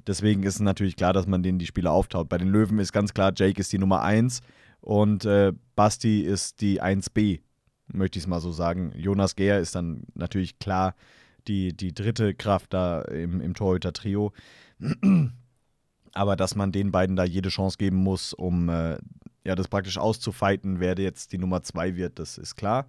Deswegen 0.06 0.44
ist 0.44 0.56
es 0.56 0.62
natürlich 0.62 0.96
klar, 0.96 1.14
dass 1.14 1.28
man 1.28 1.44
denen 1.44 1.60
die 1.60 1.66
Spieler 1.66 1.92
auftaut. 1.92 2.30
Bei 2.30 2.38
den 2.38 2.50
Löwen 2.50 2.80
ist 2.80 2.94
ganz 2.94 3.14
klar, 3.14 3.32
Jake 3.36 3.60
ist 3.60 3.72
die 3.72 3.80
Nummer 3.80 4.02
1 4.02 4.42
und 4.82 5.26
äh, 5.26 5.54
Basti 5.76 6.22
ist 6.22 6.62
die 6.62 6.82
1b, 6.82 7.42
möchte 7.94 8.18
ich 8.18 8.24
es 8.24 8.28
mal 8.28 8.40
so 8.40 8.52
sagen. 8.52 8.94
Jonas 8.96 9.36
Gehr 9.36 9.60
ist 9.60 9.76
dann 9.76 10.04
natürlich 10.16 10.60
klar 10.60 10.96
die, 11.48 11.76
die 11.76 11.94
dritte 11.94 12.34
Kraft 12.34 12.74
da 12.74 13.02
im, 13.02 13.42
im 13.42 13.54
Torhüter-Trio. 13.54 14.32
Aber 16.14 16.36
dass 16.36 16.56
man 16.56 16.72
den 16.72 16.92
beiden 16.92 17.16
da 17.16 17.24
jede 17.24 17.50
Chance 17.50 17.78
geben 17.78 17.98
muss, 17.98 18.34
um 18.34 18.70
äh, 18.70 18.98
ja, 19.44 19.56
das 19.56 19.68
praktisch 19.68 19.98
auszufighten, 19.98 20.80
wer 20.80 20.98
jetzt 20.98 21.32
die 21.32 21.38
Nummer 21.38 21.64
2 21.64 21.96
wird, 21.96 22.20
das 22.20 22.38
ist 22.38 22.56
klar. 22.56 22.88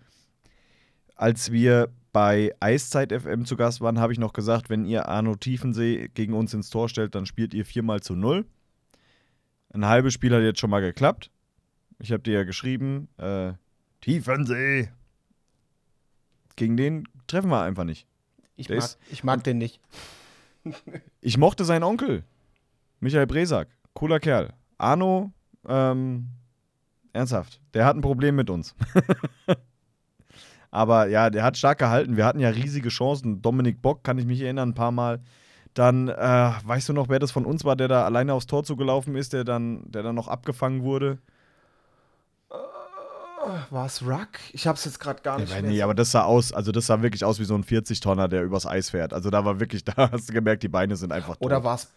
Als 1.14 1.52
wir 1.52 1.90
bei 2.12 2.54
Eiszeit 2.60 3.12
FM 3.12 3.44
zu 3.44 3.56
Gast 3.56 3.80
waren, 3.80 4.00
habe 4.00 4.12
ich 4.12 4.18
noch 4.18 4.32
gesagt, 4.32 4.70
wenn 4.70 4.84
ihr 4.84 5.08
Arno 5.08 5.36
Tiefensee 5.36 6.08
gegen 6.14 6.34
uns 6.34 6.54
ins 6.54 6.70
Tor 6.70 6.88
stellt, 6.88 7.14
dann 7.14 7.26
spielt 7.26 7.54
ihr 7.54 7.64
viermal 7.64 8.00
zu 8.00 8.16
null. 8.16 8.46
Ein 9.72 9.86
halbes 9.86 10.14
Spiel 10.14 10.34
hat 10.34 10.42
jetzt 10.42 10.58
schon 10.58 10.70
mal 10.70 10.80
geklappt. 10.80 11.30
Ich 12.00 12.10
habe 12.10 12.22
dir 12.22 12.34
ja 12.34 12.44
geschrieben, 12.44 13.08
äh, 13.18 13.52
Tiefensee. 14.00 14.90
Gegen 16.56 16.76
den 16.76 17.08
treffen 17.26 17.50
wir 17.50 17.62
einfach 17.62 17.84
nicht. 17.84 18.06
ich, 18.56 18.68
mag, 18.68 18.96
ich 19.10 19.22
mag 19.22 19.44
den 19.44 19.58
nicht. 19.58 19.80
Ich 21.20 21.38
mochte 21.38 21.64
seinen 21.64 21.82
Onkel, 21.82 22.24
Michael 23.00 23.26
Bresak. 23.26 23.68
Cooler 23.94 24.20
Kerl. 24.20 24.52
Arno, 24.78 25.32
ähm, 25.68 26.28
ernsthaft, 27.12 27.60
der 27.74 27.84
hat 27.84 27.96
ein 27.96 28.02
Problem 28.02 28.36
mit 28.36 28.50
uns. 28.50 28.74
Aber 30.70 31.08
ja, 31.08 31.30
der 31.30 31.42
hat 31.42 31.56
stark 31.56 31.78
gehalten. 31.78 32.16
Wir 32.16 32.24
hatten 32.24 32.38
ja 32.38 32.48
riesige 32.50 32.90
Chancen. 32.90 33.42
Dominik 33.42 33.82
Bock, 33.82 34.04
kann 34.04 34.18
ich 34.18 34.26
mich 34.26 34.40
erinnern, 34.40 34.70
ein 34.70 34.74
paar 34.74 34.92
Mal. 34.92 35.20
Dann, 35.74 36.08
äh, 36.08 36.52
weißt 36.64 36.88
du 36.88 36.92
noch, 36.92 37.08
wer 37.08 37.18
das 37.18 37.32
von 37.32 37.44
uns 37.44 37.64
war, 37.64 37.76
der 37.76 37.88
da 37.88 38.04
alleine 38.04 38.34
aufs 38.34 38.46
Tor 38.46 38.64
zugelaufen 38.64 39.16
ist, 39.16 39.32
der 39.32 39.44
dann, 39.44 39.82
der 39.90 40.02
dann 40.02 40.14
noch 40.14 40.28
abgefangen 40.28 40.82
wurde? 40.82 41.18
War 43.70 43.86
es 43.86 44.02
Ruck? 44.02 44.28
Ich 44.52 44.66
habe 44.66 44.76
es 44.76 44.84
jetzt 44.84 44.98
gerade 44.98 45.22
gar 45.22 45.38
nicht 45.38 45.52
Ja, 45.52 45.62
nee, 45.62 45.82
aber 45.82 45.94
das 45.94 46.10
sah 46.10 46.24
aus, 46.24 46.52
also 46.52 46.72
das 46.72 46.86
sah 46.86 47.02
wirklich 47.02 47.24
aus 47.24 47.38
wie 47.38 47.44
so 47.44 47.54
ein 47.54 47.64
40-Tonner, 47.64 48.28
der 48.28 48.42
übers 48.42 48.66
Eis 48.66 48.90
fährt. 48.90 49.12
Also 49.12 49.30
da 49.30 49.44
war 49.44 49.60
wirklich, 49.60 49.84
da 49.84 50.10
hast 50.10 50.28
du 50.28 50.32
gemerkt, 50.32 50.62
die 50.62 50.68
Beine 50.68 50.96
sind 50.96 51.12
einfach 51.12 51.36
tot. 51.36 51.46
Oder 51.46 51.64
war 51.64 51.76
es. 51.76 51.88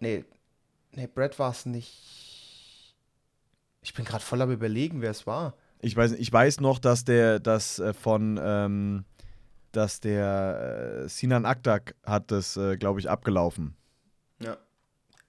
Nee, 0.00 0.24
nee, 0.92 1.06
Brad 1.06 1.38
war 1.38 1.50
es 1.50 1.66
nicht. 1.66 2.94
Ich 3.82 3.94
bin 3.94 4.04
gerade 4.04 4.22
voll 4.22 4.40
am 4.40 4.50
Überlegen, 4.50 5.02
wer 5.02 5.10
es 5.10 5.26
war. 5.26 5.54
Ich 5.80 5.96
weiß, 5.96 6.12
ich 6.12 6.32
weiß 6.32 6.60
noch, 6.60 6.78
dass 6.78 7.04
der, 7.04 7.40
dass 7.40 7.80
äh, 7.80 7.92
von, 7.92 8.38
ähm, 8.40 9.04
dass 9.72 10.00
der 10.00 11.02
äh, 11.04 11.08
Sinan 11.08 11.44
Aktak 11.44 11.96
hat 12.04 12.30
das, 12.30 12.56
äh, 12.56 12.76
glaube 12.76 13.00
ich, 13.00 13.10
abgelaufen. 13.10 13.76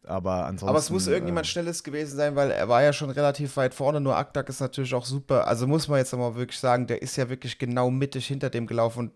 Aber 0.05 0.45
ansonsten. 0.45 0.69
Aber 0.69 0.79
es 0.79 0.89
muss 0.89 1.07
irgendjemand 1.07 1.45
äh, 1.45 1.49
Schnelles 1.49 1.83
gewesen 1.83 2.17
sein, 2.17 2.35
weil 2.35 2.51
er 2.51 2.67
war 2.67 2.83
ja 2.83 2.91
schon 2.91 3.09
relativ 3.09 3.55
weit 3.57 3.73
vorne. 3.73 4.01
Nur 4.01 4.17
Aktak 4.17 4.49
ist 4.49 4.59
natürlich 4.59 4.93
auch 4.93 5.05
super. 5.05 5.47
Also 5.47 5.67
muss 5.67 5.87
man 5.87 5.99
jetzt 5.99 6.13
mal 6.13 6.35
wirklich 6.35 6.59
sagen, 6.59 6.87
der 6.87 7.01
ist 7.01 7.15
ja 7.15 7.29
wirklich 7.29 7.57
genau 7.57 7.89
mittig 7.89 8.27
hinter 8.27 8.49
dem 8.49 8.67
gelaufen. 8.67 8.99
Und 8.99 9.13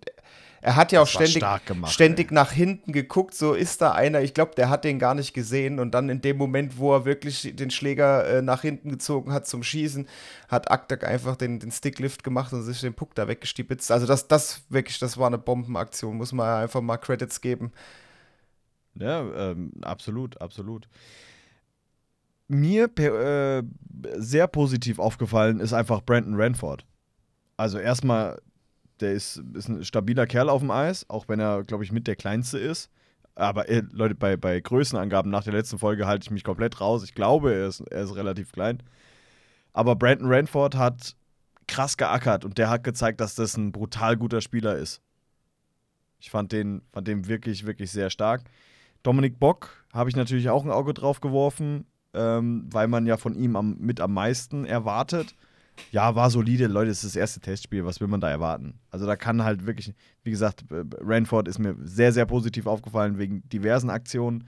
er 0.61 0.75
hat 0.75 0.91
ja 0.91 1.01
auch 1.01 1.07
ständig, 1.07 1.43
gemacht, 1.65 1.91
ständig 1.91 2.31
nach 2.31 2.51
hinten 2.51 2.91
geguckt. 2.91 3.33
So 3.35 3.53
ist 3.53 3.81
da 3.81 3.91
einer. 3.91 4.21
Ich 4.21 4.33
glaube, 4.33 4.53
der 4.55 4.69
hat 4.69 4.85
den 4.85 4.97
gar 4.97 5.13
nicht 5.13 5.33
gesehen. 5.33 5.79
Und 5.79 5.91
dann 5.91 6.09
in 6.09 6.21
dem 6.21 6.37
Moment, 6.37 6.77
wo 6.77 6.93
er 6.93 7.05
wirklich 7.05 7.53
den 7.55 7.69
Schläger 7.69 8.25
äh, 8.25 8.41
nach 8.41 8.61
hinten 8.61 8.89
gezogen 8.89 9.33
hat 9.33 9.45
zum 9.45 9.63
Schießen, 9.63 10.07
hat 10.47 10.71
Aktak 10.71 11.05
einfach 11.05 11.35
den, 11.35 11.59
den 11.59 11.71
Sticklift 11.71 12.23
gemacht 12.23 12.53
und 12.53 12.63
sich 12.63 12.81
den 12.81 12.93
Puck 12.93 13.13
da 13.15 13.27
weggestibitzt. 13.27 13.91
Also 13.91 14.07
das, 14.07 14.27
das 14.27 14.61
wirklich, 14.69 14.99
das 14.99 15.17
war 15.17 15.27
eine 15.27 15.37
Bombenaktion. 15.37 16.17
Muss 16.17 16.31
man 16.31 16.63
einfach 16.63 16.81
mal 16.81 16.97
Credits 16.97 17.41
geben. 17.41 17.71
Ja, 18.99 19.51
ähm, 19.51 19.71
absolut, 19.81 20.39
absolut. 20.41 20.87
Mir 22.47 22.89
äh, 22.97 23.63
sehr 24.17 24.47
positiv 24.47 24.99
aufgefallen 24.99 25.59
ist 25.59 25.73
einfach 25.73 26.01
Brandon 26.01 26.35
Ranford. 26.35 26.85
Also 27.57 27.77
erstmal, 27.77 28.41
der 28.99 29.13
ist, 29.13 29.43
ist 29.53 29.67
ein 29.67 29.83
stabiler 29.83 30.27
Kerl 30.27 30.49
auf 30.49 30.61
dem 30.61 30.71
Eis, 30.71 31.05
auch 31.09 31.27
wenn 31.27 31.39
er, 31.39 31.63
glaube 31.63 31.83
ich, 31.83 31.91
mit 31.91 32.07
der 32.07 32.15
kleinste 32.15 32.57
ist. 32.57 32.89
Aber 33.35 33.69
äh, 33.69 33.83
Leute, 33.91 34.15
bei, 34.15 34.37
bei 34.37 34.59
Größenangaben 34.59 35.29
nach 35.29 35.43
der 35.43 35.53
letzten 35.53 35.77
Folge 35.77 36.07
halte 36.07 36.23
ich 36.23 36.31
mich 36.31 36.43
komplett 36.43 36.79
raus. 36.81 37.03
Ich 37.03 37.13
glaube, 37.13 37.53
er 37.53 37.67
ist, 37.67 37.81
er 37.81 38.03
ist 38.03 38.15
relativ 38.15 38.51
klein. 38.51 38.81
Aber 39.73 39.95
Brandon 39.95 40.31
Ranford 40.31 40.75
hat 40.75 41.15
krass 41.67 41.97
geackert 41.97 42.45
und 42.45 42.57
der 42.57 42.69
hat 42.69 42.83
gezeigt, 42.83 43.19
dass 43.21 43.35
das 43.35 43.57
ein 43.57 43.71
brutal 43.71 44.17
guter 44.17 44.41
Spieler 44.41 44.77
ist. 44.77 45.01
Ich 46.19 46.31
fand 46.31 46.51
den, 46.51 46.81
fand 46.91 47.07
den 47.07 47.27
wirklich, 47.27 47.65
wirklich 47.65 47.91
sehr 47.91 48.09
stark. 48.09 48.41
Dominik 49.03 49.39
Bock 49.39 49.85
habe 49.93 50.09
ich 50.09 50.15
natürlich 50.15 50.49
auch 50.49 50.63
ein 50.63 50.71
Auge 50.71 50.93
drauf 50.93 51.21
geworfen, 51.21 51.85
ähm, 52.13 52.67
weil 52.71 52.87
man 52.87 53.05
ja 53.05 53.17
von 53.17 53.35
ihm 53.35 53.55
am, 53.55 53.77
mit 53.79 53.99
am 53.99 54.13
meisten 54.13 54.65
erwartet. 54.65 55.35
Ja, 55.91 56.15
war 56.15 56.29
solide, 56.29 56.67
Leute, 56.67 56.89
es 56.89 57.03
ist 57.03 57.15
das 57.15 57.19
erste 57.19 57.39
Testspiel, 57.39 57.85
was 57.85 58.01
will 58.01 58.07
man 58.07 58.19
da 58.19 58.29
erwarten? 58.29 58.79
Also 58.89 59.05
da 59.05 59.15
kann 59.15 59.43
halt 59.43 59.65
wirklich, 59.67 59.93
wie 60.23 60.31
gesagt, 60.31 60.65
äh, 60.71 60.83
Ranford 61.01 61.47
ist 61.47 61.59
mir 61.59 61.75
sehr, 61.83 62.11
sehr 62.11 62.25
positiv 62.25 62.65
aufgefallen 62.65 63.17
wegen 63.17 63.47
diversen 63.49 63.89
Aktionen. 63.89 64.45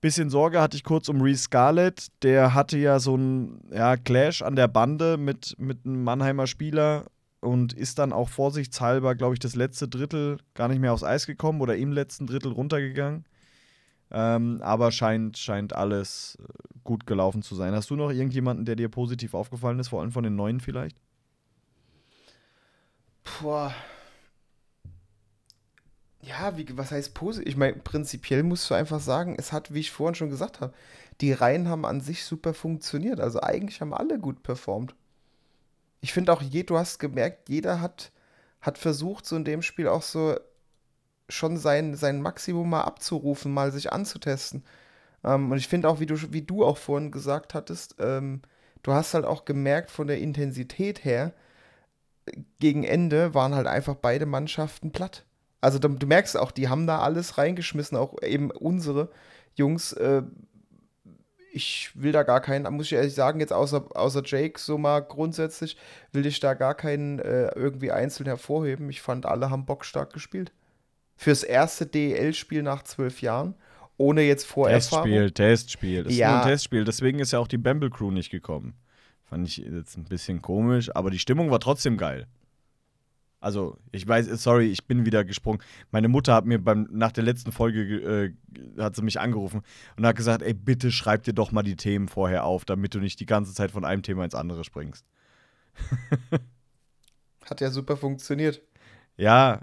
Bisschen 0.00 0.28
Sorge 0.28 0.60
hatte 0.60 0.76
ich 0.76 0.84
kurz 0.84 1.08
um 1.08 1.22
Reese 1.22 1.44
Scarlett, 1.44 2.08
der 2.22 2.52
hatte 2.52 2.76
ja 2.76 2.98
so 2.98 3.14
einen 3.14 3.62
ja, 3.72 3.96
Clash 3.96 4.42
an 4.42 4.56
der 4.56 4.68
Bande 4.68 5.16
mit, 5.16 5.54
mit 5.58 5.86
einem 5.86 6.04
Mannheimer 6.04 6.46
Spieler 6.46 7.06
und 7.44 7.72
ist 7.72 7.98
dann 7.98 8.12
auch 8.12 8.28
vorsichtshalber, 8.28 9.14
glaube 9.14 9.34
ich, 9.34 9.40
das 9.40 9.54
letzte 9.54 9.88
Drittel 9.88 10.38
gar 10.54 10.68
nicht 10.68 10.80
mehr 10.80 10.92
aufs 10.92 11.04
Eis 11.04 11.26
gekommen 11.26 11.60
oder 11.60 11.76
im 11.76 11.92
letzten 11.92 12.26
Drittel 12.26 12.52
runtergegangen. 12.52 13.24
Ähm, 14.10 14.60
aber 14.62 14.92
scheint, 14.92 15.38
scheint 15.38 15.72
alles 15.72 16.38
äh, 16.40 16.44
gut 16.84 17.06
gelaufen 17.06 17.42
zu 17.42 17.54
sein. 17.54 17.74
Hast 17.74 17.90
du 17.90 17.96
noch 17.96 18.10
irgendjemanden, 18.10 18.64
der 18.64 18.76
dir 18.76 18.88
positiv 18.88 19.34
aufgefallen 19.34 19.78
ist, 19.78 19.88
vor 19.88 20.00
allem 20.00 20.12
von 20.12 20.24
den 20.24 20.36
Neuen 20.36 20.60
vielleicht? 20.60 20.96
Boah. 23.40 23.74
Ja, 26.22 26.56
wie, 26.56 26.66
was 26.76 26.90
heißt 26.90 27.14
positiv? 27.14 27.48
Ich 27.48 27.56
meine, 27.56 27.74
prinzipiell 27.74 28.42
musst 28.42 28.70
du 28.70 28.74
einfach 28.74 29.00
sagen, 29.00 29.34
es 29.38 29.52
hat, 29.52 29.74
wie 29.74 29.80
ich 29.80 29.90
vorhin 29.90 30.14
schon 30.14 30.30
gesagt 30.30 30.60
habe, 30.60 30.72
die 31.20 31.32
Reihen 31.32 31.68
haben 31.68 31.84
an 31.84 32.00
sich 32.00 32.24
super 32.24 32.54
funktioniert. 32.54 33.20
Also 33.20 33.42
eigentlich 33.42 33.80
haben 33.80 33.92
alle 33.92 34.18
gut 34.18 34.42
performt. 34.42 34.94
Ich 36.04 36.12
finde 36.12 36.34
auch, 36.34 36.42
je, 36.42 36.64
du 36.64 36.76
hast 36.76 36.98
gemerkt, 36.98 37.48
jeder 37.48 37.80
hat, 37.80 38.12
hat 38.60 38.76
versucht, 38.76 39.24
so 39.24 39.36
in 39.36 39.44
dem 39.44 39.62
Spiel 39.62 39.88
auch 39.88 40.02
so 40.02 40.36
schon 41.30 41.56
sein, 41.56 41.94
sein 41.94 42.20
Maximum 42.20 42.68
mal 42.68 42.82
abzurufen, 42.82 43.54
mal 43.54 43.72
sich 43.72 43.90
anzutesten. 43.90 44.64
Ähm, 45.24 45.50
und 45.50 45.56
ich 45.56 45.66
finde 45.66 45.88
auch, 45.88 46.00
wie 46.00 46.06
du, 46.06 46.16
wie 46.30 46.42
du 46.42 46.62
auch 46.62 46.76
vorhin 46.76 47.10
gesagt 47.10 47.54
hattest, 47.54 47.96
ähm, 48.00 48.42
du 48.82 48.92
hast 48.92 49.14
halt 49.14 49.24
auch 49.24 49.46
gemerkt 49.46 49.90
von 49.90 50.06
der 50.06 50.18
Intensität 50.18 51.06
her, 51.06 51.32
gegen 52.58 52.84
Ende 52.84 53.32
waren 53.32 53.54
halt 53.54 53.66
einfach 53.66 53.94
beide 53.94 54.26
Mannschaften 54.26 54.92
platt. 54.92 55.24
Also 55.62 55.78
du, 55.78 55.88
du 55.88 56.06
merkst 56.06 56.36
auch, 56.36 56.50
die 56.50 56.68
haben 56.68 56.86
da 56.86 56.98
alles 56.98 57.38
reingeschmissen, 57.38 57.96
auch 57.96 58.20
eben 58.22 58.50
unsere 58.50 59.08
Jungs. 59.54 59.94
Äh, 59.94 60.24
ich 61.54 61.90
will 61.94 62.12
da 62.12 62.24
gar 62.24 62.40
keinen, 62.40 62.72
muss 62.74 62.86
ich 62.86 62.92
ehrlich 62.94 63.14
sagen, 63.14 63.40
jetzt 63.40 63.52
außer, 63.52 63.84
außer 63.94 64.22
Jake 64.24 64.58
so 64.58 64.76
mal 64.76 65.00
grundsätzlich, 65.00 65.76
will 66.12 66.26
ich 66.26 66.40
da 66.40 66.54
gar 66.54 66.74
keinen 66.74 67.20
äh, 67.20 67.48
irgendwie 67.54 67.92
einzeln 67.92 68.26
hervorheben. 68.26 68.90
Ich 68.90 69.00
fand, 69.00 69.24
alle 69.24 69.50
haben 69.50 69.64
bockstark 69.64 70.12
gespielt. 70.12 70.52
Fürs 71.16 71.44
erste 71.44 71.86
DEL-Spiel 71.86 72.62
nach 72.62 72.82
zwölf 72.82 73.20
Jahren, 73.22 73.54
ohne 73.96 74.22
jetzt 74.22 74.46
Vorerfahrung. 74.46 75.04
Testspiel, 75.10 75.30
Testspiel. 75.30 76.04
Das 76.04 76.16
Ja. 76.16 76.26
ist 76.26 76.32
nur 76.32 76.42
ein 76.44 76.48
Testspiel, 76.50 76.84
deswegen 76.84 77.18
ist 77.20 77.32
ja 77.32 77.38
auch 77.38 77.48
die 77.48 77.58
Bamble 77.58 77.90
Crew 77.90 78.10
nicht 78.10 78.30
gekommen. 78.30 78.74
Fand 79.24 79.46
ich 79.46 79.58
jetzt 79.58 79.96
ein 79.96 80.04
bisschen 80.04 80.42
komisch, 80.42 80.90
aber 80.94 81.10
die 81.10 81.18
Stimmung 81.20 81.50
war 81.50 81.60
trotzdem 81.60 81.96
geil. 81.96 82.26
Also, 83.44 83.76
ich 83.92 84.08
weiß, 84.08 84.26
sorry, 84.42 84.70
ich 84.70 84.86
bin 84.86 85.04
wieder 85.04 85.22
gesprungen. 85.22 85.60
Meine 85.90 86.08
Mutter 86.08 86.32
hat 86.34 86.46
mir 86.46 86.58
beim, 86.58 86.88
nach 86.90 87.12
der 87.12 87.24
letzten 87.24 87.52
Folge, 87.52 87.86
ge- 87.86 88.24
äh, 88.26 88.80
hat 88.80 88.96
sie 88.96 89.02
mich 89.02 89.20
angerufen 89.20 89.60
und 89.98 90.06
hat 90.06 90.16
gesagt, 90.16 90.40
ey, 90.42 90.54
bitte 90.54 90.90
schreib 90.90 91.24
dir 91.24 91.34
doch 91.34 91.52
mal 91.52 91.62
die 91.62 91.76
Themen 91.76 92.08
vorher 92.08 92.44
auf, 92.44 92.64
damit 92.64 92.94
du 92.94 93.00
nicht 93.00 93.20
die 93.20 93.26
ganze 93.26 93.52
Zeit 93.52 93.70
von 93.70 93.84
einem 93.84 94.02
Thema 94.02 94.24
ins 94.24 94.34
andere 94.34 94.64
springst. 94.64 95.04
Hat 97.44 97.60
ja 97.60 97.70
super 97.70 97.98
funktioniert. 97.98 98.62
Ja, 99.18 99.60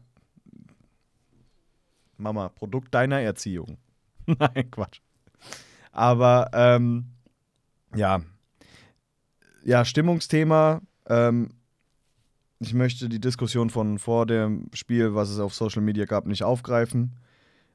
Mama, 2.18 2.50
Produkt 2.50 2.94
deiner 2.94 3.20
Erziehung. 3.20 3.78
Nein, 4.28 4.70
Quatsch. 4.70 5.00
Aber, 5.92 6.52
ähm, 6.54 7.06
ja. 7.96 8.22
Ja, 9.64 9.84
Stimmungsthema. 9.86 10.82
Ähm, 11.08 11.50
ich 12.62 12.76
möchte 12.76 13.10
die 13.10 13.20
Diskussion 13.20 13.72
von 13.72 13.98
vor 13.98 14.28
dem 14.28 14.70
Spiel, 14.74 15.16
was 15.16 15.30
es 15.30 15.40
auf 15.40 15.56
Social 15.56 15.82
Media 15.82 16.06
gab, 16.06 16.28
nicht 16.28 16.44
aufgreifen. 16.44 17.18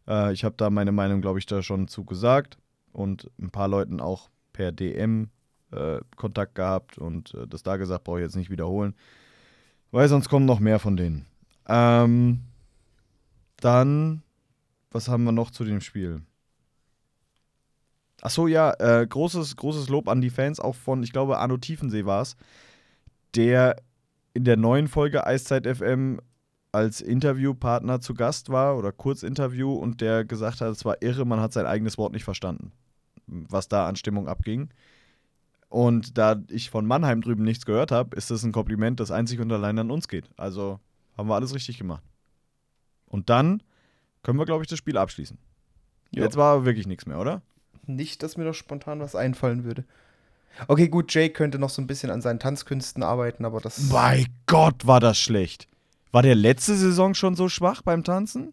Äh, 0.06 0.32
ich 0.32 0.44
habe 0.44 0.54
da 0.56 0.70
meine 0.70 0.92
Meinung, 0.92 1.20
glaube 1.20 1.40
ich, 1.40 1.46
da 1.46 1.60
schon 1.60 1.88
zu 1.88 2.04
gesagt 2.04 2.56
und 2.92 3.28
ein 3.40 3.50
paar 3.50 3.66
Leuten 3.66 4.00
auch 4.00 4.30
per 4.52 4.70
DM 4.70 5.28
äh, 5.72 5.98
Kontakt 6.14 6.54
gehabt 6.54 6.98
und 6.98 7.34
äh, 7.34 7.48
das 7.48 7.64
da 7.64 7.78
gesagt, 7.78 8.04
brauche 8.04 8.20
ich 8.20 8.24
jetzt 8.24 8.36
nicht 8.36 8.48
wiederholen, 8.48 8.94
weil 9.90 10.08
sonst 10.08 10.28
kommen 10.28 10.46
noch 10.46 10.60
mehr 10.60 10.78
von 10.78 10.96
denen. 10.96 11.26
Ähm, 11.68 12.42
dann, 13.56 14.22
was 14.92 15.08
haben 15.08 15.24
wir 15.24 15.32
noch 15.32 15.50
zu 15.50 15.64
dem 15.64 15.80
Spiel? 15.80 16.22
Achso, 18.22 18.46
ja, 18.46 18.72
äh, 18.78 19.04
großes, 19.04 19.56
großes 19.56 19.88
Lob 19.88 20.08
an 20.08 20.20
die 20.20 20.30
Fans, 20.30 20.60
auch 20.60 20.76
von, 20.76 21.02
ich 21.02 21.12
glaube, 21.12 21.38
Arno 21.38 21.56
Tiefensee 21.56 22.04
war 22.06 22.22
es, 22.22 22.36
der 23.34 23.76
in 24.36 24.44
der 24.44 24.58
neuen 24.58 24.86
Folge 24.86 25.26
Eiszeit 25.26 25.66
FM 25.66 26.20
als 26.70 27.00
Interviewpartner 27.00 28.02
zu 28.02 28.12
Gast 28.12 28.50
war 28.50 28.76
oder 28.76 28.92
Kurzinterview 28.92 29.72
und 29.72 30.02
der 30.02 30.26
gesagt 30.26 30.60
hat, 30.60 30.70
es 30.70 30.84
war 30.84 31.00
irre, 31.00 31.24
man 31.24 31.40
hat 31.40 31.54
sein 31.54 31.64
eigenes 31.64 31.96
Wort 31.96 32.12
nicht 32.12 32.24
verstanden, 32.24 32.70
was 33.26 33.68
da 33.68 33.88
an 33.88 33.96
Stimmung 33.96 34.28
abging. 34.28 34.68
Und 35.70 36.18
da 36.18 36.42
ich 36.50 36.68
von 36.68 36.84
Mannheim 36.84 37.22
drüben 37.22 37.44
nichts 37.44 37.64
gehört 37.64 37.90
habe, 37.90 38.14
ist 38.14 38.30
das 38.30 38.42
ein 38.42 38.52
Kompliment, 38.52 39.00
das 39.00 39.10
einzig 39.10 39.40
und 39.40 39.50
allein 39.50 39.78
an 39.78 39.90
uns 39.90 40.06
geht. 40.06 40.28
Also 40.36 40.80
haben 41.16 41.30
wir 41.30 41.34
alles 41.34 41.54
richtig 41.54 41.78
gemacht. 41.78 42.04
Und 43.06 43.30
dann 43.30 43.62
können 44.22 44.38
wir, 44.38 44.44
glaube 44.44 44.62
ich, 44.62 44.68
das 44.68 44.78
Spiel 44.78 44.98
abschließen. 44.98 45.38
Ja. 46.14 46.24
Jetzt 46.24 46.36
war 46.36 46.66
wirklich 46.66 46.86
nichts 46.86 47.06
mehr, 47.06 47.18
oder? 47.18 47.40
Nicht, 47.86 48.22
dass 48.22 48.36
mir 48.36 48.44
doch 48.44 48.54
spontan 48.54 49.00
was 49.00 49.14
einfallen 49.14 49.64
würde. 49.64 49.86
Okay, 50.68 50.88
gut, 50.88 51.12
Jake 51.12 51.32
könnte 51.34 51.58
noch 51.58 51.70
so 51.70 51.82
ein 51.82 51.86
bisschen 51.86 52.10
an 52.10 52.20
seinen 52.22 52.38
Tanzkünsten 52.38 53.02
arbeiten, 53.02 53.44
aber 53.44 53.60
das. 53.60 53.88
Bei 53.90 54.24
Gott, 54.46 54.86
war 54.86 55.00
das 55.00 55.18
schlecht. 55.18 55.68
War 56.12 56.22
der 56.22 56.34
letzte 56.34 56.74
Saison 56.76 57.14
schon 57.14 57.34
so 57.34 57.48
schwach 57.48 57.82
beim 57.82 58.04
Tanzen? 58.04 58.52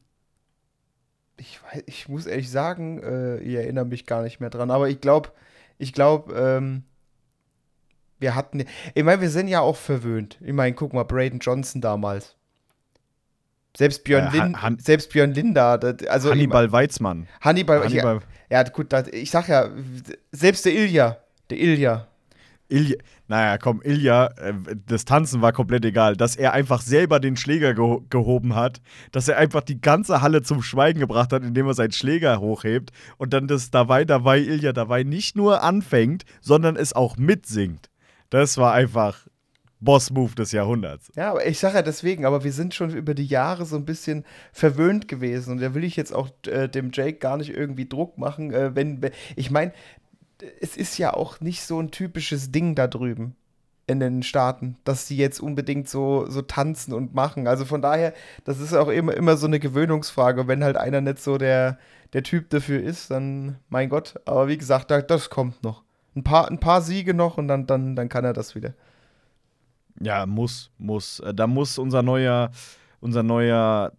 Ich, 1.38 1.60
weiß, 1.64 1.84
ich 1.88 2.10
muss 2.10 2.26
ehrlich 2.26 2.49
sagen, 2.51 3.01
äh, 3.01 3.38
ich 3.39 3.56
erinnere 3.56 3.86
mich 3.86 4.06
gar 4.06 4.22
nicht 4.22 4.39
mehr 4.39 4.49
dran. 4.49 4.70
Aber 4.70 4.89
ich 4.89 5.01
glaube, 5.01 5.32
ich 5.78 5.93
glaube, 5.93 6.34
ähm, 6.34 6.84
wir 8.20 8.36
hatten. 8.36 8.66
Ich 8.93 9.04
meine, 9.04 9.22
wir 9.22 9.30
sind 9.30 9.47
ja 9.47 9.62
auch 9.62 9.76
verwöhnt. 9.78 10.38
Ich 10.41 10.54
meine, 10.54 10.76
guck 10.76 10.93
mal, 10.93 11.04
Braden 11.04 11.39
Johnson 11.39 11.82
damals. 11.82 12.36
Selbst 13.76 14.04
Björn, 14.04 14.28
Äh, 14.34 14.54
Han- 14.58 14.78
selbst 14.80 15.10
Björn 15.12 15.34
Linder, 15.34 15.78
das, 15.80 16.08
also 16.08 16.30
Hannibal 16.30 16.72
Weizmann. 16.72 17.28
Ich, 17.39 17.45
Hannibal, 17.45 17.84
Hannibal. 17.84 18.22
Ja, 18.49 18.62
ja, 18.62 18.70
gut, 18.70 18.93
das, 18.93 19.08
ich 19.08 19.32
sag 19.32 19.47
ja, 19.47 19.70
selbst 20.32 20.66
der 20.66 20.74
Ilja, 20.74 21.18
der 21.54 21.62
Ilja, 21.62 22.08
Ilja, 22.70 22.95
naja, 23.28 23.58
komm, 23.58 23.82
Ilja, 23.84 24.28
äh, 24.38 24.54
das 24.88 25.06
Tanzen 25.06 25.41
war 25.41 25.51
komplett 25.51 25.86
egal. 25.86 26.16
Dass 26.16 26.36
er 26.36 26.54
einfach 26.54 26.82
selber 26.82 27.20
den 27.20 27.36
Schläger 27.36 27.74
geho 27.74 28.04
gehoben 28.10 28.56
hat, 28.56 28.82
dass 29.12 29.28
er 29.28 29.38
einfach 29.38 29.62
die 29.62 29.80
ganze 29.80 30.22
Halle 30.22 30.41
zum 30.41 30.64
Schweigen 30.64 30.99
gebracht 30.99 31.34
hat, 31.34 31.43
indem 31.43 31.68
er 31.68 31.74
seinen 31.74 31.91
Schläger 31.91 32.39
hochhebt 32.39 32.91
und 33.18 33.34
dann 33.34 33.47
das 33.47 33.70
dabei, 33.70 34.06
dabei, 34.06 34.39
Ilja 34.39 34.74
dabei 34.74 35.04
nicht 35.04 35.36
nur 35.36 35.62
anfängt, 35.62 36.24
sondern 36.41 36.76
es 36.76 36.93
auch 36.93 37.18
mitsingt. 37.18 37.89
Das 38.30 38.58
war 38.58 38.74
einfach 38.74 39.28
Boss-Move 39.80 40.34
des 40.36 40.54
Jahrhunderts. 40.54 41.12
Ja, 41.16 41.32
aber 41.32 41.45
ich 41.45 41.60
sage 41.60 41.76
ja 41.76 41.82
deswegen, 41.82 42.26
aber 42.26 42.43
wir 42.45 42.54
sind 42.54 42.74
schon 42.74 42.91
über 42.91 43.14
die 43.14 43.26
Jahre 43.26 43.66
so 43.66 43.76
ein 43.76 43.84
bisschen 43.86 44.24
verwöhnt 44.54 45.10
gewesen 45.10 45.51
und 45.51 45.62
da 45.62 45.76
will 45.76 45.84
ich 45.84 45.97
jetzt 45.97 46.14
auch 46.16 46.30
äh, 46.47 46.70
dem 46.70 46.91
Jake 46.93 47.18
gar 47.20 47.36
nicht 47.38 47.49
irgendwie 47.49 47.88
Druck 47.88 48.18
machen, 48.18 48.51
äh, 48.54 48.74
wenn, 48.76 49.01
wenn- 49.01 49.12
ich 49.36 49.51
meine, 49.51 49.74
es 50.62 50.78
ist 50.78 50.98
ja 50.98 51.14
auch 51.14 51.39
nicht 51.39 51.64
so 51.64 51.80
ein 51.80 51.91
typisches 51.91 52.52
Ding 52.52 52.76
da 52.76 52.88
drüben 52.88 53.36
in 53.86 54.00
den 54.00 54.24
Staaten, 54.24 54.78
dass 54.86 55.08
die 55.08 55.18
jetzt 55.18 55.39
unbedingt 55.41 55.89
so, 55.89 56.26
so 56.30 56.41
tanzen 56.41 56.94
und 56.94 57.14
machen. 57.14 57.48
Also 57.48 57.66
von 57.66 57.82
daher, 57.82 58.14
das 58.46 58.60
ist 58.60 58.74
auch 58.74 58.88
immer, 58.88 59.14
immer 59.14 59.36
so 59.36 59.46
eine 59.46 59.60
Gewöhnungsfrage. 59.60 60.48
Wenn 60.48 60.64
halt 60.64 60.78
einer 60.78 61.02
nicht 61.02 61.20
so 61.20 61.38
der, 61.38 61.78
der 62.14 62.24
Typ 62.24 62.50
dafür 62.50 62.82
ist, 62.82 63.12
dann, 63.12 63.58
mein 63.70 63.89
Gott. 63.89 64.16
Aber 64.26 64.48
wie 64.48 64.58
gesagt, 64.58 64.89
da, 64.89 65.02
das 65.02 65.30
kommt 65.30 65.64
noch. 65.64 65.84
Ein 66.16 66.24
paar, 66.24 66.50
ein 66.50 66.60
paar 66.60 66.82
Siege 66.82 67.14
noch 67.14 67.38
und 67.38 67.48
dann, 67.48 67.68
dann, 67.68 67.96
dann 67.96 68.08
kann 68.08 68.24
er 68.24 68.34
das 68.34 68.56
wieder. 68.56 68.74
Ja, 70.00 70.26
muss, 70.26 70.72
muss. 70.78 71.20
Äh, 71.20 71.34
Da 71.34 71.48
muss 71.48 71.78
unser 71.78 72.04
neuer, 72.04 72.52
unser 73.02 73.24
neuer 73.24 73.91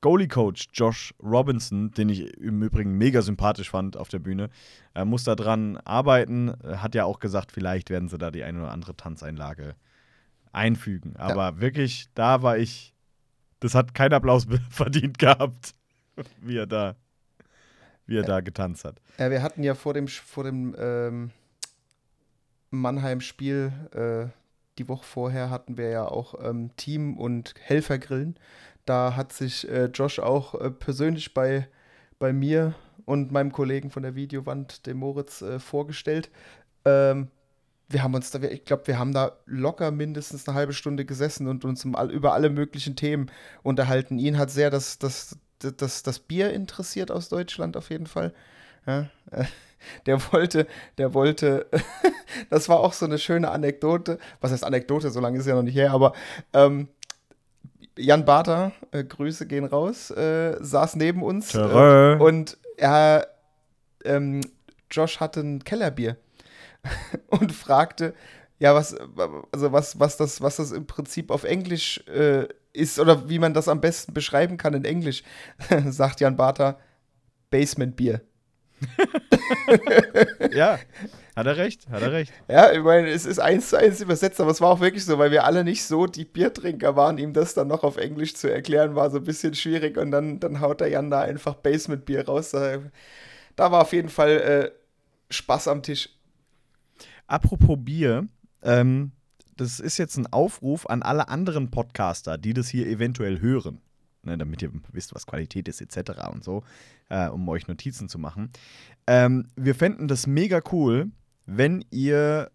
Goalie-Coach 0.00 0.68
Josh 0.72 1.14
Robinson, 1.22 1.90
den 1.90 2.08
ich 2.08 2.34
im 2.38 2.62
Übrigen 2.62 2.96
mega 2.96 3.22
sympathisch 3.22 3.70
fand 3.70 3.96
auf 3.96 4.08
der 4.08 4.18
Bühne, 4.18 4.50
äh, 4.94 5.04
muss 5.04 5.24
da 5.24 5.34
dran 5.34 5.76
arbeiten. 5.78 6.48
Äh, 6.64 6.76
Hat 6.76 6.94
ja 6.94 7.04
auch 7.04 7.18
gesagt, 7.18 7.52
vielleicht 7.52 7.90
werden 7.90 8.08
sie 8.08 8.18
da 8.18 8.30
die 8.30 8.44
eine 8.44 8.60
oder 8.60 8.70
andere 8.72 8.96
Tanzeinlage 8.96 9.74
einfügen. 10.52 11.16
Aber 11.16 11.60
wirklich, 11.60 12.08
da 12.14 12.42
war 12.42 12.58
ich, 12.58 12.94
das 13.60 13.74
hat 13.74 13.94
kein 13.94 14.12
Applaus 14.12 14.46
verdient 14.70 15.18
gehabt, 15.18 15.74
wie 16.40 16.56
er 16.56 16.66
da, 16.66 16.96
wie 18.06 18.16
er 18.16 18.24
da 18.24 18.40
getanzt 18.40 18.84
hat. 18.84 19.00
Ja, 19.18 19.30
wir 19.30 19.42
hatten 19.42 19.62
ja 19.62 19.74
vor 19.74 19.94
dem, 19.94 20.08
vor 20.08 20.44
dem 20.44 20.74
ähm, 20.78 21.30
Mannheim-Spiel, 22.70 23.72
äh, 23.92 24.32
die 24.78 24.88
Woche 24.88 25.04
vorher, 25.04 25.50
hatten 25.50 25.76
wir 25.76 25.90
ja 25.90 26.06
auch 26.06 26.34
ähm, 26.42 26.70
Team- 26.76 27.18
und 27.18 27.54
Helfergrillen. 27.60 28.36
Da 28.90 29.14
hat 29.14 29.32
sich 29.32 29.70
äh, 29.70 29.84
Josh 29.84 30.18
auch 30.18 30.60
äh, 30.60 30.68
persönlich 30.68 31.32
bei, 31.32 31.68
bei 32.18 32.32
mir 32.32 32.74
und 33.04 33.30
meinem 33.30 33.52
Kollegen 33.52 33.88
von 33.92 34.02
der 34.02 34.16
Videowand, 34.16 34.84
dem 34.84 34.96
Moritz, 34.96 35.42
äh, 35.42 35.60
vorgestellt. 35.60 36.28
Ähm, 36.84 37.28
wir 37.88 38.02
haben 38.02 38.14
uns 38.14 38.32
da, 38.32 38.42
ich 38.42 38.64
glaube, 38.64 38.88
wir 38.88 38.98
haben 38.98 39.14
da 39.14 39.36
locker 39.46 39.92
mindestens 39.92 40.48
eine 40.48 40.56
halbe 40.56 40.72
Stunde 40.72 41.04
gesessen 41.04 41.46
und 41.46 41.64
uns 41.64 41.84
um 41.84 41.94
über 42.10 42.32
alle 42.32 42.50
möglichen 42.50 42.96
Themen 42.96 43.30
unterhalten. 43.62 44.18
Ihn 44.18 44.38
hat 44.38 44.50
sehr 44.50 44.70
das, 44.70 44.98
das, 44.98 45.38
das, 45.60 46.02
das 46.02 46.18
Bier 46.18 46.52
interessiert 46.52 47.12
aus 47.12 47.28
Deutschland 47.28 47.76
auf 47.76 47.90
jeden 47.90 48.08
Fall. 48.08 48.34
Ja, 48.88 49.08
äh, 49.30 49.44
der 50.06 50.20
wollte, 50.32 50.66
der 50.98 51.14
wollte, 51.14 51.66
das 52.50 52.68
war 52.68 52.80
auch 52.80 52.94
so 52.94 53.06
eine 53.06 53.18
schöne 53.18 53.52
Anekdote. 53.52 54.18
Was 54.40 54.50
heißt 54.50 54.64
Anekdote? 54.64 55.12
So 55.12 55.20
lange 55.20 55.38
ist 55.38 55.46
ja 55.46 55.54
noch 55.54 55.62
nicht 55.62 55.76
her, 55.76 55.92
aber 55.92 56.12
ähm, 56.52 56.88
Jan 58.00 58.24
Barter, 58.24 58.72
äh, 58.92 59.04
Grüße 59.04 59.46
gehen 59.46 59.64
raus, 59.64 60.10
äh, 60.10 60.56
saß 60.60 60.96
neben 60.96 61.22
uns 61.22 61.54
äh, 61.54 62.16
und 62.18 62.58
er, 62.76 63.28
ähm, 64.04 64.40
Josh 64.90 65.20
hatte 65.20 65.40
ein 65.40 65.64
Kellerbier 65.64 66.16
und 67.28 67.52
fragte, 67.52 68.14
ja, 68.58 68.74
was, 68.74 68.94
also 69.52 69.72
was, 69.72 69.98
was 69.98 70.16
das, 70.16 70.40
was 70.40 70.56
das 70.56 70.72
im 70.72 70.86
Prinzip 70.86 71.30
auf 71.30 71.44
Englisch 71.44 72.04
äh, 72.08 72.46
ist 72.72 72.98
oder 72.98 73.28
wie 73.28 73.38
man 73.38 73.54
das 73.54 73.68
am 73.68 73.80
besten 73.80 74.12
beschreiben 74.12 74.56
kann 74.56 74.74
in 74.74 74.84
Englisch, 74.84 75.22
sagt 75.88 76.20
Jan 76.20 76.36
Barter, 76.36 76.78
Basement 77.50 77.96
Bier. 77.96 78.20
Ja, 80.52 80.78
Hat 81.40 81.46
er 81.46 81.56
recht, 81.56 81.88
hat 81.88 82.02
er 82.02 82.12
recht. 82.12 82.34
Ja, 82.48 82.70
ich 82.70 82.82
meine, 82.82 83.08
es 83.08 83.24
ist 83.24 83.38
eins 83.38 83.70
zu 83.70 83.78
eins 83.78 84.02
übersetzt, 84.02 84.42
aber 84.42 84.50
es 84.50 84.60
war 84.60 84.68
auch 84.68 84.80
wirklich 84.80 85.06
so, 85.06 85.18
weil 85.18 85.30
wir 85.30 85.44
alle 85.44 85.64
nicht 85.64 85.84
so 85.84 86.06
die 86.06 86.26
Biertrinker 86.26 86.96
waren, 86.96 87.16
ihm 87.16 87.32
das 87.32 87.54
dann 87.54 87.68
noch 87.68 87.82
auf 87.82 87.96
Englisch 87.96 88.34
zu 88.34 88.52
erklären, 88.52 88.94
war 88.94 89.10
so 89.10 89.16
ein 89.16 89.24
bisschen 89.24 89.54
schwierig 89.54 89.96
und 89.96 90.10
dann, 90.10 90.38
dann 90.38 90.60
haut 90.60 90.82
der 90.82 90.88
Jan 90.88 91.08
da 91.08 91.22
einfach 91.22 91.54
Basement-Bier 91.54 92.26
raus. 92.26 92.50
Da, 92.50 92.80
da, 93.56 93.72
war 93.72 93.80
auf 93.80 93.94
jeden 93.94 94.10
Fall 94.10 94.30
äh, 94.30 94.70
Spaß 95.32 95.68
am 95.68 95.82
Tisch. 95.82 96.10
Apropos 97.26 97.78
Bier, 97.80 98.28
ähm, 98.62 99.12
das 99.56 99.80
ist 99.80 99.96
jetzt 99.96 100.18
ein 100.18 100.26
Aufruf 100.26 100.90
an 100.90 101.02
alle 101.02 101.30
anderen 101.30 101.70
Podcaster, 101.70 102.36
die 102.36 102.52
das 102.52 102.68
hier 102.68 102.86
eventuell 102.86 103.40
hören, 103.40 103.80
ne, 104.24 104.36
damit 104.36 104.60
ihr 104.60 104.72
wisst, 104.92 105.14
was 105.14 105.26
Qualität 105.26 105.68
ist 105.68 105.80
etc. 105.80 106.28
und 106.30 106.44
so, 106.44 106.64
äh, 107.08 107.28
um 107.28 107.48
euch 107.48 107.66
Notizen 107.66 108.10
zu 108.10 108.18
machen. 108.18 108.50
Ähm, 109.06 109.48
wir 109.56 109.74
fänden 109.74 110.06
das 110.06 110.26
mega 110.26 110.60
cool, 110.70 111.10
wenn 111.56 111.84
ihr 111.90 112.50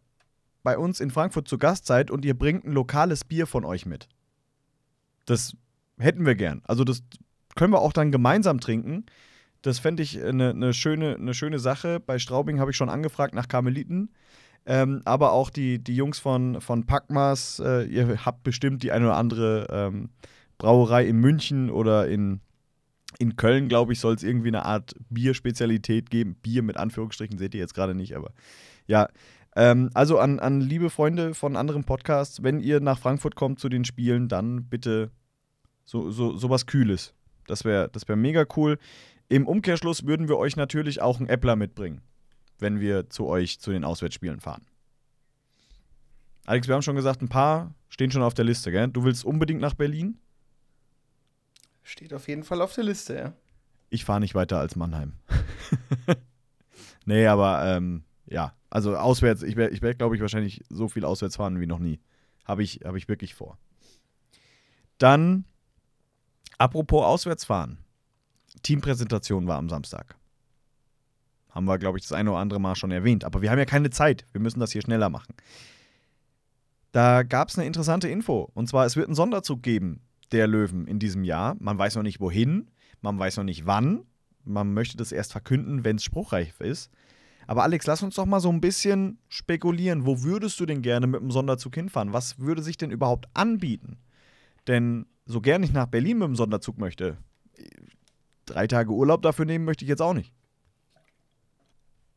bei 0.64 0.78
uns 0.78 1.00
in 1.00 1.12
Frankfurt 1.12 1.48
zu 1.48 1.58
Gast 1.58 1.86
seid 1.86 2.10
und 2.10 2.24
ihr 2.26 2.34
bringt 2.34 2.66
ein 2.66 2.72
lokales 2.72 3.26
Bier 3.26 3.46
von 3.46 3.66
euch 3.66 3.86
mit. 3.86 4.08
Das 5.26 5.56
hätten 5.98 6.26
wir 6.26 6.36
gern. 6.36 6.62
Also 6.66 6.84
das 6.84 7.04
können 7.56 7.74
wir 7.74 7.82
auch 7.82 7.94
dann 7.94 8.12
gemeinsam 8.12 8.60
trinken. 8.60 9.06
Das 9.62 9.80
fände 9.80 10.02
ich 10.02 10.24
eine, 10.24 10.52
eine, 10.52 10.74
schöne, 10.74 11.16
eine 11.16 11.34
schöne 11.34 11.60
Sache. 11.60 12.00
Bei 12.00 12.20
Straubing 12.20 12.60
habe 12.60 12.72
ich 12.72 12.78
schon 12.78 12.90
angefragt 12.90 13.36
nach 13.36 13.48
Karmeliten. 13.48 14.12
Ähm, 14.66 15.02
aber 15.06 15.34
auch 15.34 15.50
die, 15.50 15.84
die 15.84 15.96
Jungs 15.96 16.18
von, 16.20 16.62
von 16.62 16.86
Packmas, 16.86 17.62
äh, 17.64 17.84
ihr 17.84 18.26
habt 18.26 18.44
bestimmt 18.44 18.82
die 18.82 18.92
eine 18.92 19.06
oder 19.06 19.18
andere 19.18 19.68
ähm, 19.70 20.10
Brauerei 20.58 21.06
in 21.06 21.18
München 21.18 21.70
oder 21.70 22.08
in, 22.08 22.40
in 23.20 23.36
Köln, 23.36 23.68
glaube 23.68 23.94
ich, 23.94 24.00
soll 24.00 24.16
es 24.16 24.24
irgendwie 24.24 24.48
eine 24.48 24.66
Art 24.66 24.96
Bierspezialität 25.10 26.10
geben. 26.10 26.36
Bier 26.42 26.64
mit 26.64 26.78
Anführungsstrichen 26.78 27.38
seht 27.38 27.54
ihr 27.54 27.60
jetzt 27.60 27.76
gerade 27.76 27.94
nicht, 27.94 28.16
aber 28.16 28.32
ja. 28.88 29.08
Ähm, 29.56 29.90
also 29.94 30.20
an, 30.20 30.40
an 30.40 30.60
liebe 30.60 30.90
Freunde 30.90 31.34
von 31.34 31.56
anderen 31.56 31.86
Podcasts, 31.86 32.44
wenn 32.44 32.60
ihr 32.60 32.82
nach 32.82 33.00
Frankfurt 33.00 33.36
kommt 33.36 33.60
zu 33.60 33.70
den 33.70 33.86
Spielen, 33.86 34.28
dann 34.28 34.66
bitte 34.66 35.12
so, 35.86 36.12
so, 36.12 36.36
so 36.36 36.50
was 36.50 36.66
Kühles. 36.66 37.14
Das 37.48 37.64
wäre 37.64 37.90
das 37.90 38.08
wär 38.08 38.16
mega 38.16 38.46
cool. 38.58 38.78
Im 39.30 39.48
Umkehrschluss 39.48 40.06
würden 40.06 40.28
wir 40.28 40.38
euch 40.38 40.56
natürlich 40.56 41.02
auch 41.02 41.20
einen 41.20 41.30
Äppler 41.30 41.56
mitbringen, 41.56 42.02
wenn 42.60 42.80
wir 42.80 43.10
zu 43.10 43.28
euch 43.28 43.60
zu 43.60 43.72
den 43.72 43.84
Auswärtsspielen 43.84 44.40
fahren. 44.40 44.66
Alex, 46.46 46.68
wir 46.68 46.76
haben 46.76 46.84
schon 46.84 46.96
gesagt, 46.96 47.22
ein 47.22 47.30
paar 47.30 47.74
stehen 47.90 48.12
schon 48.12 48.22
auf 48.22 48.36
der 48.36 48.46
Liste, 48.46 48.72
gell? 48.72 48.88
Du 48.88 49.04
willst 49.04 49.26
unbedingt 49.26 49.62
nach 49.62 49.74
Berlin? 49.74 50.20
Steht 51.82 52.14
auf 52.14 52.28
jeden 52.28 52.44
Fall 52.44 52.62
auf 52.62 52.74
der 52.74 52.84
Liste, 52.84 53.16
ja. 53.16 53.34
Ich 53.90 54.06
fahre 54.06 54.20
nicht 54.20 54.36
weiter 54.36 54.60
als 54.60 54.76
Mannheim. 54.76 55.14
nee, 57.06 57.26
aber 57.26 57.64
ähm, 57.66 58.04
ja, 58.28 58.54
also 58.70 58.96
auswärts, 58.98 59.44
ich 59.44 59.56
werde, 59.56 59.74
ich 59.74 59.82
werd, 59.82 59.98
glaube 59.98 60.16
ich, 60.16 60.22
wahrscheinlich 60.22 60.64
so 60.70 60.88
viel 60.88 61.06
auswärts 61.06 61.38
fahren 61.38 61.60
wie 61.60 61.68
noch 61.68 61.80
nie. 61.80 62.00
Habe 62.46 62.64
ich, 62.64 62.82
hab 62.84 62.96
ich 62.96 63.08
wirklich 63.08 63.34
vor. 63.34 63.58
Dann, 64.98 65.46
apropos 66.58 67.04
Auswärtsfahren. 67.04 67.80
Teampräsentation 68.64 69.48
war 69.48 69.58
am 69.58 69.70
Samstag. 69.70 70.16
Haben 71.50 71.66
wir, 71.66 71.78
glaube 71.78 71.98
ich, 71.98 72.04
das 72.04 72.12
eine 72.12 72.32
oder 72.32 72.40
andere 72.40 72.60
Mal 72.60 72.76
schon 72.76 72.92
erwähnt. 72.92 73.24
Aber 73.24 73.42
wir 73.42 73.50
haben 73.50 73.60
ja 73.60 73.66
keine 73.66 73.90
Zeit. 73.90 74.26
Wir 74.34 74.42
müssen 74.42 74.60
das 74.60 74.72
hier 74.72 74.82
schneller 74.82 75.10
machen. 75.10 75.36
Da 76.92 77.24
gab 77.24 77.50
es 77.50 77.58
eine 77.58 77.68
interessante 77.68 78.08
Info. 78.08 78.50
Und 78.54 78.68
zwar, 78.68 78.86
es 78.86 78.96
wird 78.96 79.08
einen 79.08 79.16
Sonderzug 79.16 79.62
geben, 79.62 80.02
der 80.32 80.48
Löwen, 80.48 80.88
in 80.88 81.00
diesem 81.00 81.24
Jahr. 81.24 81.56
Man 81.60 81.78
weiß 81.78 81.96
noch 81.96 82.04
nicht 82.04 82.20
wohin, 82.20 82.72
man 83.02 83.18
weiß 83.20 83.38
noch 83.38 83.44
nicht 83.44 83.66
wann. 83.66 84.06
Man 84.44 84.74
möchte 84.74 84.98
das 84.98 85.12
erst 85.12 85.32
verkünden, 85.32 85.84
wenn 85.84 85.96
es 85.96 86.04
spruchreif 86.04 86.60
ist. 86.60 86.92
Aber 87.48 87.64
Alex, 87.64 87.86
lass 87.86 88.04
uns 88.04 88.16
doch 88.16 88.26
mal 88.26 88.40
so 88.40 88.50
ein 88.50 88.62
bisschen 88.62 89.20
spekulieren. 89.30 90.06
Wo 90.06 90.24
würdest 90.24 90.60
du 90.60 90.66
denn 90.66 90.82
gerne 90.82 91.08
mit 91.08 91.22
dem 91.22 91.32
Sonderzug 91.32 91.76
hinfahren? 91.76 92.14
Was 92.14 92.40
würde 92.40 92.64
sich 92.64 92.78
denn 92.78 92.92
überhaupt 92.92 93.28
anbieten? 93.34 93.98
Denn 94.68 95.06
so 95.26 95.42
gern 95.42 95.64
ich 95.64 95.74
nach 95.74 95.88
Berlin 95.88 96.20
mit 96.20 96.28
dem 96.28 96.36
Sonderzug 96.36 96.78
möchte, 96.78 97.18
drei 98.46 98.68
Tage 98.68 98.92
Urlaub 98.92 99.22
dafür 99.22 99.46
nehmen 99.46 99.66
möchte 99.66 99.86
ich 99.86 99.90
jetzt 99.90 100.02
auch 100.02 100.14
nicht. 100.14 100.34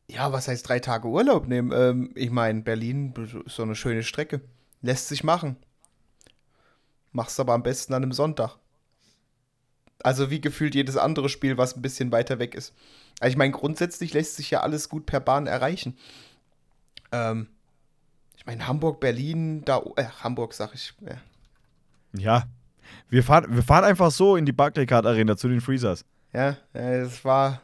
Ja, 0.09 0.31
was 0.31 0.47
heißt 0.47 0.67
drei 0.67 0.79
Tage 0.79 1.07
Urlaub 1.07 1.47
nehmen? 1.47 1.71
Ähm, 1.71 2.11
ich 2.15 2.31
meine, 2.31 2.61
Berlin 2.61 3.13
ist 3.45 3.55
so 3.55 3.63
eine 3.63 3.75
schöne 3.75 4.01
Strecke. 4.01 4.41
Lässt 4.81 5.07
sich 5.07 5.23
machen. 5.23 5.57
Machst 7.11 7.39
aber 7.39 7.53
am 7.53 7.63
besten 7.63 7.93
an 7.93 8.03
einem 8.03 8.11
Sonntag. 8.11 8.57
Also 10.01 10.29
wie 10.29 10.41
gefühlt 10.41 10.75
jedes 10.75 10.97
andere 10.97 11.29
Spiel, 11.29 11.57
was 11.57 11.75
ein 11.75 11.81
bisschen 11.81 12.11
weiter 12.11 12.39
weg 12.39 12.55
ist. 12.55 12.73
Also 13.19 13.31
ich 13.31 13.37
meine, 13.37 13.51
grundsätzlich 13.51 14.13
lässt 14.13 14.35
sich 14.35 14.51
ja 14.51 14.61
alles 14.61 14.89
gut 14.89 15.05
per 15.05 15.19
Bahn 15.19 15.47
erreichen. 15.47 15.97
Ähm, 17.11 17.47
ich 18.37 18.45
meine, 18.45 18.65
Hamburg, 18.67 18.99
Berlin, 18.99 19.65
da, 19.65 19.83
äh, 19.97 20.05
Hamburg 20.23 20.53
sag 20.53 20.73
ich. 20.73 20.93
Ja. 21.01 21.17
ja. 22.17 22.43
Wir 23.09 23.23
fahren, 23.23 23.45
wir 23.49 23.63
fahren 23.63 23.83
einfach 23.83 24.11
so 24.11 24.35
in 24.35 24.45
die 24.45 24.51
Barclaycard 24.51 25.05
Arena 25.05 25.35
zu 25.35 25.49
den 25.49 25.61
Freezers. 25.61 26.05
Ja, 26.33 26.57
äh, 26.73 27.01
das 27.01 27.25
war, 27.25 27.61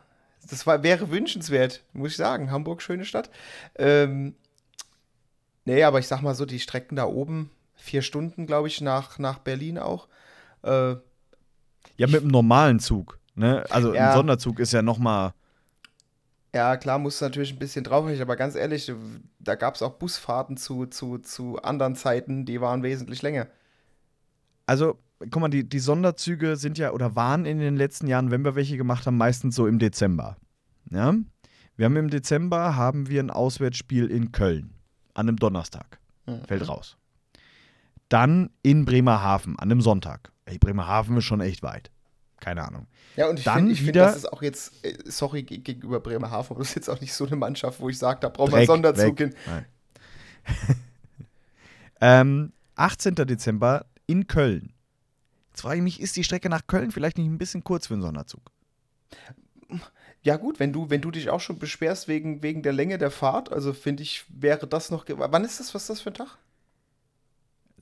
das 0.50 0.68
war, 0.68 0.84
wäre 0.84 1.10
wünschenswert, 1.12 1.84
muss 1.94 2.12
ich 2.12 2.18
sagen. 2.18 2.52
Hamburg, 2.52 2.82
schöne 2.82 3.06
Stadt. 3.06 3.30
Ähm, 3.76 4.36
nee, 5.64 5.84
aber 5.84 6.00
ich 6.00 6.08
sag 6.08 6.22
mal 6.22 6.36
so, 6.36 6.46
die 6.46 6.60
Strecken 6.60 6.96
da 6.96 7.06
oben, 7.06 7.50
vier 7.76 8.02
Stunden, 8.02 8.46
glaube 8.46 8.68
ich, 8.68 8.82
nach, 8.82 9.20
nach 9.20 9.40
Berlin 9.40 9.78
auch. 9.78 10.08
Äh, 10.64 10.96
ja, 11.98 12.08
mit 12.08 12.22
einem 12.22 12.32
normalen 12.32 12.80
Zug. 12.80 13.20
Ne? 13.36 13.64
Also 13.70 13.94
ja. 13.94 14.10
ein 14.10 14.16
Sonderzug 14.16 14.60
ist 14.60 14.74
ja 14.74 14.82
noch 14.82 14.98
mal 14.98 15.34
ja, 16.56 16.78
klar, 16.78 17.00
musst 17.00 17.20
du 17.20 17.26
natürlich 17.26 17.52
ein 17.52 17.60
bisschen 17.60 17.84
draufrechnen, 17.84 18.22
aber 18.22 18.38
ganz 18.38 18.56
ehrlich, 18.56 18.90
da 19.40 19.56
gab 19.56 19.76
es 19.76 19.82
auch 19.82 19.96
Busfahrten 19.96 20.56
zu, 20.56 20.86
zu, 20.86 21.18
zu 21.18 21.62
anderen 21.62 21.96
Zeiten, 21.96 22.46
die 22.46 22.62
waren 22.62 22.82
wesentlich 22.82 23.22
länger. 23.22 23.48
Also, 24.66 24.98
guck 25.20 25.36
mal, 25.42 25.50
die, 25.50 25.68
die 25.68 25.80
Sonderzüge 25.80 26.56
sind 26.56 26.78
ja 26.78 26.92
oder 26.92 27.14
waren 27.14 27.46
in 27.46 27.60
den 27.60 27.76
letzten 27.76 28.08
Jahren, 28.08 28.32
wenn 28.32 28.46
wir 28.46 28.56
welche 28.56 28.78
gemacht 28.78 29.06
haben, 29.06 29.18
meistens 29.18 29.54
so 29.54 29.68
im 29.68 29.80
Dezember. 29.80 30.38
Ja? 30.92 31.14
Wir 31.76 31.86
haben 31.86 31.98
im 31.98 32.10
Dezember 32.10 32.78
haben 32.78 33.10
wir 33.10 33.22
ein 33.22 33.32
Auswärtsspiel 33.32 34.06
in 34.06 34.32
Köln 34.32 34.76
an 35.14 35.28
einem 35.28 35.36
Donnerstag. 35.36 36.00
Mhm. 36.26 36.46
Fällt 36.48 36.70
raus. 36.70 36.96
Dann 38.08 38.50
in 38.64 38.86
Bremerhaven 38.86 39.60
an 39.60 39.70
einem 39.70 39.82
Sonntag. 39.82 40.32
Ey, 40.46 40.58
Bremerhaven 40.58 41.18
ist 41.18 41.26
schon 41.26 41.42
echt 41.42 41.64
weit 41.64 41.92
keine 42.46 42.64
Ahnung. 42.64 42.86
Ja, 43.16 43.28
und 43.28 43.40
ich 43.40 43.46
finde, 43.46 43.76
find, 43.76 43.96
das 43.96 44.18
ist 44.18 44.32
auch 44.32 44.44
jetzt, 44.44 44.86
äh, 44.86 44.94
sorry, 45.06 45.42
gegenüber 45.42 46.00
Bremerhaven, 46.00 46.52
aber 46.52 46.60
das 46.60 46.70
ist 46.70 46.76
jetzt 46.76 46.90
auch 46.90 47.02
nicht 47.02 47.14
so 47.14 47.26
eine 47.26 47.36
Mannschaft, 47.36 47.80
wo 47.80 47.90
ich 47.90 47.98
sage, 47.98 48.20
da 48.22 48.30
braucht 48.30 48.52
man 48.52 48.66
Sonderzug 48.68 49.18
hin. 49.18 49.34
ähm, 52.02 52.54
18. 52.76 53.16
Dezember 53.16 53.88
in 54.06 54.28
Köln. 54.28 54.74
Jetzt 55.50 55.62
frage 55.62 55.78
ich 55.78 55.84
mich, 55.84 56.00
ist 56.00 56.16
die 56.18 56.24
Strecke 56.24 56.50
nach 56.50 56.68
Köln 56.68 56.92
vielleicht 56.92 57.18
nicht 57.18 57.28
ein 57.28 57.40
bisschen 57.40 57.64
kurz 57.64 57.88
für 57.88 57.96
einen 57.96 58.04
Sonderzug? 58.04 58.52
Ja, 60.22 60.38
gut, 60.38 60.60
wenn 60.60 60.72
du, 60.72 60.92
wenn 60.92 61.02
du 61.02 61.10
dich 61.10 61.32
auch 61.32 61.40
schon 61.40 61.58
beschwerst 61.58 62.08
wegen, 62.08 62.44
wegen 62.44 62.62
der 62.62 62.74
Länge 62.74 63.00
der 63.00 63.10
Fahrt, 63.10 63.52
also 63.52 63.74
finde 63.74 64.04
ich, 64.04 64.26
wäre 64.30 64.68
das 64.68 64.92
noch. 64.92 65.06
Wann 65.08 65.46
ist 65.46 65.60
das? 65.60 65.74
Was 65.74 65.84
ist 65.84 65.90
das 65.90 66.02
für 66.02 66.12
ein 66.12 66.16
Tag? 66.16 66.38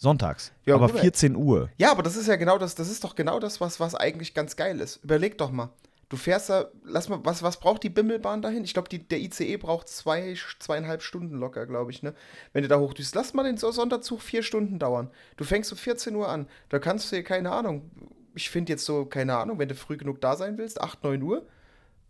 Sonntags. 0.04 0.52
Ja, 0.66 0.76
aber 0.76 0.90
gut, 0.90 1.00
14 1.00 1.36
Uhr. 1.36 1.70
Ja, 1.78 1.92
aber 1.92 2.04
das 2.04 2.18
ist 2.18 2.28
ja 2.28 2.36
genau 2.36 2.58
das, 2.58 2.76
das 2.76 2.90
ist 2.90 3.06
doch 3.06 3.16
genau 3.16 3.40
das, 3.40 3.62
was, 3.62 3.80
was 3.80 3.96
eigentlich 3.96 4.34
ganz 4.34 4.58
geil 4.58 4.82
ist. 4.82 4.98
Überleg 4.98 5.38
doch 5.38 5.50
mal. 5.50 5.70
Du 6.10 6.18
fährst 6.18 6.50
da, 6.50 6.68
lass 6.84 7.08
mal, 7.08 7.22
was, 7.24 7.42
was 7.42 7.58
braucht 7.58 7.84
die 7.84 7.90
Bimmelbahn 7.90 8.42
dahin? 8.42 8.66
Ich 8.66 8.74
glaube, 8.74 8.90
der 8.90 9.18
ICE 9.18 9.56
braucht 9.56 9.88
zwei, 9.88 10.36
zweieinhalb 10.60 11.02
Stunden 11.02 11.38
locker, 11.38 11.66
glaube 11.66 11.92
ich, 11.92 12.04
ne? 12.04 12.14
Wenn 12.52 12.64
du 12.64 12.68
da 12.68 12.80
hochdüst, 12.80 13.16
lass 13.16 13.34
mal 13.34 13.44
den 13.44 13.56
Sonderzug 13.56 14.22
vier 14.22 14.44
Stunden 14.44 14.78
dauern. 14.78 15.10
Du 15.38 15.46
fängst 15.46 15.72
um 15.72 15.78
14 15.78 16.14
Uhr 16.16 16.28
an. 16.28 16.48
Da 16.68 16.80
kannst 16.80 17.10
du 17.10 17.16
dir, 17.16 17.24
keine 17.24 17.52
Ahnung, 17.54 17.90
ich 18.36 18.50
finde 18.50 18.74
jetzt 18.74 18.84
so, 18.84 19.06
keine 19.06 19.38
Ahnung, 19.38 19.58
wenn 19.58 19.70
du 19.70 19.76
früh 19.76 19.96
genug 19.96 20.20
da 20.20 20.36
sein 20.36 20.58
willst, 20.58 20.82
8, 20.82 21.02
9 21.04 21.22
Uhr, 21.24 21.48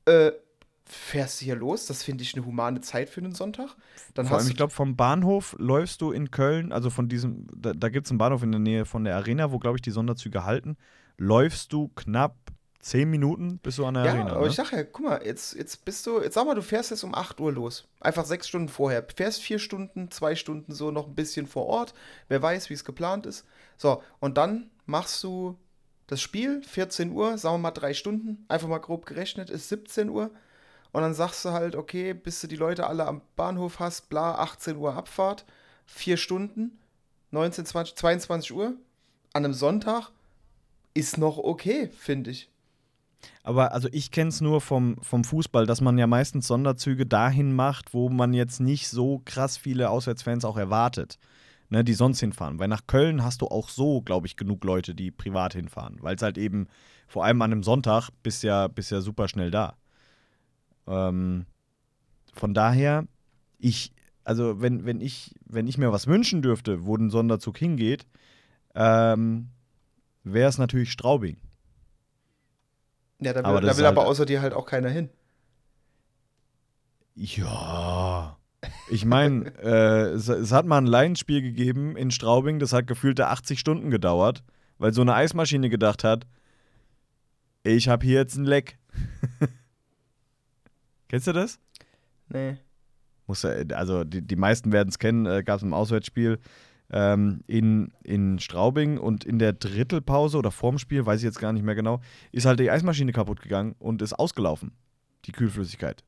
äh, 0.06 0.32
fährst 0.86 1.42
du 1.42 1.46
hier 1.46 1.56
los. 1.56 1.86
Das 1.86 2.04
finde 2.04 2.24
ich 2.24 2.36
eine 2.36 2.46
humane 2.46 2.82
Zeit 2.82 3.10
für 3.10 3.22
einen 3.22 3.34
Sonntag. 3.34 3.76
Dann 4.14 4.26
Vor 4.26 4.38
allem, 4.38 4.48
ich 4.48 4.56
glaube, 4.56 4.74
vom 4.74 4.96
Bahnhof 4.96 5.56
läufst 5.58 6.02
du 6.02 6.12
in 6.12 6.32
Köln, 6.32 6.72
also 6.72 6.90
von 6.90 7.08
diesem, 7.10 7.48
da, 7.56 7.74
da 7.74 7.90
gibt 7.90 8.06
es 8.06 8.12
einen 8.12 8.18
Bahnhof 8.18 8.44
in 8.44 8.52
der 8.52 8.60
Nähe 8.60 8.86
von 8.86 9.04
der 9.04 9.16
Arena, 9.16 9.52
wo, 9.52 9.60
glaube 9.60 9.78
ich, 9.78 9.82
die 9.82 9.92
Sonderzüge 9.92 10.44
halten. 10.44 10.78
Läufst 11.18 11.72
du 11.74 11.90
knapp 11.96 12.36
zehn 12.84 13.10
Minuten 13.10 13.60
bis 13.60 13.78
du 13.78 13.86
an 13.86 13.94
der 13.94 14.06
ja, 14.06 14.12
Arena. 14.12 14.32
Aber 14.34 14.42
ne? 14.42 14.48
ich 14.48 14.56
sage 14.56 14.76
ja, 14.76 14.84
guck 14.84 15.06
mal, 15.06 15.22
jetzt, 15.26 15.56
jetzt 15.56 15.86
bist 15.86 16.06
du, 16.06 16.22
jetzt 16.22 16.34
sag 16.34 16.46
mal, 16.46 16.54
du 16.54 16.62
fährst 16.62 16.92
jetzt 16.92 17.04
um 17.04 17.16
8 17.16 17.40
Uhr 17.40 17.52
los. 17.52 17.88
Einfach 18.02 18.26
sechs 18.26 18.48
Stunden 18.48 18.68
vorher. 18.68 19.06
Fährst 19.16 19.42
vier 19.42 19.58
Stunden, 19.58 20.12
zwei 20.12 20.36
Stunden 20.36 20.74
so 20.74 20.92
noch 20.92 21.08
ein 21.08 21.16
bisschen 21.16 21.48
vor 21.48 21.66
Ort. 21.66 21.94
Wer 22.28 22.42
weiß, 22.42 22.70
wie 22.70 22.74
es 22.74 22.84
geplant 22.84 23.26
ist. 23.26 23.46
So, 23.78 24.04
und 24.20 24.38
dann 24.38 24.70
machst 24.86 25.24
du 25.24 25.58
das 26.08 26.22
Spiel, 26.22 26.62
14 26.62 27.12
Uhr, 27.12 27.38
sagen 27.38 27.56
wir 27.56 27.60
mal 27.60 27.72
drei 27.72 27.94
Stunden, 27.94 28.46
einfach 28.50 28.68
mal 28.68 28.80
grob 28.80 29.06
gerechnet, 29.06 29.50
ist 29.50 29.70
17 29.70 30.10
Uhr. 30.10 30.30
Und 30.94 31.02
dann 31.02 31.16
sagst 31.16 31.44
du 31.44 31.50
halt, 31.50 31.76
okay, 31.76 32.14
bis 32.14 32.39
du 32.39 32.48
die 32.48 32.56
Leute 32.56 32.88
alle 32.88 33.06
am 33.06 33.22
Bahnhof 33.36 33.80
hast, 33.80 34.10
bla, 34.10 34.36
18 34.36 34.78
Uhr 34.78 34.96
Abfahrt, 34.96 35.44
vier 35.86 36.18
Stunden, 36.18 36.80
19, 37.32 37.66
20, 37.66 37.96
22 37.96 38.54
Uhr, 38.54 38.74
an 39.34 39.44
einem 39.44 39.54
Sonntag, 39.54 40.12
ist 40.94 41.18
noch 41.18 41.39
okay, 41.39 41.89
finde 41.89 42.30
ich. 42.30 42.50
Aber 43.41 43.72
also 43.72 43.89
ich 43.91 44.12
kenne 44.12 44.30
es 44.30 44.39
nur 44.39 44.62
vom, 44.62 44.98
vom 45.02 45.24
Fußball, 45.24 45.66
dass 45.66 45.82
man 45.82 45.98
ja 45.98 46.06
meistens 46.06 46.46
Sonderzüge 46.46 47.08
dahin 47.08 47.56
macht, 47.56 47.96
wo 47.96 48.10
man 48.10 48.34
jetzt 48.34 48.60
nicht 48.60 48.88
so 48.88 49.22
krass 49.26 49.58
viele 49.58 49.89
Auswärtsfans 49.89 50.46
auch 50.46 50.58
erwartet, 50.58 51.18
ne, 51.70 51.84
die 51.84 51.96
sonst 51.96 52.20
hinfahren. 52.20 52.60
Weil 52.60 52.68
nach 52.68 52.86
Köln 52.86 53.24
hast 53.24 53.41
du 53.41 53.48
auch 53.48 53.70
so, 53.70 54.02
glaube 54.02 54.28
ich, 54.28 54.38
genug 54.38 54.64
Leute, 54.64 54.94
die 54.94 55.10
privat 55.10 55.54
hinfahren. 55.54 55.98
Weil 56.02 56.16
es 56.16 56.22
halt 56.22 56.38
eben, 56.38 56.68
vor 57.08 57.26
allem 57.26 57.41
an 57.41 57.52
einem 57.52 57.64
Sonntag, 57.64 58.10
bist 58.22 58.44
ja, 58.44 58.68
bist 58.68 58.91
ja 58.91 59.02
super 59.02 59.28
schnell 59.28 59.50
da. 59.50 59.76
Ähm, 60.88 61.46
von 62.34 62.54
daher, 62.54 63.06
ich, 63.60 63.94
also 64.24 64.62
wenn, 64.62 64.86
wenn, 64.86 65.02
ich, 65.02 65.34
wenn 65.46 65.68
ich 65.68 65.78
mir 65.78 65.92
was 65.92 66.08
wünschen 66.08 66.42
dürfte, 66.42 66.86
wo 66.86 66.96
ein 66.96 67.10
Sonderzug 67.10 67.58
hingeht, 67.58 68.06
ähm, 68.76 69.50
wäre 70.24 70.50
es 70.50 70.58
natürlich 70.58 70.92
Straubing. 70.92 71.38
Ja, 73.22 73.34
da 73.34 73.40
will, 73.40 73.46
Aber 73.46 73.62
da 73.62 73.78
will 73.78 73.86
halt- 73.86 73.98
aber 73.98 74.08
außer 74.08 74.26
dir 74.26 74.42
halt 74.42 74.54
auch 74.54 74.66
keiner 74.66 74.90
hin. 74.90 75.10
Ja. 77.16 78.38
Ich 78.90 79.06
meine, 79.06 79.54
äh, 79.62 80.10
es, 80.14 80.28
es 80.28 80.52
hat 80.52 80.66
mal 80.66 80.78
ein 80.80 80.88
Laienspiel 80.88 81.42
gegeben 81.42 81.96
in 81.96 82.12
Straubing, 82.12 82.60
das 82.60 82.74
hat 82.74 82.88
gefühlte 82.88 83.28
80 83.28 83.60
Stunden 83.60 83.90
gedauert, 83.90 84.44
weil 84.78 84.94
so 84.94 85.02
eine 85.02 85.14
Eismaschine 85.14 85.70
gedacht 85.70 86.04
hat, 86.04 86.26
ich 87.64 87.88
habe 87.88 88.06
hier 88.06 88.20
jetzt 88.20 88.36
ein 88.36 88.46
Leck. 88.46 88.78
Kennst 91.14 91.28
du 91.28 91.32
das? 91.32 91.59
Nee. 92.30 92.57
Muss, 93.28 93.43
ja- 93.43 93.51
also 93.76 94.03
die, 94.03 94.24
die 94.24 94.36
meisten 94.36 94.72
werden 94.72 94.89
es 94.89 94.97
kennen, 94.97 95.28
äh, 95.28 95.43
gab 95.43 95.57
es 95.57 95.61
im 95.61 95.72
Auswärtsspiel 95.72 96.39
ähm, 96.89 97.43
in, 97.45 97.93
in 98.03 98.39
Straubing 98.39 98.97
und 98.97 99.24
in 99.24 99.38
der 99.38 99.53
Drittelpause 99.53 100.39
oder 100.39 100.49
vorm 100.49 100.80
Spiel, 100.80 101.05
weiß 101.05 101.20
ich 101.20 101.26
jetzt 101.26 101.38
gar 101.38 101.53
nicht 101.53 101.61
mehr 101.61 101.76
genau, 101.76 102.01
ist 102.32 102.47
halt 102.47 102.59
die 102.59 102.72
Eismaschine 102.72 103.11
kaputt 103.11 103.43
gegangen 103.43 103.76
und 103.78 104.01
ist 104.01 104.14
ausgelaufen, 104.14 104.72
die 105.26 105.34
Kühlflüssigkeit. 105.34 106.03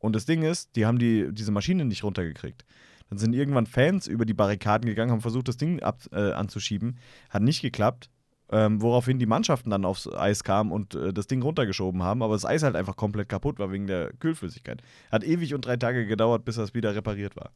Und 0.00 0.16
das 0.16 0.26
Ding 0.26 0.42
ist, 0.42 0.74
die 0.74 0.86
haben 0.86 0.98
die, 0.98 1.28
diese 1.30 1.52
Maschine 1.52 1.84
nicht 1.84 2.02
runtergekriegt. 2.02 2.64
Dann 3.08 3.18
sind 3.18 3.32
irgendwann 3.32 3.66
Fans 3.66 4.08
über 4.08 4.26
die 4.26 4.34
Barrikaden 4.34 4.88
gegangen, 4.88 5.12
haben 5.12 5.20
versucht, 5.20 5.46
das 5.46 5.56
Ding 5.56 5.80
ab, 5.84 6.00
äh, 6.10 6.32
anzuschieben. 6.32 6.98
Hat 7.30 7.42
nicht 7.42 7.62
geklappt. 7.62 8.10
Ähm, 8.50 8.80
woraufhin 8.80 9.18
die 9.18 9.26
Mannschaften 9.26 9.70
dann 9.70 9.84
aufs 9.84 10.06
Eis 10.08 10.44
kamen 10.44 10.70
und 10.70 10.94
äh, 10.94 11.12
das 11.12 11.26
Ding 11.26 11.42
runtergeschoben 11.42 12.02
haben. 12.04 12.22
Aber 12.22 12.34
das 12.34 12.44
Eis 12.44 12.62
halt 12.62 12.76
einfach 12.76 12.94
komplett 12.96 13.28
kaputt 13.28 13.58
war 13.58 13.72
wegen 13.72 13.88
der 13.88 14.12
Kühlflüssigkeit. 14.12 14.82
Hat 15.10 15.24
ewig 15.24 15.52
und 15.54 15.64
drei 15.66 15.76
Tage 15.76 16.06
gedauert, 16.06 16.44
bis 16.44 16.54
das 16.54 16.72
wieder 16.72 16.94
repariert 16.94 17.34
war. 17.34 17.50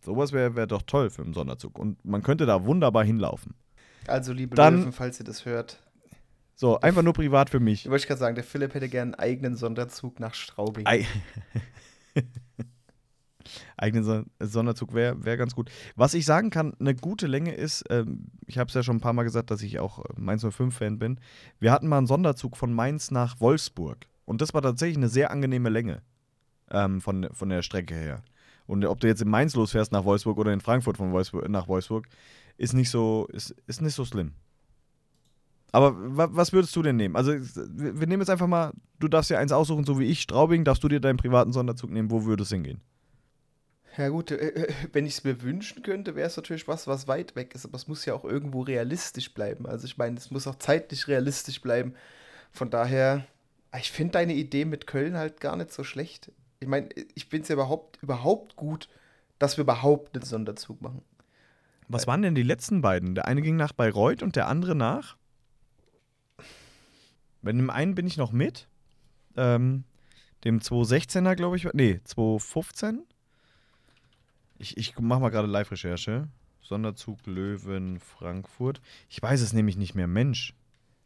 Sowas 0.00 0.32
wäre 0.32 0.56
wär 0.56 0.66
doch 0.66 0.82
toll 0.82 1.08
für 1.08 1.22
einen 1.22 1.32
Sonderzug. 1.32 1.78
Und 1.78 2.04
man 2.04 2.22
könnte 2.22 2.44
da 2.44 2.64
wunderbar 2.64 3.04
hinlaufen. 3.04 3.54
Also, 4.06 4.32
liebe 4.32 4.54
Dann- 4.56 4.80
Löwen, 4.80 4.92
falls 4.92 5.18
ihr 5.20 5.24
das 5.24 5.46
hört. 5.46 5.78
So, 6.54 6.78
einfach 6.80 7.02
nur 7.02 7.14
privat 7.14 7.48
für 7.48 7.60
mich. 7.60 7.86
Ich 7.86 7.90
wollte 7.90 8.06
gerade 8.06 8.20
sagen, 8.20 8.34
der 8.34 8.44
Philipp 8.44 8.74
hätte 8.74 8.90
gern 8.90 9.14
einen 9.14 9.14
eigenen 9.14 9.56
Sonderzug 9.56 10.20
nach 10.20 10.34
Straubing. 10.34 10.86
Ei 13.76 13.86
Eigenen 13.86 14.04
Son 14.04 14.26
Sonderzug 14.38 14.94
wäre 14.94 15.24
wär 15.24 15.36
ganz 15.36 15.54
gut. 15.54 15.70
Was 15.96 16.14
ich 16.14 16.24
sagen 16.24 16.50
kann, 16.50 16.74
eine 16.78 16.94
gute 16.94 17.26
Länge 17.26 17.54
ist, 17.54 17.84
ähm, 17.90 18.26
ich 18.46 18.58
habe 18.58 18.68
es 18.68 18.74
ja 18.74 18.82
schon 18.82 18.96
ein 18.96 19.00
paar 19.00 19.12
Mal 19.12 19.24
gesagt, 19.24 19.50
dass 19.50 19.62
ich 19.62 19.80
auch 19.80 20.04
Mainz 20.16 20.44
05-Fan 20.44 20.98
bin. 20.98 21.18
Wir 21.58 21.72
hatten 21.72 21.88
mal 21.88 21.98
einen 21.98 22.06
Sonderzug 22.06 22.56
von 22.56 22.72
Mainz 22.72 23.10
nach 23.10 23.40
Wolfsburg. 23.40 24.06
Und 24.24 24.40
das 24.40 24.54
war 24.54 24.62
tatsächlich 24.62 24.96
eine 24.96 25.08
sehr 25.08 25.30
angenehme 25.30 25.70
Länge 25.70 26.02
ähm, 26.70 27.00
von, 27.00 27.28
von 27.32 27.48
der 27.48 27.62
Strecke 27.62 27.94
her. 27.94 28.22
Und 28.66 28.84
ob 28.84 29.00
du 29.00 29.08
jetzt 29.08 29.22
in 29.22 29.28
Mainz 29.28 29.56
losfährst 29.56 29.90
nach 29.90 30.04
Wolfsburg 30.04 30.38
oder 30.38 30.52
in 30.52 30.60
Frankfurt 30.60 30.96
von 30.96 31.10
Wolfsburg, 31.10 31.48
nach 31.48 31.66
Wolfsburg, 31.66 32.06
ist 32.56 32.74
nicht 32.74 32.90
so, 32.90 33.26
ist, 33.32 33.54
ist 33.66 33.82
nicht 33.82 33.94
so 33.94 34.04
schlimm. 34.04 34.34
Aber 35.72 35.94
wa 36.16 36.28
was 36.32 36.52
würdest 36.52 36.74
du 36.76 36.82
denn 36.82 36.96
nehmen? 36.96 37.16
Also, 37.16 37.32
wir, 37.32 38.06
nehmen 38.06 38.20
jetzt 38.20 38.30
einfach 38.30 38.46
mal, 38.46 38.72
du 38.98 39.08
darfst 39.08 39.30
dir 39.30 39.38
eins 39.38 39.52
aussuchen, 39.52 39.84
so 39.84 39.98
wie 39.98 40.04
ich, 40.04 40.20
Straubing, 40.20 40.64
darfst 40.64 40.82
du 40.82 40.88
dir 40.88 41.00
deinen 41.00 41.16
privaten 41.16 41.52
Sonderzug 41.52 41.90
nehmen, 41.90 42.10
wo 42.10 42.24
würdest 42.24 42.50
du 42.50 42.56
hingehen? 42.56 42.80
Ja 43.96 44.08
gut, 44.08 44.30
äh, 44.30 44.36
äh, 44.36 44.72
wenn 44.92 45.06
ich 45.06 45.14
es 45.14 45.24
mir 45.24 45.42
wünschen 45.42 45.82
könnte, 45.82 46.14
wäre 46.14 46.26
es 46.26 46.36
natürlich 46.36 46.68
was, 46.68 46.86
was 46.86 47.08
weit 47.08 47.34
weg 47.36 47.54
ist, 47.54 47.64
aber 47.64 47.76
es 47.76 47.88
muss 47.88 48.04
ja 48.04 48.14
auch 48.14 48.24
irgendwo 48.24 48.62
realistisch 48.62 49.34
bleiben. 49.34 49.66
Also 49.66 49.86
ich 49.86 49.98
meine, 49.98 50.16
es 50.16 50.30
muss 50.30 50.46
auch 50.46 50.56
zeitlich 50.56 51.08
realistisch 51.08 51.60
bleiben. 51.60 51.94
Von 52.52 52.70
daher, 52.70 53.26
ich 53.78 53.90
finde 53.90 54.12
deine 54.12 54.34
Idee 54.34 54.64
mit 54.64 54.86
Köln 54.86 55.16
halt 55.16 55.40
gar 55.40 55.56
nicht 55.56 55.72
so 55.72 55.84
schlecht. 55.84 56.30
Ich 56.60 56.68
meine, 56.68 56.88
ich 57.14 57.26
finde 57.26 57.42
es 57.42 57.48
ja 57.48 57.54
überhaupt, 57.54 58.02
überhaupt 58.02 58.56
gut, 58.56 58.88
dass 59.38 59.56
wir 59.56 59.62
überhaupt 59.62 60.14
einen 60.14 60.24
Sonderzug 60.24 60.80
machen. 60.82 61.02
Was 61.88 62.06
waren 62.06 62.22
denn 62.22 62.36
die 62.36 62.42
letzten 62.42 62.82
beiden? 62.82 63.16
Der 63.16 63.26
eine 63.26 63.42
ging 63.42 63.56
nach 63.56 63.72
Bayreuth 63.72 64.22
und 64.22 64.36
der 64.36 64.46
andere 64.46 64.76
nach? 64.76 65.16
Bei 67.42 67.50
dem 67.50 67.70
einen 67.70 67.94
bin 67.94 68.06
ich 68.06 68.16
noch 68.16 68.32
mit. 68.32 68.68
Ähm, 69.36 69.84
dem 70.44 70.60
216er, 70.60 71.34
glaube 71.34 71.56
ich. 71.56 71.66
Nee, 71.72 72.00
215. 72.04 73.02
Ich, 74.60 74.76
ich 74.76 74.98
mache 74.98 75.20
mal 75.20 75.30
gerade 75.30 75.48
Live-Recherche. 75.48 76.28
Sonderzug 76.60 77.26
Löwen 77.26 77.98
Frankfurt. 77.98 78.82
Ich 79.08 79.20
weiß 79.22 79.40
es 79.40 79.54
nämlich 79.54 79.78
nicht 79.78 79.94
mehr. 79.94 80.06
Mensch. 80.06 80.54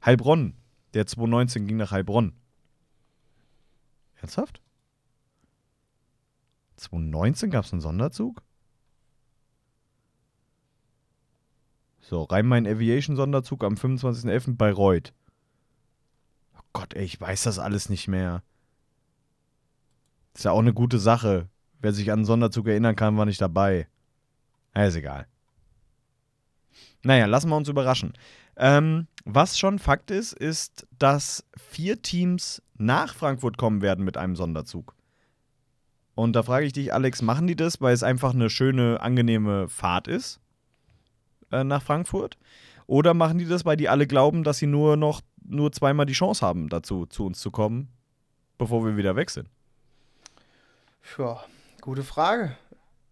Heilbronn. 0.04 0.54
Der 0.92 1.06
219 1.06 1.68
ging 1.68 1.76
nach 1.76 1.92
Heilbronn. 1.92 2.32
Ernsthaft? 4.16 4.60
2019 6.76 7.50
gab 7.50 7.64
es 7.64 7.72
einen 7.72 7.80
Sonderzug? 7.80 8.42
So, 12.00 12.24
Rhein-Main 12.24 12.66
Aviation 12.66 13.14
Sonderzug 13.14 13.62
am 13.62 13.74
25.11. 13.74 14.56
Bayreuth. 14.56 15.14
Oh 16.58 16.62
Gott, 16.72 16.94
ey, 16.94 17.04
ich 17.04 17.20
weiß 17.20 17.44
das 17.44 17.60
alles 17.60 17.88
nicht 17.88 18.08
mehr. 18.08 18.42
Ist 20.34 20.44
ja 20.44 20.50
auch 20.50 20.58
eine 20.58 20.74
gute 20.74 20.98
Sache. 20.98 21.48
Wer 21.84 21.92
sich 21.92 22.10
an 22.10 22.20
einen 22.20 22.24
Sonderzug 22.24 22.66
erinnern 22.66 22.96
kann, 22.96 23.16
war 23.16 23.26
nicht 23.26 23.40
dabei. 23.40 23.86
Na, 24.74 24.86
ist 24.86 24.96
egal. 24.96 25.26
Naja, 27.02 27.26
lassen 27.26 27.50
wir 27.50 27.56
uns 27.56 27.68
überraschen. 27.68 28.14
Ähm, 28.56 29.06
was 29.24 29.58
schon 29.58 29.78
Fakt 29.78 30.10
ist, 30.10 30.32
ist, 30.32 30.86
dass 30.98 31.44
vier 31.56 32.02
Teams 32.02 32.62
nach 32.76 33.14
Frankfurt 33.14 33.58
kommen 33.58 33.82
werden 33.82 34.04
mit 34.04 34.16
einem 34.16 34.34
Sonderzug. 34.34 34.94
Und 36.14 36.34
da 36.34 36.42
frage 36.42 36.66
ich 36.66 36.72
dich, 36.72 36.92
Alex, 36.92 37.22
machen 37.22 37.46
die 37.46 37.56
das, 37.56 37.80
weil 37.80 37.92
es 37.92 38.02
einfach 38.02 38.32
eine 38.34 38.50
schöne, 38.50 39.00
angenehme 39.00 39.68
Fahrt 39.68 40.08
ist? 40.08 40.40
äh, 41.54 41.64
nach 41.64 41.82
Frankfurt? 41.82 42.36
Oder 42.86 43.14
machen 43.14 43.38
die 43.38 43.46
das, 43.46 43.64
weil 43.64 43.76
die 43.76 43.88
alle 43.88 44.06
glauben, 44.06 44.44
dass 44.44 44.58
sie 44.58 44.66
nur 44.66 44.96
noch 44.96 45.22
nur 45.46 45.72
zweimal 45.72 46.06
die 46.06 46.14
Chance 46.14 46.44
haben, 46.44 46.68
dazu 46.68 47.06
zu 47.06 47.26
uns 47.26 47.38
zu 47.38 47.50
kommen, 47.50 47.88
bevor 48.56 48.84
wir 48.84 48.96
wieder 48.96 49.14
weg 49.16 49.30
sind? 49.30 49.48
Ja, 51.18 51.44
gute 51.84 52.02
Frage. 52.02 52.56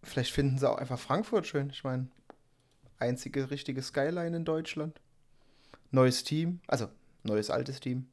Vielleicht 0.02 0.32
finden 0.32 0.56
sie 0.56 0.68
auch 0.68 0.78
einfach 0.78 0.98
Frankfurt 0.98 1.46
schön. 1.46 1.68
Ich 1.68 1.84
meine, 1.84 2.08
einzige 2.98 3.50
richtige 3.50 3.82
Skyline 3.82 4.34
in 4.34 4.46
Deutschland. 4.46 4.98
Neues 5.90 6.24
Team, 6.24 6.60
also 6.66 6.88
neues 7.22 7.50
altes 7.50 7.80
Team 7.80 8.08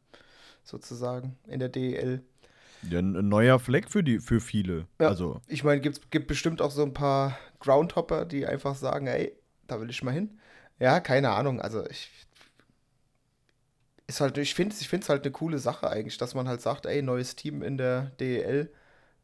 sozusagen 0.65 1.37
in 1.47 1.59
der 1.59 1.69
DEL. 1.69 2.21
Ja, 2.89 2.99
ein 2.99 3.29
neuer 3.29 3.57
Fleck 3.57 3.89
für 3.89 4.03
die 4.03 4.19
für 4.19 4.41
viele. 4.41 4.85
Ja. 4.99 5.07
Also 5.07 5.39
Ich 5.47 5.63
meine, 5.63 5.79
gibt 5.79 6.11
gibt 6.11 6.27
bestimmt 6.27 6.61
auch 6.61 6.71
so 6.71 6.83
ein 6.83 6.93
paar 6.93 7.39
Groundhopper, 7.59 8.25
die 8.25 8.45
einfach 8.45 8.75
sagen, 8.75 9.07
ey, 9.07 9.33
da 9.67 9.79
will 9.79 9.89
ich 9.89 10.03
mal 10.03 10.11
hin. 10.11 10.39
Ja, 10.77 10.99
keine 10.99 11.29
Ahnung. 11.31 11.61
Also 11.61 11.89
ich 11.89 12.11
ist 14.07 14.19
halt, 14.19 14.37
ich 14.37 14.53
finde 14.53 14.75
ich 14.77 14.89
finde 14.89 15.03
es 15.05 15.09
halt 15.09 15.23
eine 15.23 15.31
coole 15.31 15.59
Sache 15.59 15.89
eigentlich, 15.89 16.17
dass 16.17 16.35
man 16.35 16.49
halt 16.49 16.59
sagt, 16.59 16.85
ey, 16.85 17.01
neues 17.01 17.37
Team 17.37 17.63
in 17.63 17.77
der 17.77 18.11
DEL, 18.19 18.73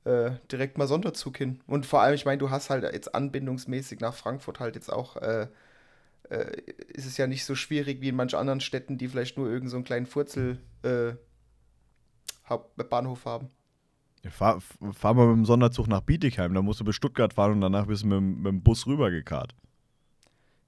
äh, 0.05 0.31
direkt 0.51 0.77
mal 0.77 0.87
Sonderzug 0.87 1.37
hin. 1.37 1.59
Und 1.67 1.85
vor 1.85 2.01
allem, 2.01 2.15
ich 2.15 2.25
meine, 2.25 2.37
du 2.37 2.49
hast 2.49 2.69
halt 2.69 2.83
jetzt 2.93 3.13
anbindungsmäßig 3.13 3.99
nach 3.99 4.13
Frankfurt 4.13 4.59
halt 4.59 4.75
jetzt 4.75 4.91
auch, 4.91 5.17
äh, 5.17 5.47
äh, 6.29 6.61
ist 6.87 7.05
es 7.05 7.17
ja 7.17 7.27
nicht 7.27 7.45
so 7.45 7.55
schwierig 7.55 8.01
wie 8.01 8.09
in 8.09 8.15
manchen 8.15 8.39
anderen 8.39 8.61
Städten, 8.61 8.97
die 8.97 9.07
vielleicht 9.07 9.37
nur 9.37 9.49
irgend 9.49 9.69
so 9.69 9.77
einen 9.77 9.85
kleinen 9.85 10.05
Furzel 10.05 10.59
äh, 10.83 11.13
Bahnhof 12.89 13.25
haben. 13.25 13.49
fahr, 14.29 14.61
fahr 14.61 15.13
mal 15.13 15.27
mit 15.27 15.37
dem 15.37 15.45
Sonderzug 15.45 15.87
nach 15.87 16.01
Bietigheim, 16.01 16.53
da 16.53 16.61
musst 16.61 16.79
du 16.79 16.85
bis 16.85 16.95
Stuttgart 16.95 17.33
fahren 17.33 17.53
und 17.53 17.61
danach 17.61 17.87
bist 17.87 18.03
du 18.03 18.07
mit, 18.07 18.17
dem- 18.17 18.37
mit 18.37 18.47
dem 18.47 18.61
Bus 18.63 18.87
rübergekarrt. 18.87 19.55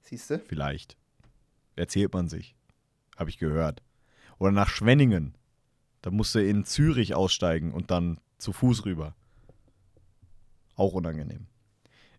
Siehst 0.01 0.29
du? 0.29 0.39
Vielleicht. 0.39 0.97
Erzählt 1.75 2.13
man 2.13 2.27
sich. 2.27 2.55
Habe 3.17 3.29
ich 3.29 3.37
gehört. 3.37 3.83
Oder 4.39 4.51
nach 4.51 4.69
Schwenningen. 4.69 5.35
Da 6.01 6.11
musst 6.11 6.33
du 6.33 6.39
in 6.39 6.63
Zürich 6.63 7.13
aussteigen 7.13 7.73
und 7.73 7.91
dann 7.91 8.19
zu 8.37 8.53
Fuß 8.53 8.85
rüber. 8.85 9.15
Auch 10.77 10.93
unangenehm. 10.93 11.47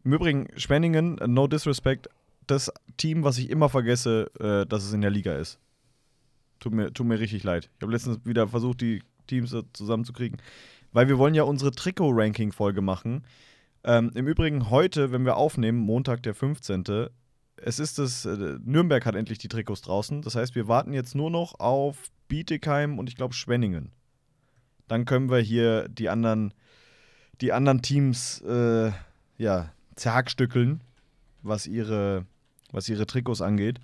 Im 0.05 0.13
Übrigen, 0.13 0.49
Schwenningen, 0.57 1.19
no 1.27 1.47
disrespect, 1.47 2.09
das 2.47 2.71
Team, 2.97 3.25
was 3.25 3.39
ich 3.39 3.51
immer 3.51 3.69
vergesse, 3.69 4.31
äh, 4.39 4.67
dass 4.67 4.85
es 4.85 4.93
in 4.93 5.01
der 5.01 5.11
Liga 5.11 5.35
ist. 5.35 5.59
Tut 6.61 6.73
mir, 6.73 6.93
tut 6.93 7.07
mir 7.07 7.21
richtig 7.21 7.45
leid. 7.45 7.71
Ich 7.77 7.83
habe 7.83 7.93
letztens 7.93 8.19
wieder 8.25 8.49
versucht, 8.49 8.81
die 8.81 9.03
Teams 9.27 9.55
zusammenzukriegen. 9.73 10.41
Weil 10.93 11.09
wir 11.09 11.19
wollen 11.19 11.35
ja 11.35 11.45
unsere 11.45 11.71
Trikot-Ranking-Folge 11.71 12.81
machen. 12.81 13.25
Ähm, 13.85 14.11
Im 14.15 14.27
Übrigen 14.27 14.71
heute, 14.71 15.13
wenn 15.13 15.25
wir 15.25 15.37
aufnehmen, 15.37 15.79
Montag 15.79 16.23
der 16.23 16.35
15., 16.35 17.09
es 17.61 17.79
ist 17.79 17.99
das, 17.99 18.25
äh, 18.25 18.59
Nürnberg 18.65 19.05
hat 19.05 19.15
endlich 19.15 19.39
die 19.39 19.49
Trikots 19.49 19.83
draußen. 19.83 20.23
Das 20.23 20.35
heißt, 20.35 20.55
wir 20.55 20.69
warten 20.69 20.93
jetzt 20.93 21.15
nur 21.15 21.31
noch 21.31 21.59
auf 21.59 22.11
Bietigheim 22.29 22.99
und 22.99 23.09
ich 23.09 23.17
glaube 23.17 23.35
Schwenningen. 23.35 23.93
Dann 24.87 25.05
können 25.05 25.31
wir 25.31 25.39
hier 25.39 25.89
die 25.89 26.09
anderen, 26.09 26.55
die 27.41 27.53
anderen 27.53 27.83
Teams 27.83 28.41
äh, 28.43 28.91
ja, 29.37 29.71
zerhackstückeln, 29.97 30.81
was 31.43 31.67
ihre, 31.67 32.25
was 32.73 32.89
ihre 32.89 33.07
Trikots 33.07 33.41
angeht. 33.41 33.81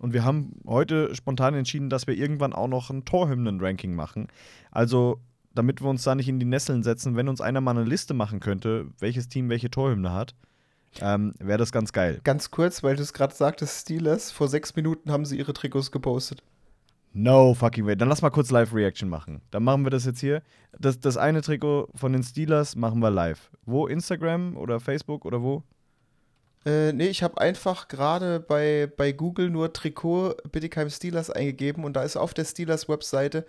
Und 0.00 0.14
wir 0.14 0.24
haben 0.24 0.60
heute 0.66 1.14
spontan 1.14 1.54
entschieden, 1.54 1.90
dass 1.90 2.06
wir 2.06 2.14
irgendwann 2.14 2.52
auch 2.52 2.68
noch 2.68 2.90
ein 2.90 3.04
Torhymnen-Ranking 3.04 3.94
machen. 3.94 4.28
Also, 4.70 5.20
damit 5.54 5.82
wir 5.82 5.88
uns 5.88 6.04
da 6.04 6.14
nicht 6.14 6.28
in 6.28 6.40
die 6.40 6.46
Nesseln 6.46 6.82
setzen, 6.82 7.16
wenn 7.16 7.28
uns 7.28 7.40
einer 7.40 7.60
mal 7.60 7.72
eine 7.72 7.84
Liste 7.84 8.14
machen 8.14 8.40
könnte, 8.40 8.86
welches 8.98 9.28
Team 9.28 9.48
welche 9.50 9.70
Torhymne 9.70 10.12
hat, 10.12 10.34
ähm, 11.00 11.34
wäre 11.38 11.58
das 11.58 11.70
ganz 11.70 11.92
geil. 11.92 12.20
Ganz 12.24 12.50
kurz, 12.50 12.82
weil 12.82 12.96
du 12.96 13.02
es 13.02 13.12
gerade 13.12 13.34
sagtest, 13.34 13.82
Steelers, 13.82 14.30
vor 14.32 14.48
sechs 14.48 14.74
Minuten 14.74 15.12
haben 15.12 15.24
sie 15.24 15.38
ihre 15.38 15.52
Trikots 15.52 15.90
gepostet. 15.90 16.42
No 17.12 17.54
fucking 17.54 17.86
way. 17.86 17.96
Dann 17.96 18.08
lass 18.08 18.22
mal 18.22 18.30
kurz 18.30 18.50
Live-Reaction 18.50 19.08
machen. 19.08 19.40
Dann 19.50 19.64
machen 19.64 19.84
wir 19.84 19.90
das 19.90 20.04
jetzt 20.04 20.20
hier. 20.20 20.42
Das, 20.78 21.00
das 21.00 21.16
eine 21.16 21.42
Trikot 21.42 21.88
von 21.94 22.12
den 22.12 22.22
Steelers 22.22 22.76
machen 22.76 23.00
wir 23.00 23.10
live. 23.10 23.50
Wo? 23.64 23.86
Instagram 23.86 24.56
oder 24.56 24.78
Facebook 24.78 25.24
oder 25.24 25.42
wo? 25.42 25.64
Äh, 26.64 26.92
nee, 26.92 27.08
ich 27.08 27.22
habe 27.22 27.40
einfach 27.40 27.88
gerade 27.88 28.38
bei, 28.38 28.92
bei 28.96 29.12
Google 29.12 29.50
nur 29.50 29.72
Trikot 29.72 30.34
Bittigheim 30.52 30.88
Steelers 30.90 31.30
eingegeben 31.30 31.84
und 31.84 31.94
da 31.94 32.04
ist 32.04 32.16
auf 32.16 32.32
der 32.34 32.44
Steelers-Webseite 32.44 33.44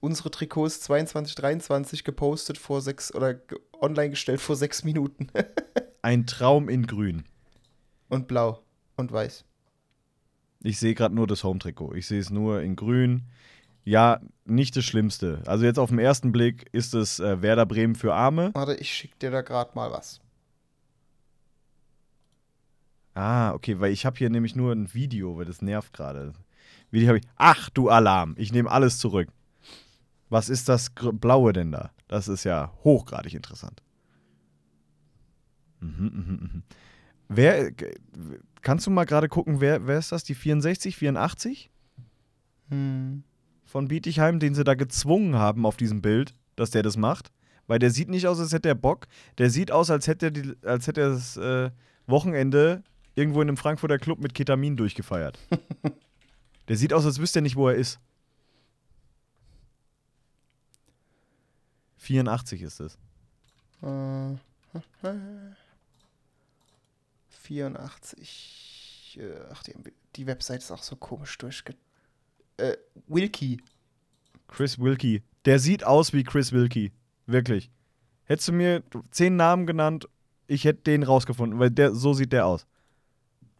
unsere 0.00 0.30
Trikots 0.30 0.80
2223 0.82 2.04
gepostet 2.04 2.58
vor 2.58 2.82
sechs 2.82 3.14
oder 3.14 3.40
online 3.80 4.10
gestellt 4.10 4.42
vor 4.42 4.56
sechs 4.56 4.84
Minuten. 4.84 5.28
Ein 6.02 6.26
Traum 6.26 6.68
in 6.68 6.86
Grün. 6.86 7.24
und 8.10 8.28
blau 8.28 8.62
und 8.96 9.10
weiß. 9.10 9.45
Ich 10.62 10.78
sehe 10.78 10.94
gerade 10.94 11.14
nur 11.14 11.26
das 11.26 11.44
Home-Trikot. 11.44 11.94
Ich 11.94 12.06
sehe 12.06 12.20
es 12.20 12.30
nur 12.30 12.62
in 12.62 12.76
Grün. 12.76 13.22
Ja, 13.84 14.20
nicht 14.44 14.76
das 14.76 14.84
Schlimmste. 14.84 15.42
Also 15.46 15.64
jetzt 15.64 15.78
auf 15.78 15.90
den 15.90 15.98
ersten 15.98 16.32
Blick 16.32 16.68
ist 16.72 16.94
es 16.94 17.20
äh, 17.20 17.40
Werder 17.40 17.66
Bremen 17.66 17.94
für 17.94 18.14
Arme. 18.14 18.50
Warte, 18.54 18.74
ich 18.74 18.92
schick 18.92 19.18
dir 19.20 19.30
da 19.30 19.42
gerade 19.42 19.70
mal 19.74 19.92
was. 19.92 20.20
Ah, 23.14 23.52
okay, 23.52 23.80
weil 23.80 23.92
ich 23.92 24.04
habe 24.04 24.18
hier 24.18 24.28
nämlich 24.28 24.56
nur 24.56 24.72
ein 24.72 24.92
Video, 24.92 25.36
weil 25.36 25.44
das 25.44 25.62
nervt 25.62 25.92
gerade. 25.92 26.34
Video 26.90 27.08
habe 27.08 27.18
ich. 27.18 27.24
Ach, 27.36 27.70
du 27.70 27.88
Alarm. 27.88 28.34
Ich 28.36 28.52
nehme 28.52 28.70
alles 28.70 28.98
zurück. 28.98 29.28
Was 30.28 30.48
ist 30.48 30.68
das 30.68 30.90
Blaue 30.90 31.52
denn 31.52 31.72
da? 31.72 31.92
Das 32.08 32.28
ist 32.28 32.44
ja 32.44 32.72
hochgradig 32.84 33.34
interessant. 33.34 33.82
Mhm, 35.80 36.10
mhm, 36.12 36.38
mhm. 36.40 36.62
Wer, 37.28 37.72
kannst 38.62 38.86
du 38.86 38.90
mal 38.90 39.04
gerade 39.04 39.28
gucken, 39.28 39.60
wer, 39.60 39.86
wer 39.86 39.98
ist 39.98 40.12
das? 40.12 40.24
Die 40.24 40.34
64, 40.34 40.96
84 40.96 41.70
Hm. 42.68 43.22
von 43.64 43.88
Bietigheim, 43.88 44.40
den 44.40 44.54
sie 44.54 44.64
da 44.64 44.74
gezwungen 44.74 45.36
haben 45.36 45.66
auf 45.66 45.76
diesem 45.76 46.02
Bild, 46.02 46.34
dass 46.56 46.70
der 46.70 46.82
das 46.82 46.96
macht? 46.96 47.30
Weil 47.68 47.78
der 47.78 47.90
sieht 47.90 48.08
nicht 48.08 48.26
aus, 48.26 48.38
als 48.40 48.52
hätte 48.52 48.68
er 48.68 48.74
Bock. 48.74 49.06
Der 49.38 49.50
sieht 49.50 49.70
aus, 49.72 49.90
als 49.90 50.06
hätte 50.06 50.26
er, 50.26 50.30
die, 50.30 50.54
als 50.64 50.86
hätte 50.86 51.00
er 51.00 51.08
das 51.10 51.36
äh, 51.36 51.70
Wochenende 52.06 52.82
irgendwo 53.16 53.42
in 53.42 53.48
einem 53.48 53.56
Frankfurter 53.56 53.98
Club 53.98 54.20
mit 54.20 54.34
Ketamin 54.34 54.76
durchgefeiert. 54.76 55.38
der 56.68 56.76
sieht 56.76 56.92
aus, 56.92 57.04
als 57.04 57.18
wüsste 57.18 57.40
er 57.40 57.42
nicht, 57.42 57.56
wo 57.56 57.68
er 57.68 57.74
ist. 57.74 57.98
84 61.98 62.62
ist 62.62 62.80
es. 62.80 62.98
Äh, 63.82 64.36
84. 67.46 69.18
äh, 69.20 69.34
Ach, 69.50 69.62
die, 69.62 69.74
die 70.16 70.26
Website 70.26 70.60
ist 70.60 70.70
auch 70.70 70.82
so 70.82 70.96
komisch 70.96 71.36
durchge... 71.38 71.74
Äh, 72.58 72.76
Wilkie. 73.06 73.60
Chris 74.48 74.78
Wilkie. 74.78 75.22
Der 75.44 75.58
sieht 75.58 75.84
aus 75.84 76.12
wie 76.12 76.24
Chris 76.24 76.52
Wilkie. 76.52 76.92
Wirklich. 77.26 77.70
Hättest 78.24 78.48
du 78.48 78.52
mir 78.52 78.82
zehn 79.10 79.36
Namen 79.36 79.66
genannt, 79.66 80.08
ich 80.46 80.64
hätte 80.64 80.82
den 80.82 81.02
rausgefunden, 81.02 81.58
weil 81.58 81.70
der, 81.70 81.94
so 81.94 82.12
sieht 82.12 82.32
der 82.32 82.46
aus. 82.46 82.66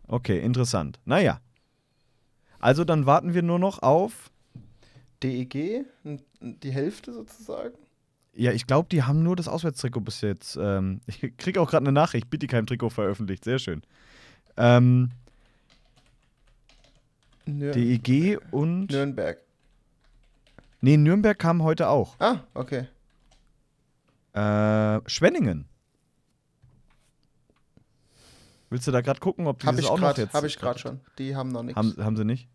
Okay, 0.09 0.41
interessant. 0.41 1.01
Naja. 1.05 1.41
Also 2.59 2.85
dann 2.85 3.07
warten 3.07 3.35
wir 3.35 3.43
nur 3.43 3.59
noch 3.59 3.83
auf. 3.83 4.31
DEG, 5.23 5.85
die 6.41 6.71
Hälfte 6.71 7.13
sozusagen. 7.13 7.77
Ja, 8.37 8.53
ich 8.53 8.67
glaube, 8.67 8.89
die 8.91 9.03
haben 9.03 9.23
nur 9.23 9.35
das 9.35 9.49
Auswärtstrikot 9.49 10.01
bis 10.01 10.21
jetzt. 10.21 10.59
Ähm, 10.61 11.01
ich 11.07 11.37
kriege 11.39 11.61
auch 11.61 11.71
gerade 11.71 11.85
eine 11.85 11.93
Nachricht, 11.93 12.31
bitte 12.31 12.47
kein 12.47 12.67
Trikot 12.67 12.91
veröffentlicht. 12.91 13.45
Sehr 13.45 13.59
schön. 13.59 13.83
Ähm, 14.57 15.11
Nür 17.47 17.73
DEG 17.73 18.39
und. 18.51 18.91
Nürnberg. 18.91 19.39
Nee, 20.81 20.97
Nürnberg 20.97 21.39
kam 21.39 21.63
heute 21.63 21.89
auch. 21.89 22.17
Ah, 22.19 22.41
okay. 22.55 22.87
Äh, 24.35 25.01
Schwenningen. 25.09 25.67
Willst 28.69 28.87
du 28.87 28.91
da 28.91 29.01
gerade 29.01 29.21
gucken, 29.21 29.47
ob 29.47 29.61
die 29.61 29.67
Habe 29.67 29.77
das 29.77 29.87
ich 29.87 29.91
auch 29.91 29.97
noch 29.97 30.09
gerade 30.09 30.23
jetzt 30.23 30.35
hab 30.35 30.45
ich 30.45 30.59
grad 30.59 30.81
schon. 30.81 31.01
Die 31.19 31.37
haben 31.37 31.51
noch 31.51 31.63
nichts. 31.63 31.79
Haben, 31.79 31.95
haben 32.05 32.17
sie 32.17 32.25
nicht? 32.25 32.49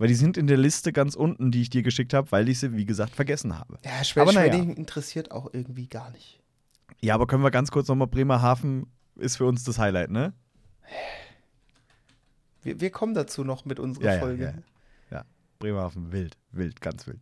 Ja. 0.00 0.04
Weil 0.04 0.08
die 0.08 0.14
sind 0.14 0.36
in 0.38 0.46
der 0.46 0.56
Liste 0.56 0.92
ganz 0.92 1.14
unten, 1.14 1.50
die 1.50 1.60
ich 1.60 1.68
dir 1.68 1.82
geschickt 1.82 2.14
habe, 2.14 2.32
weil 2.32 2.48
ich 2.48 2.58
sie, 2.58 2.72
wie 2.74 2.86
gesagt, 2.86 3.14
vergessen 3.14 3.58
habe. 3.58 3.78
Ja, 3.84 4.02
Schwer 4.02 4.22
Aber 4.22 4.32
naja. 4.32 4.54
Interessiert 4.54 5.30
auch 5.30 5.52
irgendwie 5.52 5.86
gar 5.88 6.10
nicht. 6.10 6.40
Ja, 7.00 7.14
aber 7.14 7.26
können 7.26 7.42
wir 7.42 7.50
ganz 7.50 7.70
kurz 7.70 7.88
nochmal 7.88 8.08
Bremerhaven 8.08 8.86
ist 9.16 9.36
für 9.36 9.44
uns 9.44 9.64
das 9.64 9.78
Highlight, 9.78 10.10
ne? 10.10 10.32
Wir, 12.62 12.80
wir 12.80 12.90
kommen 12.90 13.14
dazu 13.14 13.44
noch 13.44 13.64
mit 13.64 13.78
unserer 13.78 14.04
Ja, 14.04 14.14
ja, 14.14 14.20
Folge. 14.20 14.44
ja. 15.10 15.18
Ja, 15.18 15.24
Bremerhaven, 15.58 16.12
wild, 16.12 16.36
wild, 16.52 16.80
ganz 16.80 17.06
wild. 17.06 17.20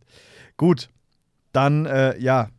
Gut, 0.57 0.89
dann, 1.51 1.85
äh, 1.85 2.17
ja. 2.19 2.49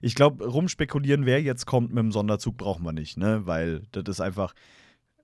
Ich 0.00 0.14
glaube, 0.14 0.46
rumspekulieren, 0.46 1.26
wer 1.26 1.42
jetzt 1.42 1.66
kommt 1.66 1.88
mit 1.90 1.98
dem 1.98 2.12
Sonderzug, 2.12 2.56
brauchen 2.56 2.84
wir 2.84 2.92
nicht, 2.92 3.16
ne? 3.16 3.46
Weil 3.46 3.82
das 3.92 4.04
ist 4.06 4.20
einfach. 4.20 4.54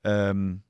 Ähm, 0.02 0.62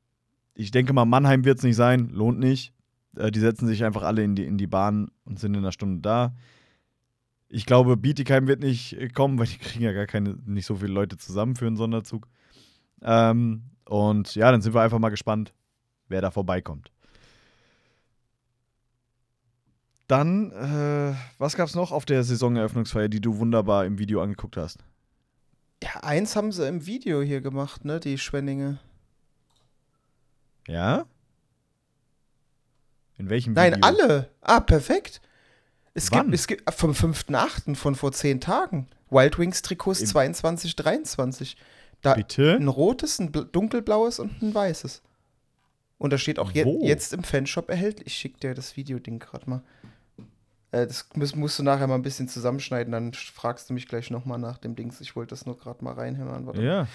ich 0.55 0.71
denke 0.71 0.93
mal, 0.93 1.05
Mannheim 1.05 1.45
wird 1.45 1.59
es 1.59 1.65
nicht 1.65 1.77
sein, 1.77 2.11
lohnt 2.11 2.39
nicht. 2.39 2.74
Äh, 3.17 3.31
die 3.31 3.41
setzen 3.41 3.67
sich 3.67 3.85
einfach 3.85 4.03
alle 4.03 4.23
in 4.23 4.35
die, 4.35 4.45
in 4.45 4.59
die 4.59 4.67
Bahn 4.67 5.11
und 5.25 5.39
sind 5.39 5.55
in 5.55 5.61
einer 5.61 5.73
Stunde 5.73 6.01
da. 6.01 6.35
Ich 7.49 7.67
glaube, 7.67 7.97
Bietigheim 7.97 8.47
wird 8.47 8.61
nicht 8.61 9.15
kommen, 9.15 9.39
weil 9.39 9.47
die 9.47 9.59
kriegen 9.59 9.85
ja 9.85 9.93
gar 9.93 10.07
keine, 10.07 10.37
nicht 10.47 10.67
so 10.67 10.77
viele 10.77 10.93
Leute 10.93 11.17
zusammen 11.17 11.57
für 11.57 11.67
einen 11.67 11.77
Sonderzug. 11.77 12.27
Ähm, 13.03 13.63
und 13.85 14.35
ja, 14.35 14.51
dann 14.51 14.63
sind 14.63 14.75
wir 14.75 14.81
einfach 14.81 14.99
mal 14.99 15.11
gespannt, 15.11 15.55
wer 16.09 16.21
da 16.21 16.31
vorbeikommt. 16.31 16.91
Dann, 20.07 20.53
äh, 20.53 21.15
was 21.39 21.57
gab's 21.57 21.75
noch 21.75 21.93
auf 21.93 22.05
der 22.05 22.25
Saisoneröffnungsfeier, 22.25 23.09
die 23.09 23.21
du 23.21 23.39
wunderbar 23.39 23.87
im 23.87 23.99
Video 23.99 24.21
angeguckt 24.21 24.57
hast? 24.57 24.85
Ja, 25.83 26.01
eins 26.03 26.37
haben 26.37 26.53
sie 26.53 26.67
im 26.69 26.87
Video 26.87 27.23
hier 27.23 27.41
gemacht, 27.41 27.85
ne? 27.85 28.01
Die 28.01 28.19
Schwenninge. 28.19 28.79
Ja? 30.67 31.07
In 33.19 33.31
welchem 33.31 33.53
Nein, 33.53 33.75
Video? 33.75 33.87
alle. 33.87 34.31
Ah, 34.41 34.61
perfekt. 34.61 35.21
Es 35.95 36.11
Wann? 36.11 36.27
gibt, 36.27 36.35
es 36.35 36.47
gibt 36.47 36.75
vom 36.75 36.93
5.8. 36.93 37.77
von 37.77 37.95
vor 37.95 38.13
zehn 38.13 38.41
Tagen. 38.41 38.89
Wild 39.11 39.39
Wings 39.39 39.63
Trikots 39.63 40.01
Im- 40.01 40.07
22, 40.09 40.75
23. 40.77 41.57
Da 42.03 42.15
Bitte? 42.15 42.57
ein 42.57 42.69
rotes, 42.69 43.19
ein 43.21 43.31
bl- 43.33 43.45
dunkelblaues 43.51 44.19
und 44.19 44.43
ein 44.43 44.55
weißes. 44.55 45.03
Und 45.99 46.13
da 46.13 46.19
steht 46.19 46.39
auch 46.39 46.51
je 46.51 46.65
Wo? 46.65 46.81
jetzt 46.85 47.13
im 47.15 47.23
Fanshop 47.23 47.71
erhältlich. 47.71 48.09
Ich 48.09 48.15
schick 48.15 48.41
dir 48.41 48.55
das 48.55 48.77
Videoding 48.77 49.21
gerade 49.21 49.49
mal. 49.49 49.63
Äh, 50.73 50.87
das 50.89 51.07
muss, 51.15 51.35
musst 51.37 51.59
du 51.61 51.63
nachher 51.63 51.87
mal 51.87 51.95
ein 51.95 52.03
bisschen 52.03 52.29
zusammenschneiden, 52.29 52.93
dann 52.93 53.15
fragst 53.15 53.71
du 53.71 53.75
mich 53.75 53.87
gleich 53.87 54.11
nochmal 54.11 54.39
nach 54.39 54.59
dem 54.59 54.75
Dings. 54.75 55.01
Ich 55.01 55.15
wollte 55.15 55.31
das 55.31 55.47
nur 55.47 55.57
gerade 55.57 55.83
mal 55.85 55.95
reinhämmern. 55.95 56.47
Warte. 56.47 56.63
Ja. 56.63 56.89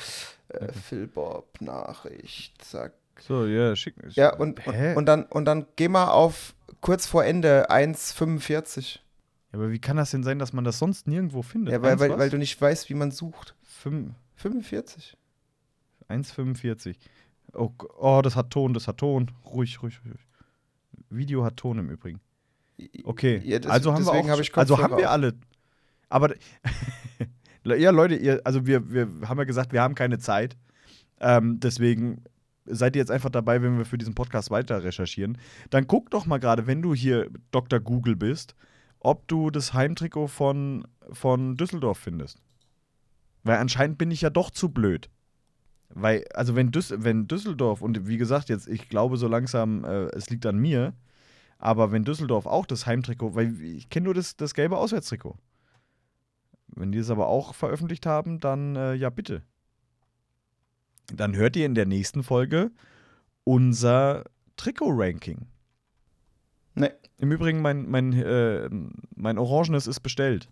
Äh, 0.50 0.74
Phil 0.74 1.08
Bob, 1.08 1.60
Nachricht, 1.62 2.62
zack. 2.64 2.94
So, 3.22 3.46
ja, 3.46 3.76
schick. 3.76 3.96
Ja, 4.12 4.36
und, 4.36 4.66
und, 4.68 4.96
und, 4.98 5.06
dann, 5.06 5.24
und 5.26 5.46
dann 5.46 5.66
geh 5.76 5.88
mal 5.88 6.08
auf 6.10 6.56
kurz 6.82 7.06
vor 7.06 7.24
Ende 7.26 7.70
1,45. 7.70 8.96
Ja, 9.52 9.60
aber 9.60 9.72
wie 9.72 9.80
kann 9.80 9.98
das 9.98 10.12
denn 10.12 10.24
sein, 10.24 10.40
dass 10.40 10.54
man 10.54 10.64
das 10.64 10.80
sonst 10.80 11.08
nirgendwo 11.08 11.42
findet? 11.42 11.74
Ja, 11.74 11.82
weil, 11.82 11.92
Eins 11.94 12.02
weil, 12.02 12.10
was? 12.12 12.20
weil 12.20 12.30
du 12.30 12.38
nicht 12.38 12.60
weißt, 12.60 12.90
wie 12.90 12.94
man 12.94 13.12
sucht. 13.12 13.56
Fünf- 13.64 14.14
45. 14.36 15.18
1,45. 16.10 16.96
Oh, 17.54 17.72
oh, 17.98 18.22
das 18.24 18.36
hat 18.36 18.52
Ton, 18.52 18.74
das 18.74 18.88
hat 18.88 18.98
Ton. 18.98 19.32
Ruhig, 19.46 19.82
ruhig, 19.82 20.00
ruhig. 20.06 20.16
Video 21.10 21.44
hat 21.44 21.58
Ton 21.58 21.80
im 21.80 21.90
Übrigen. 21.90 22.20
Okay, 23.04 23.42
Ja, 23.44 23.60
das- 23.60 23.72
also 23.72 23.94
haben 23.94 24.06
wir 24.06 24.12
auch, 24.12 24.28
hab 24.30 24.58
also 24.58 24.78
haben 24.78 24.98
wir 24.98 25.10
alle. 25.12 25.34
Aber 26.08 26.34
ja, 27.66 27.92
Leute, 27.92 28.16
ihr, 28.16 28.42
also 28.46 28.66
wir, 28.66 28.90
wir 28.92 29.08
haben 29.28 29.38
ja 29.38 29.44
gesagt, 29.44 29.74
wir 29.74 29.82
haben 29.82 29.96
keine 29.96 30.20
Zeit. 30.20 30.56
Ähm, 31.20 31.60
deswegen 31.60 32.24
seid 32.66 32.96
ihr 32.96 33.02
jetzt 33.02 33.12
einfach 33.12 33.30
dabei, 33.30 33.62
wenn 33.62 33.78
wir 33.78 33.86
für 33.86 33.98
diesen 33.98 34.16
Podcast 34.16 34.52
weiter 34.52 34.84
recherchieren. 34.84 35.38
Dann 35.70 35.88
guck 35.88 36.12
doch 36.12 36.26
mal 36.26 36.40
gerade, 36.40 36.68
wenn 36.68 36.82
du 36.82 36.94
hier 36.94 37.30
Dr. 37.52 37.80
Google 37.80 38.16
bist, 38.16 38.56
ob 39.00 39.28
du 39.28 39.50
das 39.50 39.74
Heimtrikot 39.74 40.28
von, 40.28 40.88
von 41.12 41.56
Düsseldorf 41.58 41.98
findest. 41.98 42.42
Weil 43.44 43.58
anscheinend 43.58 43.98
bin 43.98 44.12
ich 44.12 44.22
ja 44.22 44.30
doch 44.30 44.52
zu 44.52 44.70
blöd. 44.70 45.10
Weil, 45.90 46.26
also 46.34 46.56
wenn, 46.56 46.72
Düs 46.72 46.94
wenn 46.96 47.28
Düsseldorf, 47.28 47.82
und 47.82 48.08
wie 48.08 48.18
gesagt, 48.18 48.50
jetzt, 48.50 48.68
ich 48.68 48.90
glaube 48.90 49.18
so 49.18 49.28
langsam, 49.28 49.84
äh, 49.84 50.06
es 50.16 50.30
liegt 50.30 50.46
an 50.46 50.58
mir, 50.58 50.94
aber 51.58 51.92
wenn 51.92 52.04
Düsseldorf 52.04 52.46
auch 52.46 52.66
das 52.66 52.86
Heimtrikot, 52.86 53.36
weil 53.36 53.60
ich 53.62 53.90
kenne 53.90 54.06
nur 54.06 54.14
das, 54.14 54.38
das 54.38 54.54
gelbe 54.54 54.78
Auswärtstrikot. 54.78 55.36
Wenn 56.68 56.92
die 56.92 57.00
es 57.00 57.10
aber 57.10 57.28
auch 57.28 57.56
veröffentlicht 57.56 58.06
haben, 58.06 58.40
dann 58.40 58.76
äh, 58.76 58.94
ja 58.94 59.10
bitte. 59.10 59.42
Dann 61.14 61.36
hört 61.36 61.56
ihr 61.56 61.66
in 61.66 61.76
der 61.76 61.86
nächsten 61.86 62.24
Folge 62.24 62.72
unser 63.44 64.24
Trikot-Ranking. 64.58 65.48
Nee. 66.76 66.92
Im 67.18 67.32
Übrigen, 67.32 67.62
mein, 67.62 67.90
mein, 67.90 68.14
äh, 68.14 68.70
mein 69.16 69.38
Orangenes 69.38 69.88
ist 69.88 70.00
bestellt. 70.00 70.48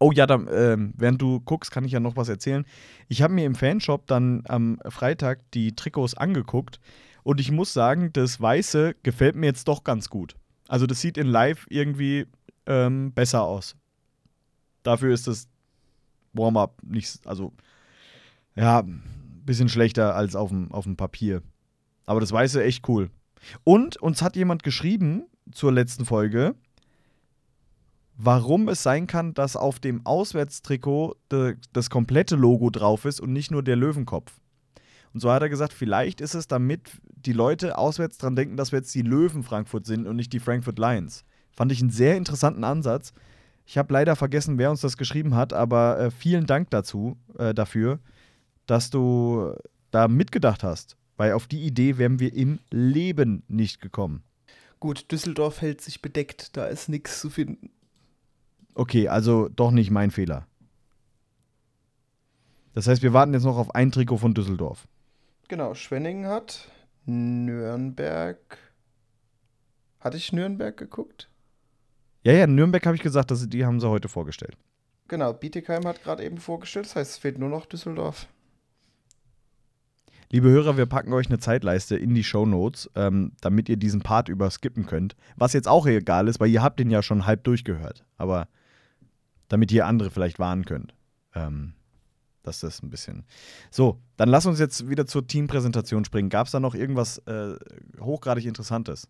Oh 0.00 0.10
ja, 0.12 0.26
dann, 0.26 0.48
ähm, 0.50 0.92
während 0.96 1.22
du 1.22 1.40
guckst, 1.40 1.70
kann 1.70 1.84
ich 1.84 1.92
ja 1.92 2.00
noch 2.00 2.16
was 2.16 2.28
erzählen. 2.28 2.66
Ich 3.08 3.22
habe 3.22 3.32
mir 3.32 3.46
im 3.46 3.54
Fanshop 3.54 4.06
dann 4.06 4.42
am 4.48 4.78
Freitag 4.88 5.50
die 5.52 5.76
Trikots 5.76 6.14
angeguckt 6.14 6.80
und 7.22 7.40
ich 7.40 7.52
muss 7.52 7.72
sagen, 7.72 8.12
das 8.12 8.40
Weiße 8.40 8.96
gefällt 9.02 9.36
mir 9.36 9.46
jetzt 9.46 9.68
doch 9.68 9.84
ganz 9.84 10.10
gut. 10.10 10.34
Also 10.66 10.86
das 10.86 11.00
sieht 11.00 11.16
in 11.16 11.28
Live 11.28 11.66
irgendwie 11.68 12.26
ähm, 12.66 13.12
besser 13.12 13.44
aus. 13.44 13.76
Dafür 14.82 15.14
ist 15.14 15.28
das 15.28 15.48
Warm-up 16.32 16.82
nicht, 16.82 17.24
also 17.26 17.52
ja, 18.56 18.82
bisschen 19.44 19.68
schlechter 19.68 20.14
als 20.14 20.36
auf 20.36 20.50
dem, 20.50 20.72
auf 20.72 20.84
dem 20.84 20.96
Papier. 20.96 21.42
Aber 22.06 22.20
das 22.20 22.32
Weiße 22.32 22.62
echt 22.62 22.88
cool. 22.88 23.10
Und 23.62 23.96
uns 23.96 24.22
hat 24.22 24.36
jemand 24.36 24.62
geschrieben 24.62 25.24
zur 25.52 25.72
letzten 25.72 26.04
Folge, 26.04 26.54
warum 28.16 28.68
es 28.68 28.82
sein 28.82 29.06
kann, 29.06 29.34
dass 29.34 29.56
auf 29.56 29.80
dem 29.80 30.04
Auswärtstrikot 30.06 31.16
de, 31.30 31.56
das 31.72 31.90
komplette 31.90 32.36
Logo 32.36 32.70
drauf 32.70 33.04
ist 33.04 33.20
und 33.20 33.32
nicht 33.32 33.50
nur 33.50 33.62
der 33.62 33.76
Löwenkopf. 33.76 34.32
Und 35.12 35.20
so 35.20 35.30
hat 35.30 35.42
er 35.42 35.48
gesagt, 35.48 35.72
vielleicht 35.72 36.20
ist 36.20 36.34
es, 36.34 36.48
damit 36.48 36.90
die 37.14 37.32
Leute 37.32 37.78
auswärts 37.78 38.18
dran 38.18 38.36
denken, 38.36 38.56
dass 38.56 38.72
wir 38.72 38.80
jetzt 38.80 38.94
die 38.94 39.02
Löwen 39.02 39.42
Frankfurt 39.42 39.86
sind 39.86 40.06
und 40.06 40.16
nicht 40.16 40.32
die 40.32 40.40
Frankfurt 40.40 40.78
Lions. 40.78 41.24
Fand 41.52 41.70
ich 41.70 41.80
einen 41.80 41.90
sehr 41.90 42.16
interessanten 42.16 42.64
Ansatz. 42.64 43.12
Ich 43.64 43.78
habe 43.78 43.92
leider 43.92 44.16
vergessen, 44.16 44.58
wer 44.58 44.70
uns 44.70 44.80
das 44.80 44.96
geschrieben 44.96 45.34
hat, 45.34 45.52
aber 45.52 45.98
äh, 45.98 46.10
vielen 46.10 46.46
Dank 46.46 46.70
dazu, 46.70 47.16
äh, 47.38 47.54
dafür, 47.54 48.00
dass 48.66 48.90
du 48.90 49.54
da 49.90 50.08
mitgedacht 50.08 50.62
hast. 50.62 50.96
Weil 51.16 51.32
auf 51.32 51.46
die 51.46 51.62
Idee 51.64 51.98
wären 51.98 52.18
wir 52.18 52.34
im 52.34 52.58
Leben 52.70 53.44
nicht 53.46 53.80
gekommen. 53.80 54.24
Gut, 54.80 55.10
Düsseldorf 55.12 55.62
hält 55.62 55.80
sich 55.80 56.02
bedeckt, 56.02 56.56
da 56.56 56.66
ist 56.66 56.88
nichts 56.88 57.20
zu 57.20 57.30
finden. 57.30 57.70
Okay, 58.74 59.08
also 59.08 59.48
doch 59.48 59.70
nicht 59.70 59.90
mein 59.90 60.10
Fehler. 60.10 60.46
Das 62.74 62.88
heißt, 62.88 63.02
wir 63.02 63.12
warten 63.12 63.32
jetzt 63.32 63.44
noch 63.44 63.56
auf 63.56 63.74
ein 63.74 63.92
Trikot 63.92 64.18
von 64.18 64.34
Düsseldorf. 64.34 64.88
Genau, 65.48 65.74
Schwenningen 65.74 66.26
hat 66.26 66.68
Nürnberg. 67.06 68.58
Hatte 70.00 70.16
ich 70.16 70.32
Nürnberg 70.32 70.76
geguckt? 70.76 71.30
Ja, 72.24 72.32
ja, 72.32 72.46
Nürnberg 72.46 72.84
habe 72.84 72.96
ich 72.96 73.02
gesagt, 73.02 73.30
dass 73.30 73.48
die 73.48 73.64
haben 73.64 73.80
sie 73.80 73.88
heute 73.88 74.08
vorgestellt. 74.08 74.56
Genau, 75.06 75.32
Bietigheim 75.32 75.86
hat 75.86 76.02
gerade 76.02 76.24
eben 76.24 76.38
vorgestellt, 76.38 76.86
das 76.86 76.96
heißt, 76.96 77.10
es 77.12 77.18
fehlt 77.18 77.38
nur 77.38 77.50
noch 77.50 77.66
Düsseldorf. 77.66 78.26
Liebe 80.30 80.48
Hörer, 80.48 80.76
wir 80.76 80.86
packen 80.86 81.12
euch 81.12 81.28
eine 81.28 81.38
Zeitleiste 81.38 81.96
in 81.96 82.14
die 82.14 82.24
Show 82.24 82.46
Notes, 82.46 82.90
ähm, 82.94 83.32
damit 83.40 83.68
ihr 83.68 83.76
diesen 83.76 84.00
Part 84.00 84.28
überskippen 84.28 84.86
könnt. 84.86 85.16
Was 85.36 85.52
jetzt 85.52 85.68
auch 85.68 85.86
egal 85.86 86.28
ist, 86.28 86.40
weil 86.40 86.50
ihr 86.50 86.62
habt 86.62 86.80
den 86.80 86.90
ja 86.90 87.02
schon 87.02 87.26
halb 87.26 87.44
durchgehört. 87.44 88.04
Aber 88.16 88.48
damit 89.48 89.70
ihr 89.72 89.86
andere 89.86 90.10
vielleicht 90.10 90.38
warnen 90.38 90.64
könnt. 90.64 90.94
Ähm, 91.34 91.74
dass 92.42 92.60
das 92.60 92.82
ein 92.82 92.90
bisschen. 92.90 93.24
So, 93.70 94.00
dann 94.16 94.28
lass 94.28 94.46
uns 94.46 94.58
jetzt 94.58 94.88
wieder 94.88 95.06
zur 95.06 95.26
Teampräsentation 95.26 96.04
springen. 96.04 96.28
Gab 96.28 96.46
es 96.46 96.52
da 96.52 96.60
noch 96.60 96.74
irgendwas 96.74 97.18
äh, 97.26 97.56
hochgradig 98.00 98.44
Interessantes? 98.44 99.08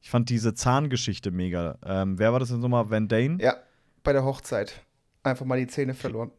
Ich 0.00 0.10
fand 0.10 0.28
diese 0.28 0.54
Zahngeschichte 0.54 1.30
mega. 1.30 1.78
Ähm, 1.84 2.18
wer 2.18 2.32
war 2.32 2.40
das 2.40 2.50
denn 2.50 2.60
nochmal? 2.60 2.90
Van 2.90 3.08
Dane? 3.08 3.38
Ja, 3.40 3.56
bei 4.04 4.12
der 4.12 4.24
Hochzeit. 4.24 4.82
Einfach 5.22 5.46
mal 5.46 5.58
die 5.58 5.66
Zähne 5.66 5.94
verloren. 5.94 6.30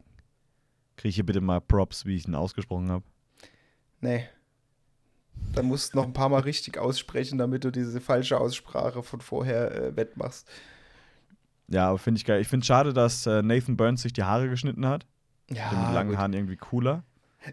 Kriege 0.95 1.09
ich 1.09 1.15
hier 1.15 1.25
bitte 1.25 1.41
mal 1.41 1.59
Props, 1.59 2.05
wie 2.05 2.15
ich 2.15 2.27
ihn 2.27 2.35
ausgesprochen 2.35 2.89
habe? 2.89 3.03
Nee. 4.01 4.27
Da 5.53 5.63
musst 5.63 5.93
du 5.93 5.97
noch 5.97 6.05
ein 6.05 6.13
paar 6.13 6.29
Mal 6.29 6.41
richtig 6.41 6.77
aussprechen, 6.77 7.37
damit 7.37 7.63
du 7.63 7.71
diese 7.71 8.01
falsche 8.01 8.39
Aussprache 8.39 9.03
von 9.03 9.21
vorher 9.21 9.71
äh, 9.71 9.95
wettmachst. 9.95 10.47
Ja, 11.67 11.89
aber 11.89 11.97
finde 11.97 12.19
ich 12.19 12.25
geil. 12.25 12.41
Ich 12.41 12.47
finde 12.47 12.63
es 12.63 12.67
schade, 12.67 12.93
dass 12.93 13.25
äh, 13.25 13.41
Nathan 13.41 13.77
Burns 13.77 14.01
sich 14.01 14.13
die 14.13 14.23
Haare 14.23 14.49
geschnitten 14.49 14.85
hat. 14.85 15.05
Ja, 15.49 15.71
mit 15.71 15.93
langen 15.93 16.09
gut. 16.09 16.17
Haaren 16.17 16.33
irgendwie 16.33 16.57
cooler. 16.57 17.03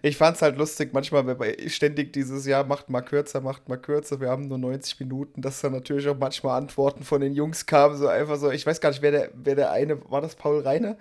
Ich 0.03 0.17
fand's 0.17 0.43
halt 0.43 0.57
lustig, 0.57 0.93
manchmal 0.93 1.27
wenn 1.27 1.39
bei 1.39 1.57
ständig 1.69 2.13
dieses 2.13 2.47
Jahr 2.47 2.65
macht 2.65 2.91
mal 2.91 3.03
kürzer, 3.03 3.41
macht 3.41 3.69
mal 3.69 3.77
kürzer, 3.77 4.21
wir 4.21 4.29
haben 4.29 4.49
nur 4.49 4.59
90 4.59 4.99
Minuten, 5.01 5.41
dass 5.41 5.61
dann 5.61 5.73
natürlich 5.73 6.09
auch 6.09 6.19
manchmal 6.19 6.59
Antworten 6.59 7.05
von 7.05 7.21
den 7.21 7.35
Jungs 7.35 7.67
kamen, 7.67 7.97
so 7.97 8.09
einfach 8.09 8.37
so, 8.37 8.51
ich 8.51 8.67
weiß 8.67 8.81
gar 8.81 8.91
nicht, 8.91 9.03
wer 9.03 9.13
der, 9.13 9.31
wer 9.35 9.55
der 9.55 9.71
eine, 9.71 10.11
war 10.11 10.21
das 10.21 10.35
Paul 10.35 10.61
Reiner, 10.61 10.97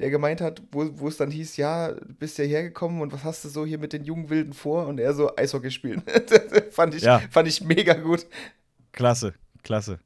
der 0.00 0.10
gemeint 0.10 0.40
hat, 0.40 0.62
wo, 0.72 0.88
wo 0.98 1.08
es 1.08 1.16
dann 1.18 1.30
hieß, 1.30 1.56
ja, 1.58 1.92
du 1.92 2.14
bist 2.14 2.38
ja 2.38 2.44
hergekommen 2.44 3.00
und 3.02 3.12
was 3.12 3.22
hast 3.24 3.44
du 3.44 3.48
so 3.48 3.66
hier 3.66 3.78
mit 3.78 3.92
den 3.92 4.04
jungen 4.04 4.30
Wilden 4.30 4.52
vor? 4.54 4.86
Und 4.86 4.98
er 4.98 5.12
so 5.14 5.36
Eishockey 5.36 5.70
spielen. 5.70 6.02
fand, 6.70 6.94
ich, 6.94 7.02
Ja. 7.02 7.20
fand 7.30 7.46
ich 7.48 7.62
mega 7.62 7.94
gut. 7.94 8.26
Klasse, 8.92 9.34
klasse. 9.62 10.00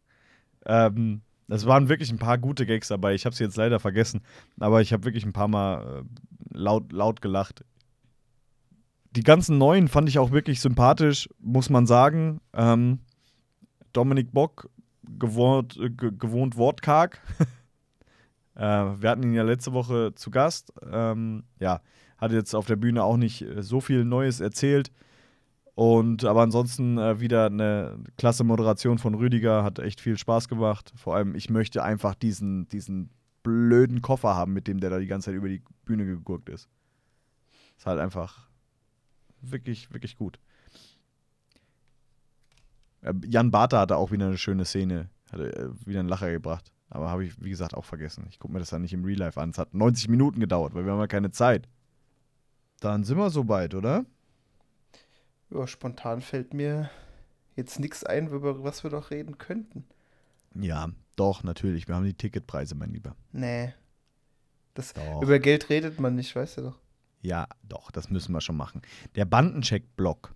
Ähm, 0.66 1.20
es 1.48 1.66
waren 1.66 1.88
wirklich 1.88 2.10
ein 2.10 2.18
paar 2.18 2.38
gute 2.38 2.66
Gags 2.66 2.88
dabei. 2.88 3.14
Ich 3.14 3.24
habe 3.24 3.34
sie 3.36 3.44
jetzt 3.44 3.56
leider 3.56 3.78
vergessen, 3.80 4.22
aber 4.58 4.80
ich 4.80 4.92
habe 4.92 5.04
wirklich 5.04 5.24
ein 5.24 5.32
paar 5.32 5.48
Mal 5.48 6.02
äh, 6.02 6.58
laut, 6.58 6.92
laut 6.92 7.20
gelacht. 7.22 7.64
Die 9.12 9.22
ganzen 9.22 9.58
neuen 9.58 9.86
fand 9.88 10.08
ich 10.08 10.18
auch 10.18 10.32
wirklich 10.32 10.60
sympathisch, 10.60 11.28
muss 11.38 11.70
man 11.70 11.86
sagen. 11.86 12.40
Ähm, 12.52 12.98
Dominik 13.92 14.32
Bock, 14.32 14.68
gewohnt, 15.18 15.76
äh, 15.76 15.88
ge 15.90 16.10
gewohnt 16.18 16.56
wortkarg. 16.56 17.20
äh, 18.56 18.60
wir 18.60 19.10
hatten 19.10 19.22
ihn 19.22 19.34
ja 19.34 19.42
letzte 19.42 19.72
Woche 19.72 20.14
zu 20.14 20.30
Gast. 20.30 20.72
Ähm, 20.90 21.44
ja, 21.58 21.80
hat 22.18 22.32
jetzt 22.32 22.54
auf 22.54 22.66
der 22.66 22.76
Bühne 22.76 23.02
auch 23.02 23.16
nicht 23.16 23.42
äh, 23.42 23.62
so 23.62 23.80
viel 23.80 24.04
Neues 24.04 24.40
erzählt. 24.40 24.90
Und 25.74 26.24
aber 26.24 26.42
ansonsten 26.42 26.98
äh, 26.98 27.18
wieder 27.18 27.46
eine 27.46 27.98
klasse 28.16 28.44
Moderation 28.44 28.98
von 28.98 29.14
Rüdiger, 29.14 29.64
hat 29.64 29.80
echt 29.80 30.00
viel 30.00 30.16
Spaß 30.16 30.48
gemacht. 30.48 30.92
Vor 30.94 31.16
allem, 31.16 31.34
ich 31.34 31.50
möchte 31.50 31.82
einfach 31.82 32.14
diesen, 32.14 32.68
diesen 32.68 33.10
blöden 33.42 34.00
Koffer 34.00 34.36
haben, 34.36 34.52
mit 34.52 34.68
dem 34.68 34.78
der 34.78 34.90
da 34.90 34.98
die 34.98 35.06
ganze 35.06 35.26
Zeit 35.26 35.34
über 35.34 35.48
die 35.48 35.62
Bühne 35.84 36.06
gegurkt 36.06 36.48
ist. 36.48 36.68
Ist 37.76 37.86
halt 37.86 37.98
einfach 37.98 38.48
wirklich, 39.40 39.92
wirklich 39.92 40.16
gut. 40.16 40.38
Äh, 43.02 43.14
Jan 43.26 43.50
Bartha 43.50 43.80
hatte 43.80 43.96
auch 43.96 44.12
wieder 44.12 44.26
eine 44.26 44.38
schöne 44.38 44.64
Szene, 44.64 45.10
hatte 45.32 45.56
äh, 45.56 45.86
wieder 45.86 46.00
einen 46.00 46.08
Lacher 46.08 46.30
gebracht. 46.30 46.72
Aber 46.94 47.10
habe 47.10 47.24
ich, 47.24 47.42
wie 47.42 47.50
gesagt, 47.50 47.74
auch 47.74 47.84
vergessen. 47.84 48.24
Ich 48.30 48.38
gucke 48.38 48.52
mir 48.52 48.60
das 48.60 48.70
dann 48.70 48.82
nicht 48.82 48.92
im 48.92 49.04
Real 49.04 49.18
Life 49.18 49.40
an. 49.40 49.50
Es 49.50 49.58
hat 49.58 49.74
90 49.74 50.08
Minuten 50.08 50.38
gedauert, 50.38 50.74
weil 50.74 50.84
wir 50.84 50.92
haben 50.92 51.00
ja 51.00 51.08
keine 51.08 51.32
Zeit. 51.32 51.68
Dann 52.78 53.02
sind 53.02 53.18
wir 53.18 53.30
soweit, 53.30 53.74
oder? 53.74 54.04
Ja, 55.50 55.66
spontan 55.66 56.20
fällt 56.20 56.54
mir 56.54 56.88
jetzt 57.56 57.80
nichts 57.80 58.04
ein, 58.04 58.28
über 58.28 58.62
was 58.62 58.84
wir 58.84 58.90
doch 58.90 59.10
reden 59.10 59.38
könnten. 59.38 59.84
Ja, 60.54 60.88
doch, 61.16 61.42
natürlich. 61.42 61.88
Wir 61.88 61.96
haben 61.96 62.04
die 62.04 62.14
Ticketpreise, 62.14 62.76
mein 62.76 62.90
Lieber. 62.90 63.16
Nee. 63.32 63.74
Das, 64.74 64.92
Doch. 64.92 65.20
über 65.20 65.40
Geld 65.40 65.70
redet 65.70 65.98
man 65.98 66.14
nicht, 66.14 66.34
weißt 66.36 66.58
du 66.58 66.62
doch. 66.62 66.78
Ja, 67.22 67.48
doch, 67.64 67.90
das 67.90 68.08
müssen 68.08 68.32
wir 68.32 68.40
schon 68.40 68.56
machen. 68.56 68.82
Der 69.16 69.24
Bandencheck-Block 69.24 70.32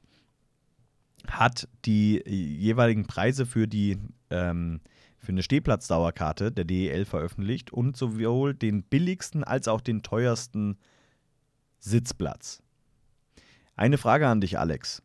hat 1.29 1.69
die 1.85 2.21
jeweiligen 2.27 3.07
Preise 3.07 3.47
für 3.47 3.69
die 3.69 3.99
ähm, 4.31 4.81
für 5.19 5.33
eine 5.33 5.43
Stehplatzdauerkarte 5.43 6.53
der 6.53 6.65
DEL 6.65 7.05
veröffentlicht 7.05 7.73
und 7.73 7.97
sowohl 7.97 8.55
den 8.55 8.83
billigsten 8.83 9.45
als 9.45 9.69
auch 9.69 9.81
den 9.81 10.03
teuersten 10.03 10.79
Sitzplatz. 11.79 12.63
Eine 13.77 13.99
Frage 13.99 14.27
an 14.27 14.41
dich, 14.41 14.59
Alex. 14.59 15.03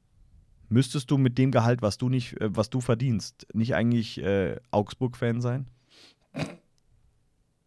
Müsstest 0.70 1.12
du 1.12 1.18
mit 1.18 1.38
dem 1.38 1.52
Gehalt, 1.52 1.82
was 1.82 1.98
du 1.98 2.10
nicht, 2.10 2.40
äh, 2.42 2.56
was 2.56 2.70
du 2.70 2.82
verdienst, 2.82 3.48
nicht 3.54 3.76
eigentlich 3.76 4.20
äh, 4.24 4.60
Augsburg-Fan 4.72 5.42
sein? 5.42 5.68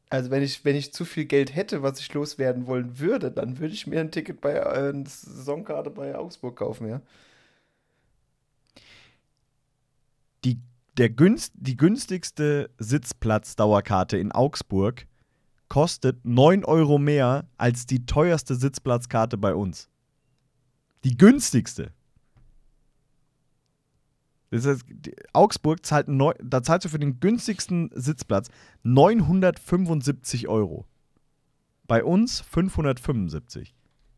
Also 0.08 0.30
wenn 0.30 0.42
ich, 0.42 0.64
wenn 0.64 0.76
ich 0.76 0.92
zu 0.92 1.04
viel 1.04 1.24
Geld 1.24 1.54
hätte, 1.54 1.82
was 1.82 2.00
ich 2.00 2.12
loswerden 2.14 2.66
wollen 2.66 2.98
würde, 2.98 3.30
dann 3.30 3.58
würde 3.58 3.74
ich 3.74 3.86
mir 3.86 4.00
ein 4.00 4.10
Ticket 4.10 4.40
bei 4.40 4.54
äh, 4.54 4.90
eine 4.90 5.04
Saisonkarte 5.06 5.90
bei 5.90 6.16
Augsburg 6.16 6.56
kaufen, 6.56 6.88
ja. 6.88 7.00
die, 10.46 10.60
der 10.96 11.10
günst, 11.10 11.52
die 11.56 11.76
günstigste 11.76 12.70
Sitzplatzdauerkarte 12.78 14.16
in 14.16 14.32
Augsburg 14.32 15.06
kostet 15.68 16.24
9 16.24 16.64
Euro 16.64 16.98
mehr 16.98 17.48
als 17.58 17.86
die 17.86 18.06
teuerste 18.06 18.54
Sitzplatzkarte 18.54 19.36
bei 19.36 19.54
uns. 19.54 19.88
Die 21.04 21.16
günstigste. 21.16 21.92
Das 24.50 24.64
heißt, 24.64 24.84
Augsburg 25.32 25.84
zahlt, 25.84 26.08
neu, 26.08 26.32
da 26.42 26.62
zahlst 26.62 26.86
du 26.86 26.88
für 26.88 26.98
den 26.98 27.20
günstigsten 27.20 27.90
Sitzplatz 27.92 28.48
975 28.84 30.48
Euro. 30.48 30.86
Bei 31.86 32.02
uns 32.04 32.40
575 32.40 33.74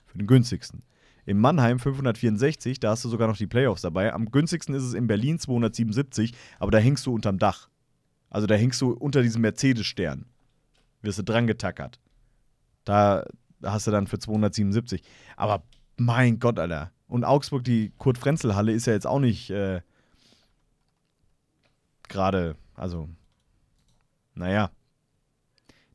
für 0.07 0.19
den 0.19 0.27
günstigsten. 0.27 0.83
In 1.29 1.39
Mannheim 1.39 1.79
564, 1.79 2.81
da 2.81 2.93
hast 2.93 3.05
du 3.05 3.11
sogar 3.11 3.29
noch 3.29 3.37
die 3.37 3.47
Playoffs 3.47 3.83
dabei. 3.83 4.15
Am 4.15 4.31
günstigsten 4.31 4.75
ist 4.75 4.83
es 4.83 4.95
in 4.95 5.07
Berlin 5.07 5.39
277, 5.39 6.33
aber 6.59 6.71
da 6.71 6.79
hängst 6.79 7.05
du 7.05 7.13
unterm 7.13 7.39
Dach. 7.39 7.69
Also 8.31 8.47
da 8.47 8.55
hängst 8.55 8.81
du 8.81 8.93
unter 8.93 9.21
diesem 9.21 9.43
Mercedes-Stern. 9.43 10.25
Wirst 11.03 11.19
du 11.19 11.23
dran 11.23 11.47
getackert. 11.47 12.01
Da 12.87 13.27
hast 13.63 13.87
du 13.87 13.91
dann 13.91 14.07
für 14.07 14.19
277. 14.19 15.03
Aber 15.37 15.65
mein 15.99 16.39
Gott, 16.39 16.59
Alter. 16.59 16.93
Und 17.09 17.25
Augsburg, 17.25 17.63
die 17.63 17.93
Kurt-Frenzel-Halle 17.99 18.73
ist 18.73 18.87
ja 18.87 18.95
jetzt 18.95 19.07
auch 19.07 19.21
nicht 19.21 19.51
äh, 19.51 19.83
gerade, 22.09 22.57
also, 22.75 23.07
naja. 24.35 24.71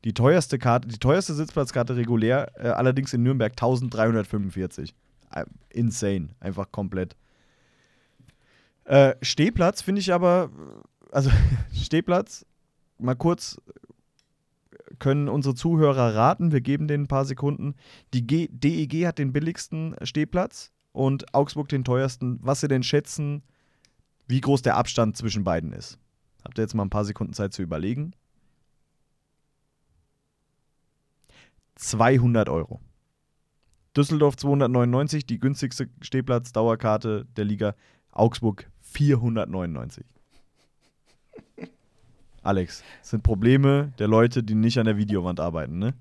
Die 0.04 0.14
teuerste 0.14 0.60
Karte, 0.60 0.86
die 0.86 0.98
teuerste 0.98 1.34
Sitzplatzkarte 1.34 1.96
regulär, 1.96 2.52
äh, 2.54 2.68
allerdings 2.68 3.12
in 3.12 3.24
Nürnberg 3.24 3.50
1345. 3.50 4.94
Äh, 5.34 5.46
insane, 5.70 6.28
einfach 6.40 6.70
komplett. 6.70 7.16
Äh, 8.84 9.14
Stehplatz 9.20 9.82
finde 9.82 10.00
ich 10.00 10.12
aber, 10.12 10.50
also 11.10 11.30
Stehplatz, 11.74 12.46
mal 12.98 13.16
kurz 13.16 13.60
können 14.98 15.28
unsere 15.28 15.54
Zuhörer 15.54 16.14
raten, 16.14 16.52
wir 16.52 16.60
geben 16.60 16.86
denen 16.86 17.04
ein 17.04 17.08
paar 17.08 17.24
Sekunden. 17.24 17.74
Die 18.12 18.26
G 18.26 18.48
DEG 18.48 19.06
hat 19.06 19.18
den 19.18 19.32
billigsten 19.32 19.96
Stehplatz 20.02 20.70
und 20.92 21.34
Augsburg 21.34 21.68
den 21.68 21.84
teuersten. 21.84 22.38
Was 22.42 22.60
sie 22.60 22.68
denn 22.68 22.84
schätzen, 22.84 23.42
wie 24.28 24.40
groß 24.40 24.62
der 24.62 24.76
Abstand 24.76 25.16
zwischen 25.16 25.42
beiden 25.42 25.72
ist. 25.72 25.98
Habt 26.44 26.58
ihr 26.58 26.62
jetzt 26.62 26.74
mal 26.74 26.84
ein 26.84 26.90
paar 26.90 27.04
Sekunden 27.04 27.32
Zeit 27.32 27.52
zu 27.52 27.62
überlegen? 27.62 28.12
200 31.74 32.48
Euro. 32.48 32.80
Düsseldorf 33.96 34.36
299, 34.36 35.26
die 35.26 35.38
günstigste 35.38 35.88
Stehplatz-Dauerkarte 36.00 37.26
der 37.36 37.44
Liga. 37.44 37.74
Augsburg 38.10 38.68
499. 38.80 40.04
Alex, 42.42 42.82
das 43.00 43.10
sind 43.10 43.22
Probleme 43.22 43.92
der 43.98 44.08
Leute, 44.08 44.42
die 44.42 44.54
nicht 44.54 44.78
an 44.78 44.86
der 44.86 44.96
Videowand 44.96 45.40
arbeiten, 45.40 45.78
ne? 45.78 45.94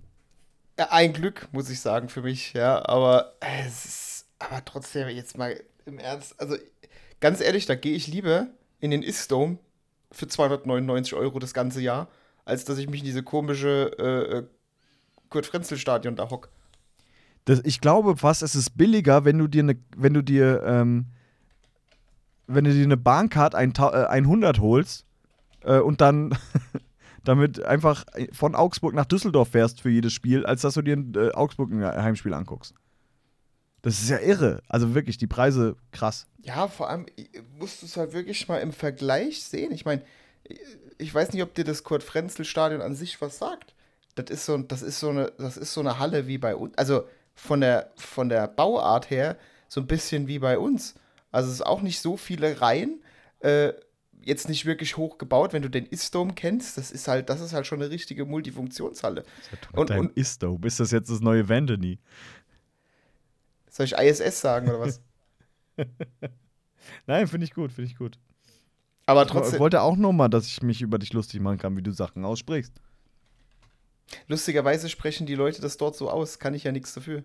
Ja, 0.78 0.88
ein 0.92 1.14
Glück, 1.14 1.48
muss 1.52 1.70
ich 1.70 1.80
sagen, 1.80 2.10
für 2.10 2.24
mich, 2.24 2.54
ja. 2.54 2.84
Aber 2.88 3.36
es 3.40 3.86
ist, 3.86 4.26
aber 4.40 4.66
trotzdem, 4.66 5.08
jetzt 5.10 5.38
mal 5.38 5.60
im 5.86 6.00
Ernst, 6.00 6.40
also 6.40 6.56
ganz 7.20 7.42
ehrlich, 7.42 7.66
da 7.66 7.76
gehe 7.76 7.96
ich 7.96 8.08
lieber 8.08 8.48
in 8.80 8.92
den 8.92 9.04
Is-Dome 9.04 9.60
für 10.12 10.28
299 10.28 11.14
Euro 11.14 11.40
das 11.40 11.54
ganze 11.54 11.82
Jahr, 11.82 12.10
als 12.44 12.66
dass 12.66 12.78
ich 12.78 12.90
mich 12.90 13.02
in 13.02 13.06
diese 13.06 13.24
komische 13.24 13.92
äh, 14.00 14.38
äh 14.38 14.44
Kurt-Frenzel-Stadion 15.30 16.16
da 16.16 16.30
hock. 16.30 16.50
Das, 17.46 17.62
ich 17.64 17.82
glaube 17.82 18.18
fast, 18.18 18.42
es 18.42 18.56
ist 18.56 18.78
billiger, 18.78 19.26
wenn 19.26 19.38
du 19.38 19.48
dir 19.48 19.64
eine, 19.64 19.78
wenn 19.98 20.14
du 20.14 20.22
dir, 20.22 20.64
ähm, 20.64 21.08
wenn 22.48 22.64
du 22.64 22.74
dir 22.74 22.84
eine 22.84 22.98
Bahncard 22.98 23.56
100 23.56 24.58
äh, 24.58 24.62
holst 24.62 25.06
äh, 25.62 25.80
und 25.80 26.02
dann 26.02 26.38
damit 27.24 27.64
einfach 27.64 28.06
von 28.32 28.56
Augsburg 28.56 28.94
nach 28.94 29.06
Düsseldorf 29.06 29.50
fährst 29.50 29.82
für 29.82 29.90
jedes 29.90 30.14
Spiel, 30.14 30.46
als 30.46 30.62
dass 30.62 30.76
du 30.76 30.82
dir 30.82 30.96
ein 30.96 31.14
äh, 31.16 31.32
Augsburg 31.32 31.72
ein 31.72 31.84
Heimspiel 31.84 32.34
anguckst. 32.34 32.74
Das 33.82 34.02
ist 34.02 34.10
ja 34.10 34.20
irre. 34.20 34.62
Also 34.70 34.96
wirklich, 34.96 35.18
die 35.18 35.28
Preise 35.28 35.76
krass. 35.92 36.26
Ja, 36.42 36.70
vor 36.70 36.90
allem 36.90 37.06
musst 37.60 37.82
du 37.82 37.86
es 37.86 37.98
halt 37.98 38.14
wirklich 38.14 38.48
mal 38.48 38.60
im 38.60 38.72
Vergleich 38.72 39.44
sehen. 39.44 39.74
Ich 39.74 39.84
meine, 39.84 40.02
ich 40.98 41.14
weiß 41.14 41.34
nicht, 41.34 41.44
ob 41.44 41.54
dir 41.54 41.66
das 41.66 41.84
Kurt-Frenzel-Stadion 41.84 42.82
an 42.82 42.96
sich 42.96 43.22
was 43.22 43.38
sagt. 43.38 43.74
Das 44.16 44.30
ist 44.30 44.46
so, 44.46 44.58
das 44.58 44.82
ist 44.82 45.00
so 45.00 45.10
eine, 45.10 45.34
das 45.38 45.58
ist 45.58 45.74
so 45.74 45.82
eine 45.82 46.00
Halle 46.00 46.28
wie 46.28 46.38
bei 46.38 46.56
uns. 46.56 46.78
Also 46.78 47.04
von 47.36 47.62
der, 47.62 47.92
von 47.96 48.30
der 48.30 48.48
Bauart 48.48 49.10
her 49.10 49.38
so 49.68 49.82
ein 49.82 49.88
bisschen 49.88 50.28
wie 50.28 50.40
bei 50.40 50.58
uns. 50.58 50.96
Also 51.32 51.50
es 51.50 51.56
ist 51.56 51.66
auch 51.66 51.82
nicht 51.82 52.00
so 52.00 52.18
viele 52.18 52.62
Reihen. 52.62 53.02
Äh, 53.40 53.74
jetzt 54.26 54.48
nicht 54.48 54.66
wirklich 54.66 54.98
hoch 54.98 55.18
gebaut, 55.18 55.54
wenn 55.54 55.62
du 55.62 55.70
den 55.70 55.86
Isdom 55.86 56.36
kennst. 56.36 56.78
Das 56.78 56.92
ist 56.92 57.08
halt, 57.08 57.30
das 57.30 57.42
ist 57.42 57.54
halt 57.54 57.68
schon 57.68 57.82
eine 57.82 57.90
richtige 57.92 58.26
Multifunktionshalle. 58.26 59.24
Und, 59.74 59.92
und 59.92 60.16
Isdom, 60.18 60.64
ist 60.64 60.80
das 60.80 60.92
jetzt 60.92 61.10
das 61.10 61.20
neue 61.20 61.50
Vandeny? 61.50 62.00
Soll 63.70 63.88
ich 63.88 63.94
ISS 63.94 64.40
sagen 64.40 64.70
oder 64.70 64.80
was? 64.80 65.02
Nein, 67.08 67.28
finde 67.28 67.46
ich 67.46 67.54
gut, 67.54 67.72
finde 67.72 67.90
ich 67.90 67.98
gut. 67.98 68.20
Aber 69.06 69.28
trotzdem. 69.28 69.56
Ich 69.56 69.60
wollte 69.60 69.82
auch 69.82 69.98
nochmal, 69.98 70.30
dass 70.30 70.48
ich 70.48 70.62
mich 70.62 70.82
über 70.82 71.00
dich 71.00 71.12
lustig 71.14 71.42
machen 71.42 71.58
kann, 71.58 71.76
wie 71.76 71.82
du 71.82 71.92
Sachen 71.92 72.24
aussprichst. 72.24 72.74
Lustigerweise 74.28 74.90
sprechen 74.90 75.26
die 75.26 75.36
Leute 75.36 75.62
das 75.62 75.78
dort 75.78 75.96
so 75.96 76.10
aus, 76.10 76.40
kann 76.40 76.54
ich 76.54 76.64
ja 76.64 76.72
nichts 76.72 76.94
dafür. 76.94 77.24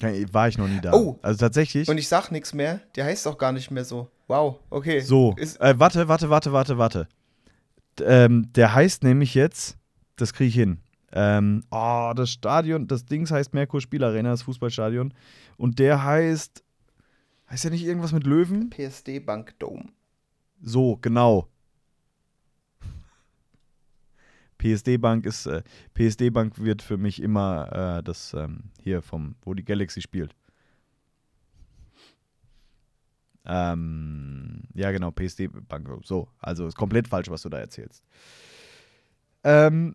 War 0.00 0.48
ich 0.48 0.58
noch 0.58 0.68
nie 0.68 0.80
da. 0.80 0.92
Oh. 0.92 1.18
Also 1.22 1.38
tatsächlich. 1.38 1.88
Und 1.88 1.98
ich 1.98 2.08
sag 2.08 2.30
nichts 2.30 2.52
mehr. 2.52 2.80
Der 2.96 3.06
heißt 3.06 3.26
auch 3.26 3.38
gar 3.38 3.52
nicht 3.52 3.70
mehr 3.70 3.84
so. 3.84 4.10
Wow, 4.26 4.60
okay. 4.70 5.00
So. 5.00 5.34
Äh, 5.38 5.74
warte, 5.78 6.08
warte, 6.08 6.28
warte, 6.28 6.52
warte, 6.52 6.78
warte. 6.78 7.08
Ähm, 8.02 8.52
der 8.52 8.74
heißt 8.74 9.04
nämlich 9.04 9.34
jetzt, 9.34 9.78
das 10.16 10.32
kriege 10.34 10.48
ich 10.48 10.54
hin. 10.54 10.80
Ähm, 11.12 11.64
oh, 11.70 12.12
das 12.14 12.30
Stadion, 12.30 12.86
das 12.88 13.06
Dings 13.06 13.30
heißt 13.30 13.54
Merkur 13.54 13.80
Spielarena, 13.80 14.30
das 14.30 14.42
Fußballstadion. 14.42 15.14
Und 15.56 15.78
der 15.78 16.04
heißt, 16.04 16.62
heißt 17.48 17.64
der 17.64 17.70
nicht 17.70 17.84
irgendwas 17.84 18.12
mit 18.12 18.24
Löwen? 18.24 18.68
PSD 18.68 19.20
Bank 19.20 19.58
Dome. 19.58 19.86
So, 20.60 20.98
genau. 21.00 21.48
PSD 24.58 24.96
Bank 24.98 25.26
ist, 25.26 25.46
äh, 25.46 25.62
PSD 25.94 26.30
Bank 26.30 26.58
wird 26.58 26.82
für 26.82 26.96
mich 26.96 27.20
immer 27.22 27.98
äh, 27.98 28.02
das 28.02 28.34
ähm, 28.34 28.70
hier 28.80 29.02
vom, 29.02 29.36
wo 29.42 29.54
die 29.54 29.64
Galaxy 29.64 30.00
spielt. 30.00 30.34
Ähm, 33.44 34.64
ja, 34.74 34.90
genau, 34.90 35.10
PSD 35.12 35.48
Bank. 35.68 35.88
So, 36.04 36.28
also 36.40 36.66
ist 36.66 36.76
komplett 36.76 37.06
falsch, 37.08 37.30
was 37.30 37.42
du 37.42 37.48
da 37.48 37.58
erzählst. 37.58 38.02
Ähm, 39.44 39.94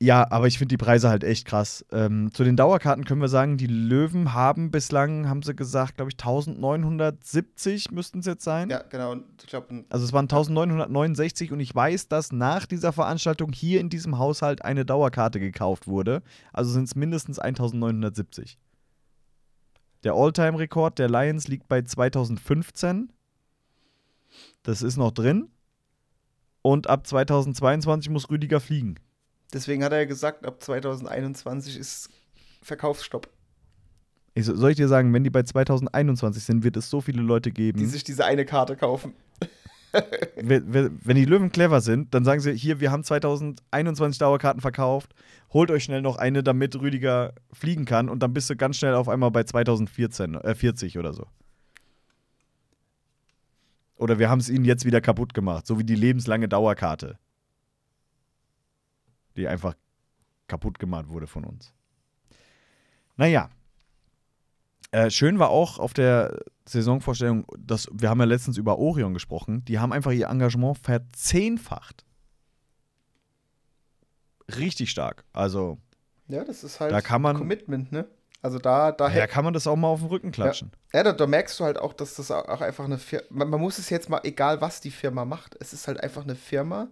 ja, 0.00 0.30
aber 0.30 0.48
ich 0.48 0.58
finde 0.58 0.72
die 0.72 0.84
Preise 0.84 1.08
halt 1.08 1.22
echt 1.22 1.46
krass. 1.46 1.84
Ähm, 1.92 2.32
zu 2.32 2.42
den 2.42 2.56
Dauerkarten 2.56 3.04
können 3.04 3.20
wir 3.20 3.28
sagen, 3.28 3.56
die 3.56 3.68
Löwen 3.68 4.34
haben 4.34 4.70
bislang, 4.70 5.28
haben 5.28 5.42
sie 5.42 5.54
gesagt, 5.54 5.96
glaube 5.96 6.10
ich, 6.10 6.18
1970 6.18 7.92
müssten 7.92 8.18
es 8.18 8.26
jetzt 8.26 8.42
sein. 8.42 8.70
Ja, 8.70 8.82
genau. 8.82 9.14
Ich 9.40 9.46
glaub, 9.46 9.70
also 9.90 10.04
es 10.04 10.12
waren 10.12 10.24
1969 10.24 11.52
und 11.52 11.60
ich 11.60 11.72
weiß, 11.72 12.08
dass 12.08 12.32
nach 12.32 12.66
dieser 12.66 12.92
Veranstaltung 12.92 13.52
hier 13.52 13.80
in 13.80 13.88
diesem 13.88 14.18
Haushalt 14.18 14.64
eine 14.64 14.84
Dauerkarte 14.84 15.38
gekauft 15.38 15.86
wurde. 15.86 16.22
Also 16.52 16.72
sind 16.72 16.84
es 16.84 16.96
mindestens 16.96 17.38
1970. 17.38 18.58
Der 20.02 20.14
All-Time-Rekord 20.14 20.98
der 20.98 21.08
Lions 21.08 21.46
liegt 21.46 21.68
bei 21.68 21.82
2015. 21.82 23.12
Das 24.64 24.82
ist 24.82 24.96
noch 24.96 25.12
drin. 25.12 25.48
Und 26.62 26.88
ab 26.88 27.06
2022 27.06 28.10
muss 28.10 28.28
Rüdiger 28.28 28.58
fliegen. 28.58 28.96
Deswegen 29.54 29.84
hat 29.84 29.92
er 29.92 30.00
ja 30.00 30.04
gesagt, 30.04 30.44
ab 30.44 30.60
2021 30.60 31.78
ist 31.78 32.10
Verkaufsstopp. 32.60 33.28
Ich, 34.34 34.46
soll 34.46 34.72
ich 34.72 34.76
dir 34.76 34.88
sagen, 34.88 35.14
wenn 35.14 35.22
die 35.22 35.30
bei 35.30 35.44
2021 35.44 36.42
sind, 36.42 36.64
wird 36.64 36.76
es 36.76 36.90
so 36.90 37.00
viele 37.00 37.22
Leute 37.22 37.52
geben, 37.52 37.78
die 37.78 37.86
sich 37.86 38.02
diese 38.02 38.24
eine 38.24 38.44
Karte 38.44 38.74
kaufen. 38.74 39.14
wenn 40.34 41.16
die 41.16 41.24
Löwen 41.24 41.52
clever 41.52 41.80
sind, 41.80 42.12
dann 42.14 42.24
sagen 42.24 42.40
sie: 42.40 42.52
Hier, 42.52 42.80
wir 42.80 42.90
haben 42.90 43.04
2021 43.04 44.18
Dauerkarten 44.18 44.60
verkauft, 44.60 45.14
holt 45.52 45.70
euch 45.70 45.84
schnell 45.84 46.02
noch 46.02 46.16
eine, 46.16 46.42
damit 46.42 46.74
Rüdiger 46.74 47.32
fliegen 47.52 47.84
kann 47.84 48.08
und 48.08 48.24
dann 48.24 48.34
bist 48.34 48.50
du 48.50 48.56
ganz 48.56 48.76
schnell 48.76 48.94
auf 48.94 49.08
einmal 49.08 49.30
bei 49.30 49.44
2014, 49.44 50.34
äh, 50.34 50.56
40 50.56 50.98
oder 50.98 51.12
so. 51.12 51.28
Oder 53.94 54.18
wir 54.18 54.28
haben 54.28 54.40
es 54.40 54.48
ihnen 54.48 54.64
jetzt 54.64 54.84
wieder 54.84 55.00
kaputt 55.00 55.32
gemacht, 55.32 55.64
so 55.64 55.78
wie 55.78 55.84
die 55.84 55.94
lebenslange 55.94 56.48
Dauerkarte 56.48 57.20
die 59.36 59.48
einfach 59.48 59.74
kaputt 60.48 60.78
gemacht 60.78 61.08
wurde 61.08 61.26
von 61.26 61.44
uns. 61.44 61.72
Naja. 63.16 63.50
Äh, 64.90 65.10
schön 65.10 65.38
war 65.38 65.50
auch 65.50 65.78
auf 65.78 65.92
der 65.92 66.38
Saisonvorstellung, 66.66 67.46
dass 67.58 67.88
wir 67.92 68.08
haben 68.08 68.20
ja 68.20 68.26
letztens 68.26 68.56
über 68.56 68.78
Orion 68.78 69.12
gesprochen, 69.12 69.64
die 69.64 69.78
haben 69.78 69.92
einfach 69.92 70.12
ihr 70.12 70.28
Engagement 70.28 70.78
verzehnfacht. 70.78 72.04
Richtig 74.56 74.90
stark. 74.90 75.24
Also. 75.32 75.78
Ja, 76.28 76.44
das 76.44 76.64
ist 76.64 76.80
halt 76.80 76.92
da 76.92 77.00
kann 77.00 77.22
man, 77.22 77.36
Commitment, 77.36 77.92
ne? 77.92 78.06
Also 78.40 78.58
da, 78.58 78.92
da, 78.92 79.08
ja, 79.08 79.26
kann 79.26 79.42
man 79.42 79.54
das 79.54 79.66
auch 79.66 79.76
mal 79.76 79.88
auf 79.88 80.00
den 80.00 80.08
Rücken 80.08 80.30
klatschen. 80.30 80.70
Ja, 80.92 80.98
ja 80.98 81.04
da, 81.04 81.12
da, 81.12 81.26
merkst 81.26 81.58
du 81.58 81.64
halt 81.64 81.78
auch, 81.78 81.94
dass 81.94 82.14
das 82.14 82.30
auch 82.30 82.60
einfach 82.60 82.84
eine 82.84 82.98
Firma. 82.98 83.24
Man, 83.30 83.48
man, 83.48 83.60
muss 83.60 83.78
es 83.78 83.88
jetzt 83.88 84.10
mal, 84.10 84.20
egal 84.22 84.60
was 84.60 84.82
die 84.82 84.90
Firma 84.90 85.24
macht, 85.24 85.56
es 85.60 85.72
ist 85.72 85.88
halt 85.88 86.02
einfach 86.02 86.24
eine 86.24 86.34
Firma, 86.34 86.88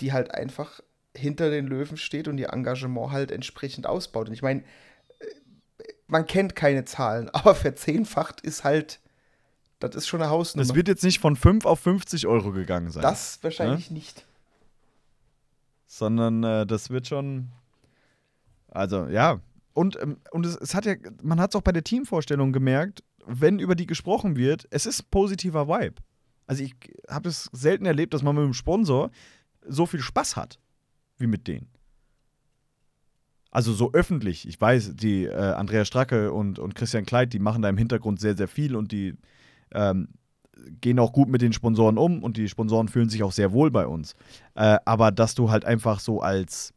die 0.00 0.12
halt 0.12 0.32
einfach 0.32 0.80
hinter 1.16 1.50
den 1.50 1.66
Löwen 1.66 1.96
steht 1.96 2.28
und 2.28 2.38
ihr 2.38 2.52
Engagement 2.52 3.10
halt 3.10 3.30
entsprechend 3.30 3.86
ausbaut. 3.86 4.28
Und 4.28 4.34
ich 4.34 4.42
meine, 4.42 4.60
äh, 4.60 5.84
man 6.06 6.26
kennt 6.26 6.54
keine 6.54 6.84
Zahlen, 6.84 7.28
aber 7.32 7.54
verzehnfacht 7.54 8.40
ist 8.40 8.64
halt, 8.64 9.00
das 9.78 9.94
ist 9.94 10.06
schon 10.06 10.22
eine 10.22 10.30
Hausnummer. 10.30 10.62
Es 10.68 10.74
wird 10.74 10.88
jetzt 10.88 11.04
nicht 11.04 11.20
von 11.20 11.36
5 11.36 11.64
auf 11.66 11.80
50 11.80 12.26
Euro 12.26 12.52
gegangen 12.52 12.90
sein. 12.90 13.02
Das 13.02 13.38
wahrscheinlich 13.42 13.90
ne? 13.90 13.98
nicht. 13.98 14.24
Sondern 15.86 16.42
äh, 16.42 16.66
das 16.66 16.90
wird 16.90 17.06
schon, 17.06 17.48
also 18.68 19.06
ja, 19.06 19.40
und, 19.72 20.00
ähm, 20.00 20.16
und 20.30 20.46
es, 20.46 20.56
es 20.56 20.74
hat 20.74 20.86
ja, 20.86 20.94
man 21.22 21.38
hat 21.38 21.50
es 21.50 21.56
auch 21.56 21.62
bei 21.62 21.72
der 21.72 21.84
Teamvorstellung 21.84 22.52
gemerkt, 22.52 23.02
wenn 23.26 23.58
über 23.58 23.74
die 23.74 23.86
gesprochen 23.86 24.36
wird, 24.36 24.66
es 24.70 24.86
ist 24.86 25.02
ein 25.02 25.10
positiver 25.10 25.68
Vibe. 25.68 25.96
Also 26.46 26.62
ich 26.62 26.74
habe 27.10 27.28
es 27.28 27.50
selten 27.52 27.86
erlebt, 27.86 28.14
dass 28.14 28.22
man 28.22 28.34
mit 28.34 28.44
einem 28.44 28.54
Sponsor 28.54 29.10
so 29.66 29.84
viel 29.84 30.00
Spaß 30.00 30.36
hat, 30.36 30.58
wie 31.18 31.26
mit 31.26 31.46
denen. 31.46 31.68
Also 33.50 33.72
so 33.72 33.92
öffentlich. 33.92 34.46
Ich 34.46 34.60
weiß, 34.60 34.96
die 34.96 35.24
äh, 35.24 35.34
Andrea 35.34 35.84
Stracke 35.84 36.32
und, 36.32 36.58
und 36.58 36.74
Christian 36.74 37.06
Kleid, 37.06 37.32
die 37.32 37.38
machen 37.38 37.62
da 37.62 37.68
im 37.68 37.78
Hintergrund 37.78 38.20
sehr, 38.20 38.36
sehr 38.36 38.48
viel 38.48 38.76
und 38.76 38.92
die 38.92 39.14
ähm, 39.72 40.08
gehen 40.80 40.98
auch 40.98 41.12
gut 41.12 41.28
mit 41.28 41.42
den 41.42 41.52
Sponsoren 41.52 41.98
um 41.98 42.22
und 42.22 42.36
die 42.36 42.48
Sponsoren 42.48 42.88
fühlen 42.88 43.08
sich 43.08 43.22
auch 43.22 43.32
sehr 43.32 43.52
wohl 43.52 43.70
bei 43.70 43.86
uns. 43.86 44.14
Äh, 44.54 44.78
aber 44.84 45.10
dass 45.10 45.34
du 45.34 45.50
halt 45.50 45.64
einfach 45.64 46.00
so 46.00 46.20
als, 46.20 46.74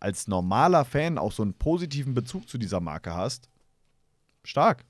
als 0.00 0.28
normaler 0.28 0.84
Fan 0.84 1.18
auch 1.18 1.32
so 1.32 1.42
einen 1.42 1.54
positiven 1.54 2.14
Bezug 2.14 2.48
zu 2.48 2.58
dieser 2.58 2.80
Marke 2.80 3.14
hast, 3.14 3.50
stark. 4.44 4.84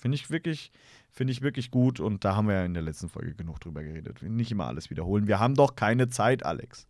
Finde 0.00 0.16
ich 0.16 0.30
wirklich, 0.30 0.70
finde 1.10 1.32
ich 1.32 1.42
wirklich 1.42 1.70
gut 1.70 2.00
und 2.00 2.24
da 2.24 2.36
haben 2.36 2.48
wir 2.48 2.54
ja 2.54 2.64
in 2.64 2.74
der 2.74 2.82
letzten 2.82 3.08
Folge 3.08 3.34
genug 3.34 3.60
drüber 3.60 3.82
geredet. 3.82 4.22
Nicht 4.22 4.52
immer 4.52 4.66
alles 4.66 4.90
wiederholen. 4.90 5.26
Wir 5.26 5.40
haben 5.40 5.54
doch 5.54 5.74
keine 5.74 6.08
Zeit, 6.08 6.44
Alex. 6.44 6.86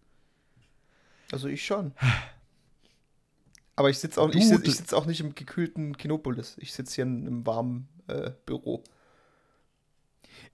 Also 1.33 1.49
ich 1.49 1.65
schon. 1.65 1.93
Aber 3.77 3.91
ich 3.91 3.99
sitze 3.99 4.21
auch, 4.21 4.31
ich 4.31 4.49
sitz, 4.49 4.67
ich 4.67 4.77
sitz 4.77 4.93
auch 4.93 5.07
nicht 5.07 5.21
im 5.21 5.35
gekühlten 5.35 5.97
Kinopolis. 5.97 6.57
Ich 6.59 6.73
sitze 6.73 6.97
hier 6.97 7.05
in 7.05 7.27
einem 7.27 7.47
warmen 7.47 7.89
äh, 8.09 8.33
Büro. 8.45 8.83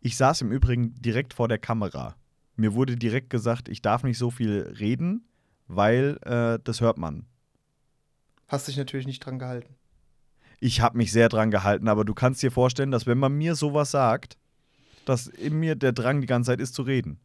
Ich 0.00 0.16
saß 0.16 0.42
im 0.42 0.52
Übrigen 0.52 0.94
direkt 1.00 1.32
vor 1.32 1.48
der 1.48 1.58
Kamera. 1.58 2.16
Mir 2.56 2.74
wurde 2.74 2.96
direkt 2.96 3.30
gesagt, 3.30 3.68
ich 3.68 3.82
darf 3.82 4.04
nicht 4.04 4.18
so 4.18 4.30
viel 4.30 4.74
reden, 4.78 5.26
weil 5.68 6.18
äh, 6.22 6.58
das 6.62 6.80
hört 6.80 6.98
man. 6.98 7.26
Hast 8.48 8.68
dich 8.68 8.76
natürlich 8.76 9.06
nicht 9.06 9.20
dran 9.20 9.38
gehalten. 9.38 9.74
Ich 10.60 10.80
habe 10.80 10.96
mich 10.96 11.10
sehr 11.10 11.28
dran 11.28 11.50
gehalten, 11.50 11.88
aber 11.88 12.04
du 12.04 12.14
kannst 12.14 12.42
dir 12.42 12.50
vorstellen, 12.50 12.90
dass 12.90 13.06
wenn 13.06 13.18
man 13.18 13.32
mir 13.32 13.54
sowas 13.54 13.90
sagt, 13.90 14.36
dass 15.04 15.26
in 15.26 15.54
mir 15.54 15.74
der 15.74 15.92
Drang 15.92 16.20
die 16.20 16.26
ganze 16.26 16.52
Zeit 16.52 16.60
ist 16.60 16.74
zu 16.74 16.82
reden. 16.82 17.18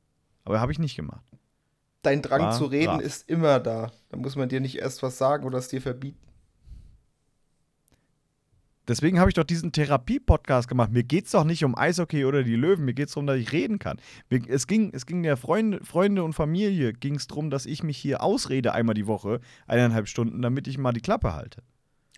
Aber 0.44 0.60
habe 0.60 0.72
ich 0.72 0.80
nicht 0.80 0.96
gemacht. 0.96 1.26
Dein 2.02 2.22
Drang 2.22 2.42
War 2.42 2.58
zu 2.58 2.66
reden 2.66 2.98
brav. 2.98 3.02
ist 3.02 3.30
immer 3.30 3.60
da. 3.60 3.92
Da 4.10 4.18
muss 4.18 4.36
man 4.36 4.50
dir 4.50 4.62
nicht 4.62 4.78
erst 4.78 5.04
was 5.04 5.18
sagen 5.18 5.46
oder 5.46 5.58
es 5.58 5.68
dir 5.68 5.82
verbieten. 5.82 6.30
Deswegen 8.88 9.20
habe 9.20 9.30
ich 9.30 9.36
doch 9.36 9.44
diesen 9.44 9.72
Therapie-Podcast 9.72 10.68
gemacht. 10.68 10.92
Mir 10.92 11.04
geht 11.04 11.26
es 11.26 11.32
doch 11.32 11.44
nicht 11.44 11.64
um 11.64 11.78
Eishockey 11.78 12.26
oder 12.26 12.42
die 12.42 12.56
Löwen. 12.56 12.86
Mir 12.86 12.96
geht 12.96 13.10
es 13.10 13.14
darum, 13.14 13.28
dass 13.28 13.38
ich 13.38 13.52
reden 13.52 13.78
kann. 13.78 14.02
Es, 14.48 14.66
ging, 14.66 14.92
es 14.94 15.06
ging 15.06 15.22
der 15.22 15.38
Freunde, 15.38 15.86
Freunde 15.86 16.24
und 16.24 16.34
Familie 16.34 16.94
ging 16.94 17.14
es 17.14 17.28
darum, 17.28 17.52
dass 17.52 17.68
ich 17.68 17.84
mich 17.84 18.00
hier 18.00 18.24
ausrede 18.24 18.74
einmal 18.74 18.96
die 18.96 19.06
Woche, 19.06 19.42
eineinhalb 19.68 20.08
Stunden, 20.08 20.42
damit 20.42 20.68
ich 20.68 20.80
mal 20.80 20.92
die 20.92 21.02
Klappe 21.02 21.36
halte. 21.36 21.62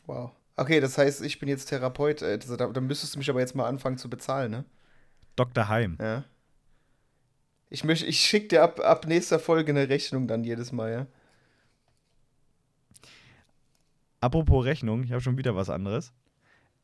Wow. 0.05 0.31
Okay, 0.55 0.79
das 0.79 0.97
heißt, 0.97 1.21
ich 1.23 1.39
bin 1.39 1.49
jetzt 1.49 1.65
Therapeut. 1.65 2.21
Das, 2.21 2.47
da, 2.47 2.67
dann 2.67 2.87
müsstest 2.87 3.15
du 3.15 3.19
mich 3.19 3.29
aber 3.29 3.41
jetzt 3.41 3.53
mal 3.55 3.67
anfangen 3.67 3.97
zu 3.97 4.09
bezahlen, 4.09 4.51
ne? 4.51 4.65
Dr. 5.35 5.67
Heim. 5.67 5.97
Ja. 5.99 6.23
Ich, 7.71 7.83
möcht- 7.83 8.03
ich 8.05 8.19
schicke 8.19 8.49
dir 8.49 8.63
ab, 8.63 8.79
ab 8.81 9.07
nächster 9.07 9.39
Folge 9.39 9.71
eine 9.71 9.89
Rechnung 9.89 10.27
dann 10.27 10.43
jedes 10.43 10.71
Mal, 10.71 10.91
ja? 10.91 11.07
Apropos 14.19 14.65
Rechnung, 14.65 15.03
ich 15.03 15.11
habe 15.11 15.21
schon 15.21 15.37
wieder 15.37 15.55
was 15.55 15.69
anderes. 15.69 16.13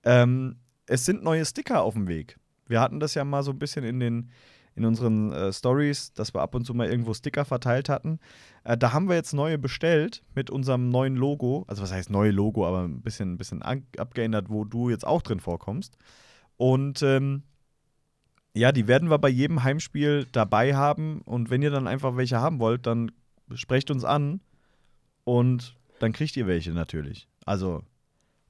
Ähm, 0.03 0.55
es 0.87 1.05
sind 1.05 1.23
neue 1.23 1.45
Sticker 1.45 1.81
auf 1.83 1.93
dem 1.93 2.07
Weg. 2.07 2.37
Wir 2.67 2.79
hatten 2.81 2.99
das 2.99 3.13
ja 3.13 3.23
mal 3.23 3.43
so 3.43 3.51
ein 3.51 3.59
bisschen 3.59 3.83
in 3.83 3.99
den 3.99 4.31
in 4.75 4.85
unseren 4.85 5.33
äh, 5.33 5.51
Stories, 5.51 6.13
dass 6.13 6.35
wir 6.35 6.41
ab 6.41 6.53
und 6.53 6.63
zu 6.63 6.75
mal 6.75 6.87
irgendwo 6.87 7.11
Sticker 7.15 7.45
verteilt 7.45 7.89
hatten. 7.89 8.19
Äh, 8.63 8.77
da 8.77 8.93
haben 8.93 9.09
wir 9.09 9.15
jetzt 9.15 9.33
neue 9.33 9.57
bestellt 9.57 10.23
mit 10.35 10.51
unserem 10.51 10.89
neuen 10.89 11.15
Logo. 11.15 11.65
Also 11.67 11.81
was 11.81 11.91
heißt 11.91 12.11
neue 12.11 12.29
Logo, 12.29 12.65
aber 12.65 12.83
ein 12.83 13.01
bisschen, 13.01 13.33
ein 13.33 13.37
bisschen 13.39 13.63
abgeändert, 13.63 14.49
wo 14.51 14.65
du 14.65 14.91
jetzt 14.91 15.05
auch 15.05 15.23
drin 15.23 15.39
vorkommst. 15.39 15.97
Und 16.57 17.01
ähm, 17.01 17.41
ja, 18.57 18.71
die 18.71 18.87
werden 18.87 19.09
wir 19.09 19.17
bei 19.17 19.29
jedem 19.29 19.63
Heimspiel 19.63 20.27
dabei 20.31 20.75
haben. 20.75 21.21
Und 21.21 21.49
wenn 21.49 21.61
ihr 21.61 21.71
dann 21.71 21.87
einfach 21.87 22.17
welche 22.17 22.39
haben 22.39 22.59
wollt, 22.59 22.85
dann 22.85 23.11
sprecht 23.53 23.91
uns 23.91 24.03
an 24.03 24.41
und 25.23 25.75
dann 25.99 26.13
kriegt 26.13 26.35
ihr 26.37 26.47
welche 26.47 26.71
natürlich. 26.71 27.27
Also 27.45 27.83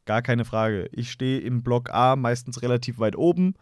gar 0.05 0.21
keine 0.21 0.45
Frage. 0.45 0.89
Ich 0.91 1.11
stehe 1.11 1.39
im 1.39 1.61
Block 1.61 1.89
A 1.91 2.15
meistens 2.15 2.61
relativ 2.61 2.99
weit 2.99 3.15
oben. 3.15 3.55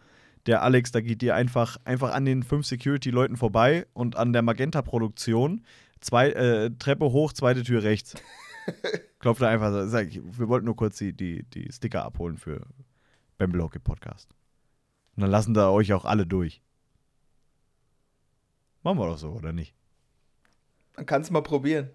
Der 0.46 0.62
Alex, 0.62 0.92
da 0.92 1.00
geht 1.00 1.22
ihr 1.22 1.34
einfach, 1.34 1.76
einfach 1.84 2.14
an 2.14 2.24
den 2.24 2.42
fünf 2.42 2.66
Security-Leuten 2.66 3.36
vorbei 3.36 3.86
und 3.92 4.16
an 4.16 4.32
der 4.32 4.42
Magenta-Produktion. 4.42 5.64
Zwei, 6.00 6.30
äh, 6.30 6.70
Treppe 6.78 7.06
hoch, 7.06 7.32
zweite 7.32 7.64
Tür 7.64 7.82
rechts. 7.82 8.14
Klopft 9.18 9.42
da 9.42 9.48
einfach, 9.48 9.88
sag 9.88 10.08
ich, 10.08 10.20
wir 10.22 10.48
wollten 10.48 10.66
nur 10.66 10.76
kurz 10.76 10.98
die, 10.98 11.12
die, 11.12 11.42
die 11.42 11.72
Sticker 11.72 12.04
abholen 12.04 12.36
für 12.36 12.60
Bamble 13.38 13.62
Hockey 13.62 13.80
Podcast. 13.80 14.28
Und 15.16 15.22
dann 15.22 15.30
lassen 15.30 15.54
da 15.54 15.70
euch 15.70 15.92
auch 15.92 16.04
alle 16.04 16.26
durch. 16.26 16.62
Machen 18.82 18.98
wir 18.98 19.06
doch 19.06 19.18
so, 19.18 19.30
oder 19.30 19.52
nicht? 19.52 19.74
Dann 20.94 21.06
kannst 21.06 21.30
du 21.30 21.32
mal 21.32 21.42
probieren. 21.42 21.90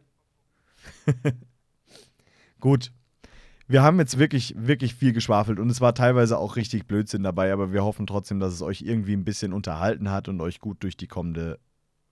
Gut. 2.59 2.91
Wir 3.67 3.84
haben 3.84 3.99
jetzt 3.99 4.17
wirklich, 4.17 4.53
wirklich 4.57 4.95
viel 4.95 5.13
geschwafelt 5.13 5.57
und 5.57 5.69
es 5.69 5.80
war 5.80 5.95
teilweise 5.95 6.38
auch 6.38 6.57
richtig 6.57 6.88
Blödsinn 6.88 7.24
dabei, 7.24 7.53
aber 7.53 7.72
wir 7.72 7.86
hoffen 7.86 8.05
trotzdem, 8.05 8.41
dass 8.41 8.53
es 8.53 8.61
euch 8.61 8.82
irgendwie 8.82 9.13
ein 9.13 9.24
bisschen 9.24 9.53
unterhalten 9.53 10.11
hat 10.11 10.28
und 10.28 10.41
euch 10.41 10.59
gut 10.59 10.84
durch 10.84 10.97
die 10.97 11.07
kommende 11.07 11.57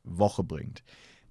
Woche 0.06 0.44
bringt. 0.46 0.84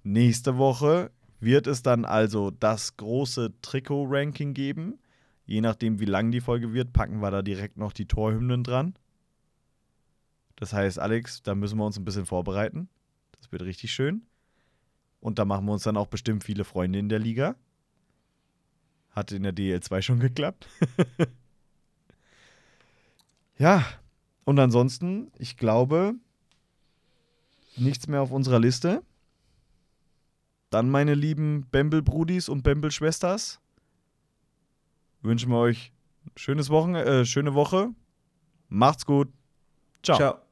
Nächste 0.03 0.59
Woche 0.59 1.09
wird 1.39 1.65
es 1.65 1.81
dann 1.81 2.05
also 2.05 2.51
das 2.51 2.97
große 2.97 3.53
Trikot-Ranking 3.63 4.53
geben. 4.53 4.99
Je 5.45 5.61
nachdem, 5.61 5.99
wie 5.99 6.05
lang 6.05 6.29
die 6.29 6.41
Folge 6.41 6.73
wird, 6.73 6.93
packen 6.93 7.21
wir 7.21 7.31
da 7.31 7.41
direkt 7.41 7.77
noch 7.77 7.91
die 7.91 8.05
Torhymnen 8.05 8.63
dran. 8.63 8.93
Das 10.59 10.73
heißt, 10.73 10.99
Alex, 10.99 11.41
da 11.41 11.55
müssen 11.55 11.77
wir 11.77 11.85
uns 11.85 11.97
ein 11.97 12.03
bisschen 12.03 12.25
vorbereiten. 12.25 12.89
Das 13.39 13.49
wird 13.49 13.61
richtig 13.61 13.93
schön. 13.93 14.23
Und 15.21 15.39
da 15.39 15.45
machen 15.45 15.65
wir 15.65 15.71
uns 15.71 15.83
dann 15.83 15.95
auch 15.95 16.07
bestimmt 16.07 16.43
viele 16.43 16.65
Freunde 16.65 16.99
in 16.99 17.07
der 17.07 17.19
Liga. 17.19 17.55
Hat 19.11 19.31
in 19.31 19.43
der 19.43 19.55
DL2 19.55 20.01
schon 20.01 20.19
geklappt. 20.19 20.67
ja, 23.57 23.85
und 24.43 24.59
ansonsten, 24.59 25.31
ich 25.37 25.55
glaube, 25.55 26.15
nichts 27.77 28.07
mehr 28.07 28.21
auf 28.21 28.31
unserer 28.31 28.59
Liste. 28.59 29.01
Dann, 30.71 30.89
meine 30.89 31.13
lieben 31.13 31.67
Bembel-Brudis 31.71 32.49
und 32.49 32.63
Bembel-Schwesters, 32.63 33.61
wünschen 35.21 35.51
wir 35.51 35.59
euch 35.59 35.93
schönes 36.35 36.69
Wochen, 36.69 36.95
äh, 36.95 37.25
schöne 37.25 37.53
Woche. 37.53 37.91
Macht's 38.67 39.05
gut. 39.05 39.31
Ciao. 40.03 40.17
Ciao. 40.17 40.48